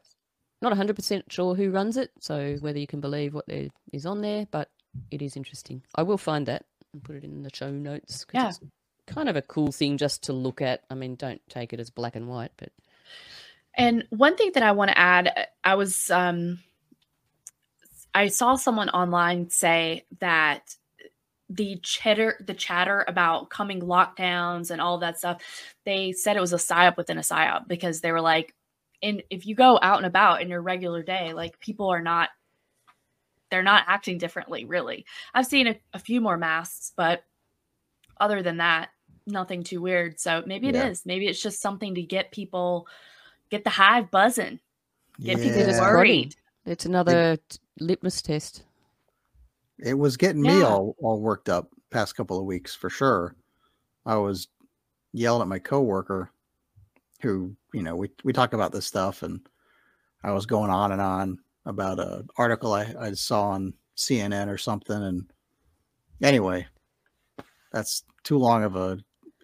not 0.60 0.72
100% 0.72 1.24
sure 1.28 1.54
who 1.54 1.70
runs 1.70 1.96
it, 1.96 2.12
so 2.20 2.56
whether 2.60 2.78
you 2.78 2.86
can 2.86 3.00
believe 3.00 3.34
what 3.34 3.46
there 3.46 3.68
is 3.92 4.06
on 4.06 4.20
there, 4.20 4.46
but 4.50 4.70
it 5.10 5.20
is 5.20 5.36
interesting. 5.36 5.82
I 5.94 6.02
will 6.02 6.18
find 6.18 6.46
that 6.46 6.64
and 6.92 7.02
put 7.02 7.16
it 7.16 7.24
in 7.24 7.42
the 7.42 7.50
show 7.52 7.70
notes. 7.70 8.26
Yeah. 8.32 8.48
it's 8.48 8.60
kind 9.06 9.28
of 9.28 9.36
a 9.36 9.42
cool 9.42 9.72
thing 9.72 9.96
just 9.96 10.24
to 10.24 10.32
look 10.32 10.60
at. 10.62 10.82
I 10.90 10.94
mean, 10.94 11.16
don't 11.16 11.40
take 11.48 11.72
it 11.72 11.80
as 11.80 11.90
black 11.90 12.16
and 12.16 12.28
white, 12.28 12.52
but 12.56 12.70
And 13.74 14.04
one 14.10 14.36
thing 14.36 14.52
that 14.54 14.62
I 14.62 14.72
want 14.72 14.90
to 14.90 14.98
add, 14.98 15.28
uh, 15.28 15.44
I 15.64 15.74
was 15.74 16.10
um 16.10 16.60
I 18.14 18.28
saw 18.28 18.56
someone 18.56 18.90
online 18.90 19.48
say 19.48 20.04
that 20.20 20.76
the 21.48 21.78
chatter 21.82 22.36
the 22.44 22.54
chatter 22.54 23.04
about 23.06 23.50
coming 23.50 23.80
lockdowns 23.80 24.70
and 24.70 24.80
all 24.80 24.98
that 24.98 25.18
stuff, 25.18 25.42
they 25.84 26.12
said 26.12 26.36
it 26.36 26.40
was 26.40 26.52
a 26.52 26.56
psyop 26.56 26.96
within 26.96 27.18
a 27.18 27.22
psyop 27.22 27.68
because 27.68 28.00
they 28.00 28.12
were 28.12 28.20
like, 28.20 28.54
and 29.02 29.22
if 29.30 29.46
you 29.46 29.54
go 29.54 29.78
out 29.82 29.98
and 29.98 30.06
about 30.06 30.42
in 30.42 30.48
your 30.48 30.62
regular 30.62 31.02
day, 31.02 31.32
like 31.32 31.58
people 31.60 31.88
are 31.88 32.02
not 32.02 32.30
they're 33.50 33.62
not 33.62 33.84
acting 33.86 34.16
differently, 34.16 34.64
really. 34.64 35.04
I've 35.34 35.46
seen 35.46 35.66
a, 35.66 35.78
a 35.92 35.98
few 35.98 36.22
more 36.22 36.38
masks, 36.38 36.92
but 36.96 37.22
other 38.18 38.42
than 38.42 38.56
that, 38.58 38.88
nothing 39.26 39.62
too 39.62 39.82
weird. 39.82 40.18
So 40.18 40.42
maybe 40.46 40.68
it 40.68 40.74
is. 40.74 41.02
Yeah. 41.04 41.12
Maybe 41.12 41.26
it's 41.28 41.42
just 41.42 41.60
something 41.60 41.94
to 41.94 42.02
get 42.02 42.32
people 42.32 42.86
get 43.50 43.64
the 43.64 43.70
hive 43.70 44.10
buzzing. 44.10 44.58
Get 45.20 45.38
people 45.38 45.60
Yeah. 45.60 45.80
worried. 45.80 46.34
It's 46.64 46.86
another 46.86 47.36
t- 47.36 47.58
litmus 47.78 48.22
test. 48.22 48.64
It 49.78 49.98
was 49.98 50.16
getting 50.16 50.40
me 50.42 50.62
all 50.62 50.96
all 51.02 51.20
worked 51.20 51.48
up 51.48 51.68
past 51.90 52.16
couple 52.16 52.38
of 52.38 52.46
weeks 52.46 52.74
for 52.74 52.88
sure. 52.88 53.34
I 54.06 54.16
was 54.16 54.48
yelling 55.12 55.42
at 55.42 55.48
my 55.48 55.58
coworker 55.58 56.30
who, 57.22 57.56
you 57.72 57.82
know, 57.82 57.96
we 57.96 58.10
we 58.24 58.32
talk 58.32 58.52
about 58.52 58.72
this 58.72 58.86
stuff 58.86 59.22
and 59.22 59.40
I 60.24 60.32
was 60.32 60.46
going 60.46 60.70
on 60.70 60.92
and 60.92 61.00
on 61.00 61.38
about 61.64 61.98
a 61.98 62.24
article 62.36 62.72
I, 62.72 62.94
I 62.98 63.12
saw 63.12 63.50
on 63.50 63.74
CNN 63.96 64.48
or 64.48 64.58
something 64.58 65.02
and 65.02 65.30
anyway, 66.22 66.66
that's 67.72 68.04
too 68.24 68.38
long 68.38 68.64
of 68.64 68.76
a 68.76 68.98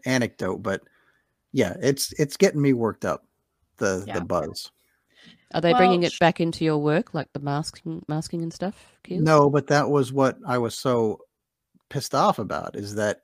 anecdote, 0.05 0.62
but 0.62 0.83
yeah, 1.53 1.76
it's 1.81 2.12
it's 2.18 2.37
getting 2.37 2.61
me 2.61 2.72
worked 2.72 3.05
up 3.05 3.24
the 3.79 4.05
Yeah. 4.07 4.14
the 4.14 4.20
buzz. 4.22 4.70
Are 5.55 5.61
they 5.61 5.71
Well, 5.72 5.79
bringing 5.79 6.03
it 6.03 6.18
back 6.21 6.41
into 6.41 6.64
your 6.64 6.79
work, 6.79 7.14
like 7.14 7.33
the 7.33 7.41
masking, 7.41 8.05
masking 8.07 8.42
and 8.42 8.53
stuff? 8.53 8.99
Keels? 9.03 9.22
No, 9.25 9.49
but 9.49 9.67
that 9.68 9.88
was 9.88 10.13
what 10.13 10.37
I 10.46 10.59
was 10.59 10.75
so 10.76 11.21
pissed 11.88 12.14
off 12.14 12.38
about 12.38 12.76
is 12.76 12.95
that 12.96 13.22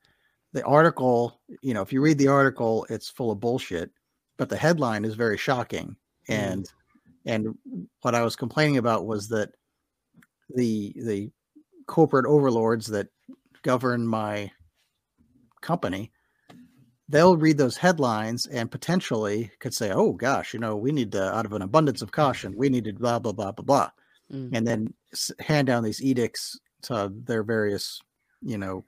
the 0.55 0.65
article, 0.65 1.39
you 1.61 1.75
know, 1.75 1.83
if 1.83 1.93
you 1.93 2.01
read 2.01 2.17
the 2.17 2.29
article, 2.29 2.87
it's 2.89 3.11
full 3.11 3.31
of 3.31 3.41
bullshit, 3.41 3.91
but 4.37 4.49
the 4.49 4.57
headline 4.57 5.05
is 5.05 5.15
very 5.15 5.37
shocking. 5.39 5.97
And 6.29 6.71
and 7.27 7.55
what 8.03 8.15
I 8.15 8.23
was 8.23 8.37
complaining 8.37 8.77
about 8.79 9.07
was 9.07 9.29
that 9.29 9.51
the 10.55 10.93
the 10.97 11.31
corporate 11.87 12.27
overlords 12.27 12.87
that 12.89 13.09
govern 13.63 14.07
my 14.07 14.51
company 15.61 16.11
they'll 17.09 17.37
read 17.37 17.59
those 17.59 17.77
headlines 17.77 18.47
and 18.47 18.71
potentially 18.71 19.51
could 19.61 19.75
say 19.75 19.91
oh 19.91 20.13
gosh 20.13 20.55
you 20.55 20.61
know 20.61 20.77
we 20.77 20.93
need 20.93 21.13
to 21.13 21.35
out 21.35 21.47
of 21.47 21.53
an 21.53 21.63
abundance 21.63 22.03
of 22.03 22.13
caution 22.13 22.55
we 22.57 22.69
need 22.69 22.85
to 22.85 22.93
blah 22.93 23.19
blah 23.19 23.33
blah 23.33 23.53
blah 23.53 23.65
blah 23.65 23.91
Mm. 24.33 24.51
and 24.55 24.67
then 24.67 24.95
hand 25.39 25.67
down 25.67 25.85
these 25.85 26.03
edicts 26.03 26.59
to 26.81 27.13
their 27.27 27.43
various 27.43 28.01
you 28.41 28.57
know 28.57 28.87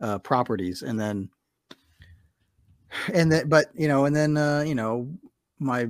uh, 0.00 0.18
properties 0.20 0.82
and 0.82 1.00
then 1.00 1.28
and 3.12 3.30
then 3.30 3.48
but 3.48 3.66
you 3.74 3.88
know 3.88 4.04
and 4.04 4.14
then 4.14 4.36
uh, 4.36 4.60
you 4.60 4.74
know 4.74 5.08
my 5.58 5.86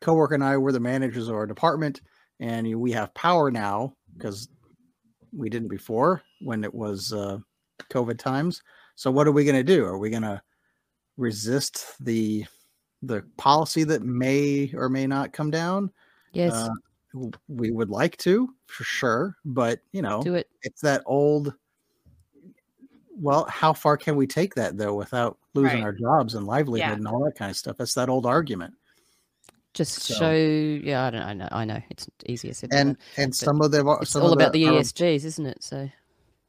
coworker 0.00 0.34
and 0.34 0.44
i 0.44 0.56
were 0.56 0.72
the 0.72 0.80
managers 0.80 1.28
of 1.28 1.34
our 1.34 1.46
department 1.46 2.00
and 2.40 2.78
we 2.80 2.92
have 2.92 3.12
power 3.14 3.50
now 3.50 3.94
because 4.16 4.48
we 5.32 5.48
didn't 5.48 5.68
before 5.68 6.22
when 6.40 6.64
it 6.64 6.74
was 6.74 7.12
uh, 7.12 7.38
covid 7.90 8.18
times 8.18 8.62
so 8.94 9.10
what 9.10 9.26
are 9.26 9.32
we 9.32 9.44
going 9.44 9.56
to 9.56 9.62
do 9.64 9.84
are 9.84 9.98
we 9.98 10.10
going 10.10 10.22
to 10.22 10.40
resist 11.16 11.94
the 12.00 12.44
the 13.02 13.22
policy 13.36 13.84
that 13.84 14.02
may 14.02 14.70
or 14.74 14.88
may 14.88 15.06
not 15.06 15.32
come 15.32 15.50
down 15.50 15.90
Yes. 16.32 16.52
uh, 16.52 17.28
we 17.48 17.70
would 17.70 17.90
like 17.90 18.16
to 18.18 18.52
for 18.66 18.82
sure 18.82 19.36
but 19.44 19.80
you 19.92 20.02
know 20.02 20.22
Do 20.22 20.34
it. 20.34 20.48
it's 20.62 20.80
that 20.80 21.02
old 21.06 21.54
well, 23.16 23.44
how 23.48 23.72
far 23.72 23.96
can 23.96 24.16
we 24.16 24.26
take 24.26 24.56
that 24.56 24.76
though 24.76 24.94
without 24.94 25.38
losing 25.54 25.78
Right. 25.78 25.84
our 25.84 25.92
jobs 25.92 26.34
and 26.34 26.46
livelihood 26.46 26.88
Yeah. 26.90 26.94
and 26.94 27.06
all 27.08 27.24
that 27.24 27.36
kind 27.36 27.50
of 27.50 27.56
stuff? 27.56 27.76
That's 27.76 27.94
that 27.94 28.08
old 28.08 28.26
argument. 28.26 28.74
Just 29.72 30.02
So- 30.02 30.14
show, 30.14 30.32
yeah, 30.32 31.04
I 31.06 31.10
don't, 31.10 31.22
I 31.22 31.32
know, 31.34 31.48
I 31.50 31.64
know, 31.64 31.82
it's 31.90 32.08
easier 32.26 32.54
said 32.54 32.70
than 32.70 32.78
And 32.88 32.96
done, 32.96 33.06
and 33.16 33.30
but 33.32 33.36
some 33.36 33.60
of 33.60 33.70
them 33.72 33.88
are 33.88 34.00
it's 34.02 34.14
all 34.14 34.32
about 34.32 34.52
the 34.52 34.66
our- 34.66 34.74
ESGs, 34.74 35.24
isn't 35.24 35.46
it? 35.46 35.62
So 35.64 35.90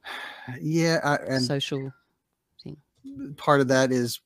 yeah, 0.60 1.00
I, 1.02 1.16
and 1.16 1.42
social 1.44 1.92
thing. 2.62 2.76
part 3.36 3.60
of 3.60 3.68
that 3.68 3.90
is 3.90 4.20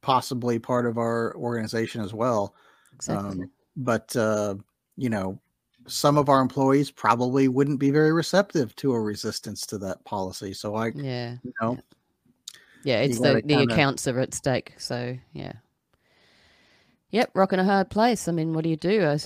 possibly 0.00 0.58
part 0.58 0.86
of 0.86 0.98
our 0.98 1.34
organization 1.36 2.00
as 2.02 2.12
well. 2.12 2.54
Exactly. 2.94 3.42
Um, 3.42 3.50
but 3.76 4.14
uh, 4.16 4.56
you 4.96 5.08
know, 5.08 5.38
some 5.86 6.16
of 6.18 6.28
our 6.28 6.40
employees 6.40 6.90
probably 6.90 7.46
wouldn't 7.48 7.78
be 7.78 7.90
very 7.90 8.12
receptive 8.12 8.74
to 8.76 8.92
a 8.92 9.00
resistance 9.00 9.66
to 9.66 9.78
that 9.78 10.04
policy. 10.04 10.52
So 10.52 10.74
I, 10.74 10.88
Yeah. 10.94 11.36
you 11.44 11.52
know, 11.60 11.74
Yeah, 11.74 11.80
you 12.84 12.94
it's 12.94 13.18
the, 13.18 13.34
the 13.34 13.42
kinda- 13.42 13.72
accounts 13.72 14.06
are 14.06 14.18
at 14.20 14.34
stake. 14.34 14.74
So 14.78 15.16
yeah. 15.32 15.52
Yep, 17.10 17.30
rock 17.34 17.52
in 17.52 17.60
a 17.60 17.64
hard 17.64 17.90
place. 17.90 18.26
I 18.26 18.32
mean, 18.32 18.52
what 18.54 18.64
do 18.64 18.70
you 18.70 18.76
do? 18.76 19.16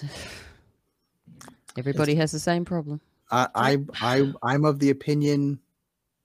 Everybody 1.78 2.14
has 2.16 2.32
the 2.32 2.38
same 2.38 2.64
problem. 2.64 3.00
I, 3.30 3.48
I, 3.54 3.78
I, 4.00 4.32
I'm 4.42 4.64
of 4.64 4.78
the 4.78 4.90
opinion, 4.90 5.58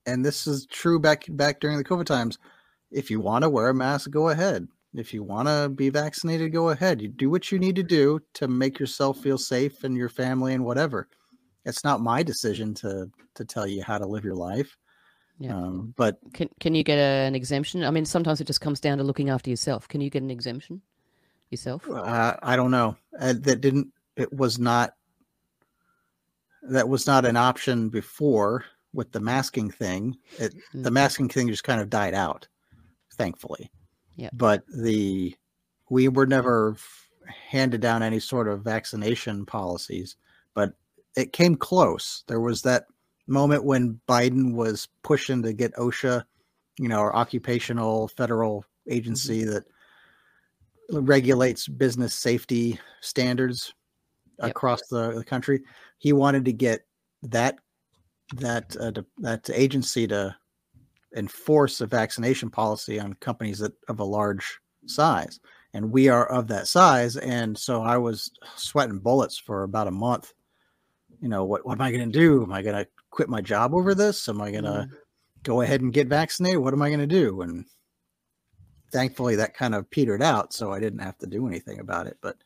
and 0.04 0.24
this 0.24 0.46
is 0.46 0.66
true 0.66 0.98
back 0.98 1.24
back 1.28 1.60
during 1.60 1.78
the 1.78 1.84
COVID 1.84 2.06
times. 2.06 2.38
If 2.90 3.10
you 3.10 3.20
want 3.20 3.44
to 3.44 3.50
wear 3.50 3.70
a 3.70 3.74
mask, 3.74 4.10
go 4.10 4.28
ahead. 4.28 4.68
If 4.94 5.12
you 5.12 5.22
want 5.22 5.48
to 5.48 5.68
be 5.68 5.90
vaccinated, 5.90 6.52
go 6.52 6.68
ahead. 6.68 7.02
You 7.02 7.08
do 7.08 7.28
what 7.28 7.50
you 7.50 7.58
need 7.58 7.76
to 7.76 7.82
do 7.82 8.20
to 8.34 8.46
make 8.46 8.78
yourself 8.78 9.18
feel 9.18 9.38
safe 9.38 9.84
and 9.84 9.96
your 9.96 10.08
family 10.08 10.54
and 10.54 10.64
whatever. 10.64 11.08
It's 11.64 11.82
not 11.82 12.00
my 12.00 12.22
decision 12.22 12.74
to 12.74 13.10
to 13.34 13.44
tell 13.44 13.66
you 13.66 13.82
how 13.82 13.98
to 13.98 14.06
live 14.06 14.24
your 14.24 14.36
life. 14.36 14.76
Yeah. 15.44 15.56
Um, 15.56 15.92
but 15.96 16.18
Can 16.32 16.48
can 16.58 16.74
you 16.74 16.82
get 16.82 16.96
a, 16.96 17.26
an 17.26 17.34
exemption? 17.34 17.84
I 17.84 17.90
mean, 17.90 18.06
sometimes 18.06 18.40
it 18.40 18.46
just 18.46 18.62
comes 18.62 18.80
down 18.80 18.98
to 18.98 19.04
looking 19.04 19.28
after 19.28 19.50
yourself. 19.50 19.86
Can 19.88 20.00
you 20.00 20.08
get 20.08 20.22
an 20.22 20.30
exemption 20.30 20.80
yourself? 21.50 21.88
uh, 21.90 22.36
I 22.42 22.56
don't 22.56 22.70
know. 22.70 22.96
Uh, 23.20 23.34
that 23.40 23.60
didn't. 23.60 23.88
It 24.16 24.32
was 24.32 24.58
not. 24.58 24.94
That 26.62 26.88
was 26.88 27.06
not 27.06 27.26
an 27.26 27.36
option 27.36 27.90
before 27.90 28.64
with 28.94 29.12
the 29.12 29.20
masking 29.20 29.70
thing. 29.70 30.16
It, 30.38 30.54
The 30.72 30.90
masking 30.90 31.28
thing 31.28 31.48
just 31.48 31.64
kind 31.64 31.80
of 31.80 31.90
died 31.90 32.14
out, 32.14 32.48
thankfully. 33.12 33.70
Yeah. 34.16 34.30
But 34.32 34.62
the 34.68 35.36
we 35.90 36.08
were 36.08 36.26
never 36.26 36.76
handed 37.50 37.82
down 37.82 38.02
any 38.02 38.20
sort 38.20 38.48
of 38.48 38.62
vaccination 38.62 39.44
policies, 39.44 40.16
but 40.54 40.72
it 41.16 41.34
came 41.34 41.54
close. 41.54 42.24
There 42.28 42.40
was 42.40 42.62
that 42.62 42.86
moment 43.26 43.64
when 43.64 44.00
Biden 44.08 44.54
was 44.54 44.88
pushing 45.02 45.42
to 45.42 45.52
get 45.52 45.74
OSHA, 45.74 46.24
you 46.78 46.88
know, 46.88 46.98
our 46.98 47.14
occupational 47.14 48.08
federal 48.08 48.64
agency 48.88 49.44
that 49.44 49.64
regulates 50.90 51.66
business 51.66 52.14
safety 52.14 52.78
standards 53.00 53.72
across 54.40 54.86
the, 54.88 55.12
the 55.12 55.24
country. 55.24 55.62
He 55.98 56.12
wanted 56.12 56.44
to 56.44 56.52
get 56.52 56.86
that 57.22 57.58
that 58.36 58.76
uh, 58.78 58.92
that 59.18 59.48
agency 59.50 60.06
to 60.06 60.34
enforce 61.16 61.80
a 61.80 61.86
vaccination 61.86 62.50
policy 62.50 62.98
on 62.98 63.14
companies 63.14 63.58
that 63.58 63.72
of 63.88 64.00
a 64.00 64.04
large 64.04 64.58
size, 64.86 65.40
and 65.72 65.90
we 65.90 66.08
are 66.08 66.26
of 66.26 66.48
that 66.48 66.66
size. 66.66 67.16
And 67.16 67.56
so 67.56 67.82
I 67.82 67.96
was 67.96 68.30
sweating 68.56 68.98
bullets 68.98 69.38
for 69.38 69.62
about 69.62 69.88
a 69.88 69.92
month. 69.92 70.32
You 71.20 71.28
know, 71.28 71.44
what 71.44 71.64
what 71.64 71.74
am 71.74 71.82
I 71.82 71.92
going 71.92 72.10
to 72.10 72.18
do? 72.18 72.42
Am 72.42 72.52
I 72.52 72.62
going 72.62 72.76
to 72.76 72.88
quit 73.14 73.28
my 73.28 73.40
job 73.40 73.74
over 73.74 73.94
this? 73.94 74.28
Am 74.28 74.40
I 74.40 74.50
going 74.50 74.64
to 74.64 74.70
mm. 74.70 74.90
go 75.44 75.60
ahead 75.60 75.80
and 75.80 75.92
get 75.92 76.08
vaccinated? 76.08 76.58
What 76.58 76.74
am 76.74 76.82
I 76.82 76.88
going 76.88 77.00
to 77.00 77.06
do? 77.06 77.42
And 77.42 77.64
thankfully, 78.92 79.36
that 79.36 79.54
kind 79.54 79.74
of 79.74 79.88
petered 79.88 80.20
out, 80.20 80.52
so 80.52 80.72
I 80.72 80.80
didn't 80.80 80.98
have 80.98 81.16
to 81.18 81.26
do 81.26 81.46
anything 81.46 81.78
about 81.78 82.08
it. 82.08 82.18
But 82.20 82.36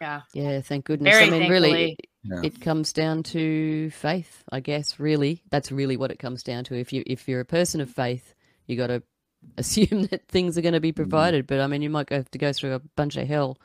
Yeah. 0.00 0.22
Yeah, 0.32 0.60
thank 0.60 0.84
goodness. 0.84 1.12
Very 1.12 1.26
I 1.26 1.30
mean, 1.30 1.50
really, 1.50 1.70
thankfully. 1.70 1.96
it, 1.98 2.08
Yeah. 2.22 2.40
it 2.44 2.60
comes 2.60 2.92
down 2.92 3.24
to 3.24 3.90
faith, 3.90 4.44
I 4.52 4.60
guess. 4.60 5.00
Really, 5.00 5.42
that's 5.50 5.72
really 5.72 5.96
what 5.96 6.12
it 6.12 6.20
comes 6.20 6.44
down 6.44 6.62
to. 6.64 6.78
If 6.78 6.92
you 6.92 7.02
if 7.06 7.28
you're 7.28 7.40
a 7.40 7.44
person 7.44 7.80
of 7.80 7.90
faith, 7.90 8.34
you 8.66 8.76
got 8.76 8.86
to 8.86 9.02
assume 9.58 10.04
that 10.06 10.28
things 10.28 10.56
are 10.56 10.62
going 10.62 10.74
to 10.74 10.80
be 10.80 10.92
mm-hmm. 10.92 11.02
provided. 11.02 11.48
But 11.48 11.60
I 11.60 11.66
mean, 11.66 11.82
you 11.82 11.90
might 11.90 12.10
have 12.10 12.30
to 12.30 12.38
go 12.38 12.52
through 12.52 12.74
a 12.74 12.82
bunch 12.96 13.16
of 13.16 13.26
hell 13.26 13.58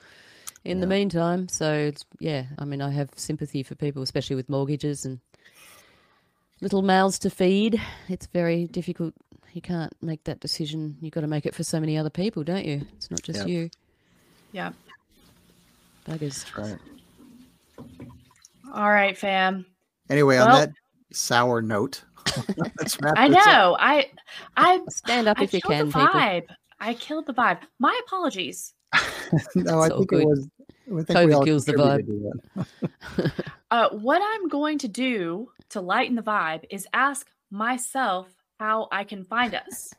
in 0.66 0.80
the 0.80 0.88
meantime. 0.88 1.48
So 1.48 1.74
it's, 1.74 2.06
yeah, 2.20 2.46
I 2.58 2.66
mean, 2.66 2.82
I 2.82 2.92
have 2.92 3.10
sympathy 3.16 3.64
for 3.64 3.76
people, 3.76 4.02
especially 4.02 4.36
with 4.36 4.50
mortgages 4.50 5.06
and 5.06 5.20
little 6.62 6.82
mouths 6.82 7.20
to 7.20 7.30
feed. 7.30 7.82
It's 8.08 8.26
very 8.28 8.66
difficult. 8.66 9.14
You 9.54 9.62
can't 9.62 9.94
make 10.02 10.24
that 10.26 10.40
decision. 10.40 10.98
You've 11.02 11.14
got 11.14 11.22
to 11.22 11.28
make 11.28 11.46
it 11.46 11.56
for 11.56 11.64
so 11.64 11.80
many 11.80 11.98
other 11.98 12.10
people, 12.10 12.44
don't 12.44 12.66
you? 12.66 12.86
It's 12.96 13.10
not 13.10 13.22
just 13.24 13.40
Yep. 13.40 13.48
you. 13.48 13.70
Yeah. 14.52 14.72
Buggers. 16.08 16.46
right. 16.58 16.78
All 18.74 18.90
right, 18.92 19.18
fam. 19.18 19.66
Anyway, 20.10 20.38
on 20.38 20.50
that 20.52 20.72
sour 21.12 21.62
note, 21.62 22.04
let's 22.78 23.00
wrap 23.02 23.16
I 23.18 23.30
this 23.30 23.38
up. 23.40 23.46
know. 23.48 23.78
I 23.80 24.10
I 24.58 24.82
stand 24.90 25.28
up 25.28 25.40
I 25.40 25.44
if 25.44 25.54
you 25.54 25.62
killed 25.62 25.74
can, 25.74 25.86
the 25.88 25.94
people. 25.94 26.08
vibe. 26.20 26.44
I 26.80 26.94
killed 26.94 27.26
the 27.26 27.34
vibe. 27.34 27.60
My 27.80 28.00
apologies. 28.06 28.74
no, 29.56 29.80
I 29.80 29.86
It's 29.88 29.92
all 29.92 29.98
think 30.00 30.10
good. 30.10 30.22
it 30.22 30.26
was. 30.28 30.48
I 30.92 31.04
think 31.04 31.10
we 31.10 31.16
COVID 31.16 31.36
all 31.36 31.44
kills 31.46 31.66
the 31.66 31.74
contributed 31.74 32.08
to 32.08 32.66
that. 33.16 33.32
Uh, 33.72 33.88
what 33.90 34.20
I'm 34.20 34.48
going 34.48 34.80
to 34.80 34.88
do 34.88 35.52
to 35.70 35.80
lighten 35.80 36.16
the 36.16 36.24
vibe 36.24 36.64
is 36.72 36.88
ask 36.92 37.28
myself 37.52 38.28
how 38.60 38.88
I 38.92 39.04
can 39.04 39.24
find 39.24 39.54
us. 39.54 39.94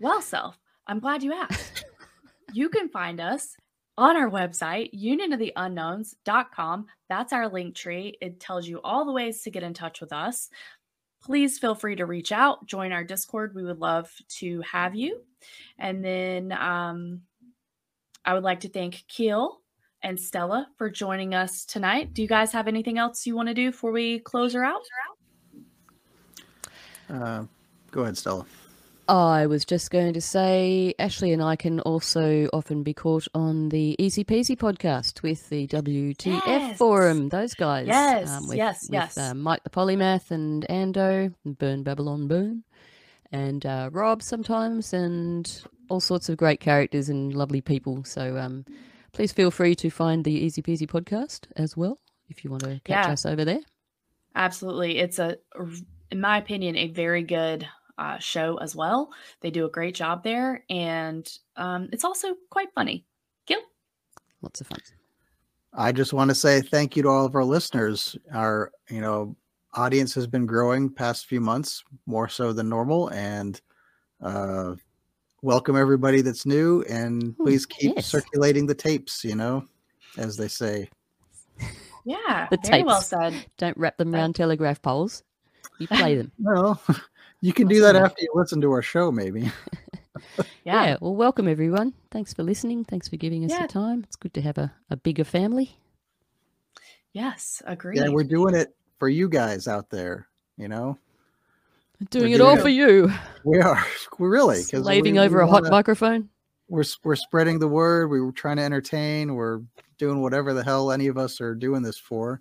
Well, 0.00 0.22
self, 0.22 0.58
I'm 0.86 0.98
glad 0.98 1.22
you 1.22 1.34
asked. 1.34 1.84
you 2.54 2.70
can 2.70 2.88
find 2.88 3.20
us 3.20 3.54
on 3.98 4.16
our 4.16 4.30
website, 4.30 4.92
unionoftheunknowns.com. 4.94 6.86
That's 7.08 7.32
our 7.32 7.48
link 7.48 7.74
tree. 7.74 8.16
It 8.20 8.40
tells 8.40 8.66
you 8.66 8.80
all 8.82 9.04
the 9.04 9.12
ways 9.12 9.42
to 9.42 9.50
get 9.50 9.62
in 9.62 9.74
touch 9.74 10.00
with 10.00 10.12
us. 10.12 10.48
Please 11.22 11.58
feel 11.58 11.74
free 11.74 11.96
to 11.96 12.06
reach 12.06 12.32
out, 12.32 12.66
join 12.66 12.92
our 12.92 13.04
Discord. 13.04 13.54
We 13.54 13.64
would 13.64 13.78
love 13.78 14.10
to 14.38 14.62
have 14.62 14.94
you. 14.94 15.20
And 15.78 16.04
then 16.04 16.52
um, 16.52 17.22
I 18.24 18.34
would 18.34 18.44
like 18.44 18.60
to 18.60 18.68
thank 18.68 19.04
Keel 19.08 19.60
and 20.06 20.18
Stella 20.20 20.68
for 20.78 20.88
joining 20.88 21.34
us 21.34 21.64
tonight. 21.64 22.14
Do 22.14 22.22
you 22.22 22.28
guys 22.28 22.52
have 22.52 22.68
anything 22.68 22.96
else 22.96 23.26
you 23.26 23.34
want 23.34 23.48
to 23.48 23.54
do 23.54 23.72
before 23.72 23.90
we 23.90 24.20
close 24.20 24.54
her 24.54 24.64
out? 24.64 24.82
Uh, 27.10 27.44
go 27.90 28.02
ahead, 28.02 28.16
Stella. 28.16 28.46
I 29.08 29.46
was 29.46 29.64
just 29.64 29.90
going 29.90 30.14
to 30.14 30.20
say, 30.20 30.94
Ashley 31.00 31.32
and 31.32 31.42
I 31.42 31.56
can 31.56 31.80
also 31.80 32.48
often 32.52 32.82
be 32.84 32.94
caught 32.94 33.26
on 33.34 33.68
the 33.68 33.96
Easy 33.98 34.24
Peasy 34.24 34.56
podcast 34.56 35.22
with 35.22 35.48
the 35.48 35.66
WTF 35.68 36.42
Yes. 36.46 36.78
forum. 36.78 37.28
Those 37.28 37.54
guys. 37.54 37.82
um, 37.82 37.88
Yes, 37.88 38.48
with, 38.48 38.56
yes, 38.56 38.82
with, 38.82 38.90
yes. 38.92 39.18
uh, 39.18 39.34
Mike 39.34 39.62
the 39.64 39.70
Polymath 39.70 40.30
and 40.30 40.64
Ando, 40.70 41.32
and 41.44 41.58
Burn 41.58 41.82
Babylon 41.82 42.28
Burn, 42.28 42.62
and 43.32 43.64
uh, 43.66 43.90
Rob 43.92 44.22
sometimes, 44.22 44.92
and 44.92 45.62
all 45.88 46.00
sorts 46.00 46.28
of 46.28 46.36
great 46.36 46.58
characters 46.60 47.08
and 47.08 47.32
lovely 47.34 47.60
people. 47.60 48.02
So 48.04 48.36
um, 48.36 48.64
please 49.16 49.32
feel 49.32 49.50
free 49.50 49.74
to 49.74 49.88
find 49.88 50.24
the 50.24 50.30
Easy 50.30 50.60
Peasy 50.60 50.86
podcast 50.86 51.46
as 51.56 51.74
well 51.74 51.98
if 52.28 52.44
you 52.44 52.50
want 52.50 52.62
to 52.64 52.78
catch 52.84 53.06
Yeah. 53.06 53.12
us 53.12 53.24
over 53.24 53.46
there. 53.46 53.60
Absolutely. 54.34 54.98
It's 54.98 55.18
a, 55.18 55.38
in 56.10 56.20
my 56.20 56.36
opinion, 56.36 56.76
a 56.76 56.88
very 56.88 57.22
good 57.22 57.66
uh, 57.96 58.18
show 58.18 58.58
as 58.58 58.76
well. 58.76 59.10
They 59.40 59.50
do 59.50 59.64
a 59.64 59.70
great 59.70 59.94
job 59.94 60.22
there, 60.22 60.64
and 60.68 61.26
um, 61.56 61.88
it's 61.92 62.04
also 62.04 62.34
quite 62.50 62.68
funny. 62.74 63.06
Gil? 63.46 63.60
Lots 64.42 64.60
of 64.60 64.66
fun. 64.66 64.80
I 65.72 65.92
just 65.92 66.12
want 66.12 66.28
to 66.28 66.34
say 66.34 66.60
thank 66.60 66.94
you 66.94 67.02
to 67.04 67.08
all 67.08 67.24
of 67.24 67.34
our 67.34 67.44
listeners. 67.44 68.18
Our, 68.34 68.70
you 68.90 69.00
know, 69.00 69.34
audience 69.72 70.12
has 70.14 70.26
been 70.26 70.44
growing 70.44 70.90
past 70.92 71.24
few 71.24 71.40
months 71.40 71.82
more 72.04 72.28
so 72.28 72.52
than 72.52 72.68
normal, 72.68 73.08
and 73.08 73.58
uh, 74.20 74.74
welcome 75.46 75.76
everybody 75.76 76.22
that's 76.22 76.44
new. 76.44 76.82
And 76.90 77.36
please 77.38 77.64
keep 77.64 77.94
yes. 77.94 78.06
circulating 78.06 78.66
the 78.66 78.74
tapes. 78.74 79.24
You 79.24 79.36
know, 79.36 79.64
as 80.18 80.36
they 80.36 80.48
say. 80.48 80.90
Yeah, 82.04 82.46
The 82.50 82.58
very 82.64 82.84
well 82.84 83.00
said. 83.00 83.34
Don't 83.56 83.76
wrap 83.76 83.96
them 83.96 84.14
around 84.14 84.34
telegraph 84.34 84.80
poles. 84.80 85.24
You 85.78 85.88
play 85.88 86.14
them. 86.18 86.30
Well, 86.38 86.80
you 87.40 87.52
can 87.52 87.66
do 87.66 87.80
that 87.80 87.96
after 87.96 88.22
you 88.22 88.30
listen 88.34 88.60
to 88.60 88.70
our 88.70 88.82
show, 88.82 89.10
maybe. 89.10 89.50
Yeah. 90.64 90.96
Well, 91.00 91.14
welcome 91.14 91.46
everyone. 91.46 91.92
Thanks 92.10 92.32
for 92.32 92.42
listening. 92.42 92.84
Thanks 92.84 93.06
for 93.06 93.16
giving 93.16 93.44
us 93.44 93.50
Yeah. 93.50 93.60
your 93.60 93.68
time. 93.68 94.02
It's 94.04 94.16
good 94.16 94.32
to 94.34 94.40
have 94.40 94.56
a, 94.56 94.72
a 94.88 94.96
bigger 94.96 95.24
family. 95.24 95.76
Yes, 97.12 97.62
agreed. 97.66 97.98
Yeah, 97.98 98.08
we're 98.08 98.24
doing 98.24 98.54
it 98.54 98.74
for 98.98 99.10
you 99.10 99.28
guys 99.28 99.68
out 99.68 99.90
there. 99.90 100.26
You 100.56 100.68
know, 100.68 100.98
Doing 102.10 102.30
We're 102.30 102.34
it 102.36 102.40
all 102.42 102.52
doing 102.54 102.62
for 102.62 102.68
you. 102.68 103.10
we 103.44 103.58
are. 103.60 103.84
We 104.18 104.28
really 104.28 104.56
'cause 104.56 104.82
Slaving 104.82 105.14
we- 105.14 105.20
over 105.20 105.38
we 105.38 105.42
a 105.44 105.46
hot 105.46 105.62
wanna- 105.62 105.70
microphone. 105.70 106.28
we're 106.68 106.84
we're 107.04 107.16
spreading 107.16 107.58
the 107.58 107.68
word. 107.68 108.10
We 108.10 108.20
are 108.20 108.32
trying 108.32 108.56
to 108.56 108.62
entertain. 108.62 109.34
We're 109.34 109.60
doing 109.98 110.20
whatever 110.22 110.52
the 110.54 110.64
hell 110.64 110.90
any 110.92 111.06
of 111.06 111.16
us 111.18 111.40
are 111.40 111.54
doing 111.54 111.82
this 111.82 111.98
for. 111.98 112.40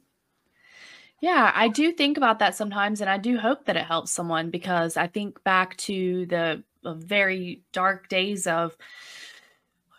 Yeah, 1.22 1.52
I 1.56 1.70
do 1.70 1.92
think 1.94 2.18
about 2.18 2.40
that 2.40 2.56
sometimes, 2.56 3.00
and 3.02 3.10
I 3.10 3.18
do 3.18 3.38
hope 3.38 3.66
that 3.66 3.78
it 3.78 3.86
helps 3.86 4.12
someone 4.12 4.50
because 4.52 4.98
I 4.98 5.08
think 5.08 5.42
back 5.44 5.76
to 5.78 6.26
the 6.28 6.64
uh, 6.84 6.94
very 6.94 7.62
dark 7.72 8.10
days 8.10 8.46
of 8.48 8.76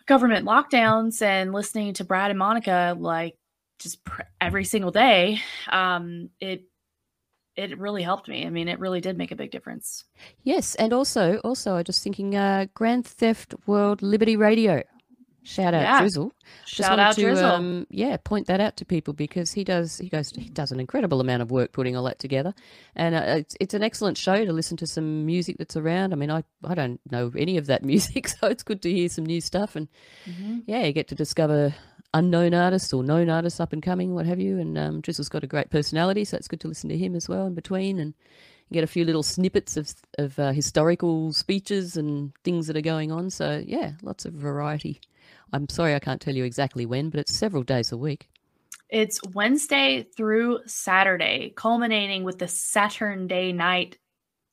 government 0.05 0.45
lockdowns 0.45 1.21
and 1.21 1.51
listening 1.53 1.93
to 1.95 2.03
Brad 2.03 2.29
and 2.31 2.39
Monica 2.39 2.95
like 2.97 3.35
just 3.79 4.03
pr- 4.03 4.21
every 4.39 4.63
single 4.63 4.91
day. 4.91 5.41
Um, 5.69 6.29
it 6.39 6.63
it 7.57 7.77
really 7.77 8.03
helped 8.03 8.27
me. 8.29 8.45
I 8.45 8.49
mean, 8.49 8.67
it 8.67 8.79
really 8.79 9.01
did 9.01 9.17
make 9.17 9.31
a 9.31 9.35
big 9.35 9.51
difference. 9.51 10.05
Yes, 10.43 10.75
and 10.75 10.93
also, 10.93 11.37
also, 11.43 11.75
I 11.75 11.83
just 11.83 12.03
thinking, 12.03 12.35
uh, 12.35 12.67
Grand 12.73 13.05
Theft 13.05 13.55
World 13.65 14.01
Liberty 14.01 14.37
Radio. 14.37 14.83
Shout 15.43 15.73
out 15.73 15.81
Yeah. 15.81 15.99
Drizzle. 16.01 16.33
Shout 16.65 16.99
out 16.99 17.15
to, 17.15 17.21
Drizzle. 17.21 17.45
Um, 17.45 17.87
yeah, 17.89 18.17
point 18.17 18.47
that 18.47 18.59
out 18.59 18.75
to 18.77 18.85
people 18.85 19.13
because 19.13 19.53
he 19.53 19.63
does. 19.63 19.97
He 19.97 20.09
goes. 20.09 20.29
He 20.31 20.49
does 20.49 20.73
an 20.73 20.79
incredible 20.81 21.21
amount 21.21 21.41
of 21.41 21.51
work 21.51 21.71
putting 21.71 21.95
all 21.95 22.03
that 22.03 22.19
together, 22.19 22.53
and 22.97 23.15
uh, 23.15 23.23
it's 23.37 23.55
it's 23.61 23.73
an 23.73 23.81
excellent 23.81 24.17
show 24.17 24.43
to 24.43 24.51
listen 24.51 24.75
to 24.77 24.85
some 24.87 25.25
music 25.25 25.55
that's 25.57 25.77
around. 25.77 26.11
I 26.11 26.17
mean, 26.17 26.29
I 26.29 26.43
I 26.65 26.75
don't 26.75 26.99
know 27.09 27.31
any 27.37 27.55
of 27.55 27.67
that 27.67 27.81
music, 27.91 28.27
so 28.27 28.47
it's 28.47 28.61
good 28.63 28.81
to 28.81 28.91
hear 28.91 29.07
some 29.07 29.25
new 29.25 29.39
stuff, 29.39 29.77
and 29.77 29.87
Mhm. 30.29 30.63
yeah, 30.67 30.83
you 30.83 30.91
get 30.91 31.07
to 31.07 31.15
discover 31.15 31.73
unknown 32.17 32.53
artists 32.53 32.93
or 32.93 33.03
known 33.03 33.29
artists 33.29 33.59
up 33.59 33.73
and 33.73 33.83
coming, 33.83 34.13
what 34.13 34.25
have 34.25 34.39
you. 34.39 34.59
And 34.59 34.77
um, 34.77 35.01
Drizzle's 35.01 35.29
got 35.29 35.43
a 35.43 35.47
great 35.47 35.69
personality, 35.69 36.25
so 36.25 36.37
it's 36.37 36.47
good 36.47 36.59
to 36.61 36.67
listen 36.67 36.89
to 36.89 36.97
him 36.97 37.15
as 37.15 37.29
well 37.29 37.45
in 37.45 37.53
between, 37.53 37.99
and 37.99 38.13
get 38.71 38.83
a 38.83 38.87
few 38.87 39.05
little 39.05 39.23
snippets 39.23 39.77
of 39.77 39.93
of 40.17 40.37
uh, 40.39 40.51
historical 40.51 41.31
speeches 41.33 41.95
and 41.95 42.33
things 42.43 42.67
that 42.67 42.77
are 42.77 42.81
going 42.81 43.11
on. 43.11 43.29
So 43.29 43.63
yeah, 43.65 43.93
lots 44.01 44.25
of 44.25 44.33
variety. 44.33 44.99
I'm 45.53 45.69
sorry 45.69 45.95
I 45.95 45.99
can't 45.99 46.19
tell 46.21 46.35
you 46.35 46.43
exactly 46.43 46.85
when, 46.85 47.09
but 47.09 47.19
it's 47.19 47.33
several 47.33 47.63
days 47.63 47.91
a 47.91 47.97
week. 47.97 48.27
It's 48.89 49.19
Wednesday 49.33 50.07
through 50.15 50.59
Saturday, 50.65 51.53
culminating 51.55 52.23
with 52.23 52.39
the 52.39 52.47
Saturn 52.47 53.27
Day 53.27 53.51
night 53.51 53.97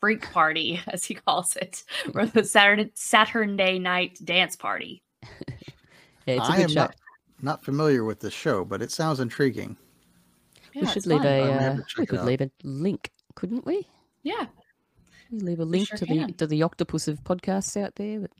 freak 0.00 0.30
party, 0.32 0.80
as 0.88 1.04
he 1.04 1.14
calls 1.14 1.56
it, 1.56 1.82
or 2.14 2.26
the 2.26 2.44
Saturday 2.44 2.90
Saturn 2.94 3.56
Day 3.56 3.78
night 3.78 4.18
dance 4.22 4.56
party. 4.56 5.02
Yeah, 6.26 6.36
it's 6.36 6.48
a 6.48 6.52
I 6.52 6.56
good 6.56 6.62
am 6.62 6.68
show. 6.70 6.80
not, 6.80 6.96
not 7.44 7.64
familiar 7.64 8.04
with 8.04 8.20
this 8.20 8.32
show, 8.32 8.64
but 8.64 8.82
it 8.82 8.90
sounds 8.90 9.20
intriguing. 9.20 9.76
we 10.74 10.86
should 10.86 11.06
leave 11.06 11.18
fun. 11.18 11.26
a 11.26 11.42
I 11.42 11.56
may 11.56 11.62
have 11.62 11.78
uh, 11.78 11.82
we 11.98 12.06
could 12.06 12.24
leave 12.24 12.40
a 12.40 12.50
link, 12.62 13.10
couldn't 13.34 13.64
we? 13.66 13.86
Yeah. 14.22 14.46
We 15.30 15.38
leave 15.40 15.60
a 15.60 15.64
link 15.64 15.88
sure 15.88 15.98
to 15.98 16.06
the 16.06 16.32
to 16.38 16.46
the 16.46 16.62
octopus 16.62 17.08
of 17.08 17.22
podcasts 17.24 17.80
out 17.80 17.94
there, 17.96 18.20
but 18.20 18.30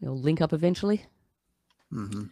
we'll 0.00 0.18
link 0.18 0.40
up 0.40 0.52
eventually. 0.52 1.04
hmm 1.90 2.24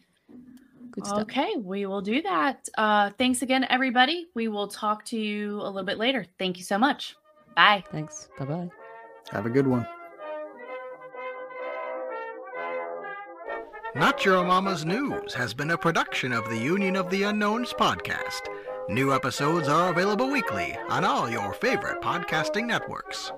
Good 0.90 1.06
stuff. 1.06 1.20
Okay, 1.20 1.54
we 1.58 1.86
will 1.86 2.00
do 2.00 2.22
that. 2.22 2.68
Uh, 2.76 3.10
thanks 3.18 3.42
again, 3.42 3.66
everybody. 3.68 4.26
We 4.34 4.48
will 4.48 4.68
talk 4.68 5.04
to 5.06 5.18
you 5.18 5.60
a 5.60 5.68
little 5.68 5.84
bit 5.84 5.98
later. 5.98 6.24
Thank 6.38 6.56
you 6.56 6.64
so 6.64 6.78
much. 6.78 7.14
Bye. 7.54 7.84
Thanks. 7.92 8.28
Bye 8.38 8.46
bye. 8.46 8.70
Have 9.30 9.46
a 9.46 9.50
good 9.50 9.66
one. 9.66 9.86
Not 13.94 14.24
Your 14.24 14.44
Mama's 14.44 14.84
News 14.84 15.32
has 15.34 15.54
been 15.54 15.70
a 15.70 15.78
production 15.78 16.32
of 16.32 16.48
the 16.50 16.58
Union 16.58 16.94
of 16.94 17.08
the 17.08 17.22
Unknowns 17.22 17.72
podcast. 17.72 18.42
New 18.88 19.14
episodes 19.14 19.66
are 19.66 19.90
available 19.90 20.30
weekly 20.30 20.76
on 20.88 21.04
all 21.04 21.28
your 21.28 21.54
favorite 21.54 22.02
podcasting 22.02 22.66
networks. 22.66 23.32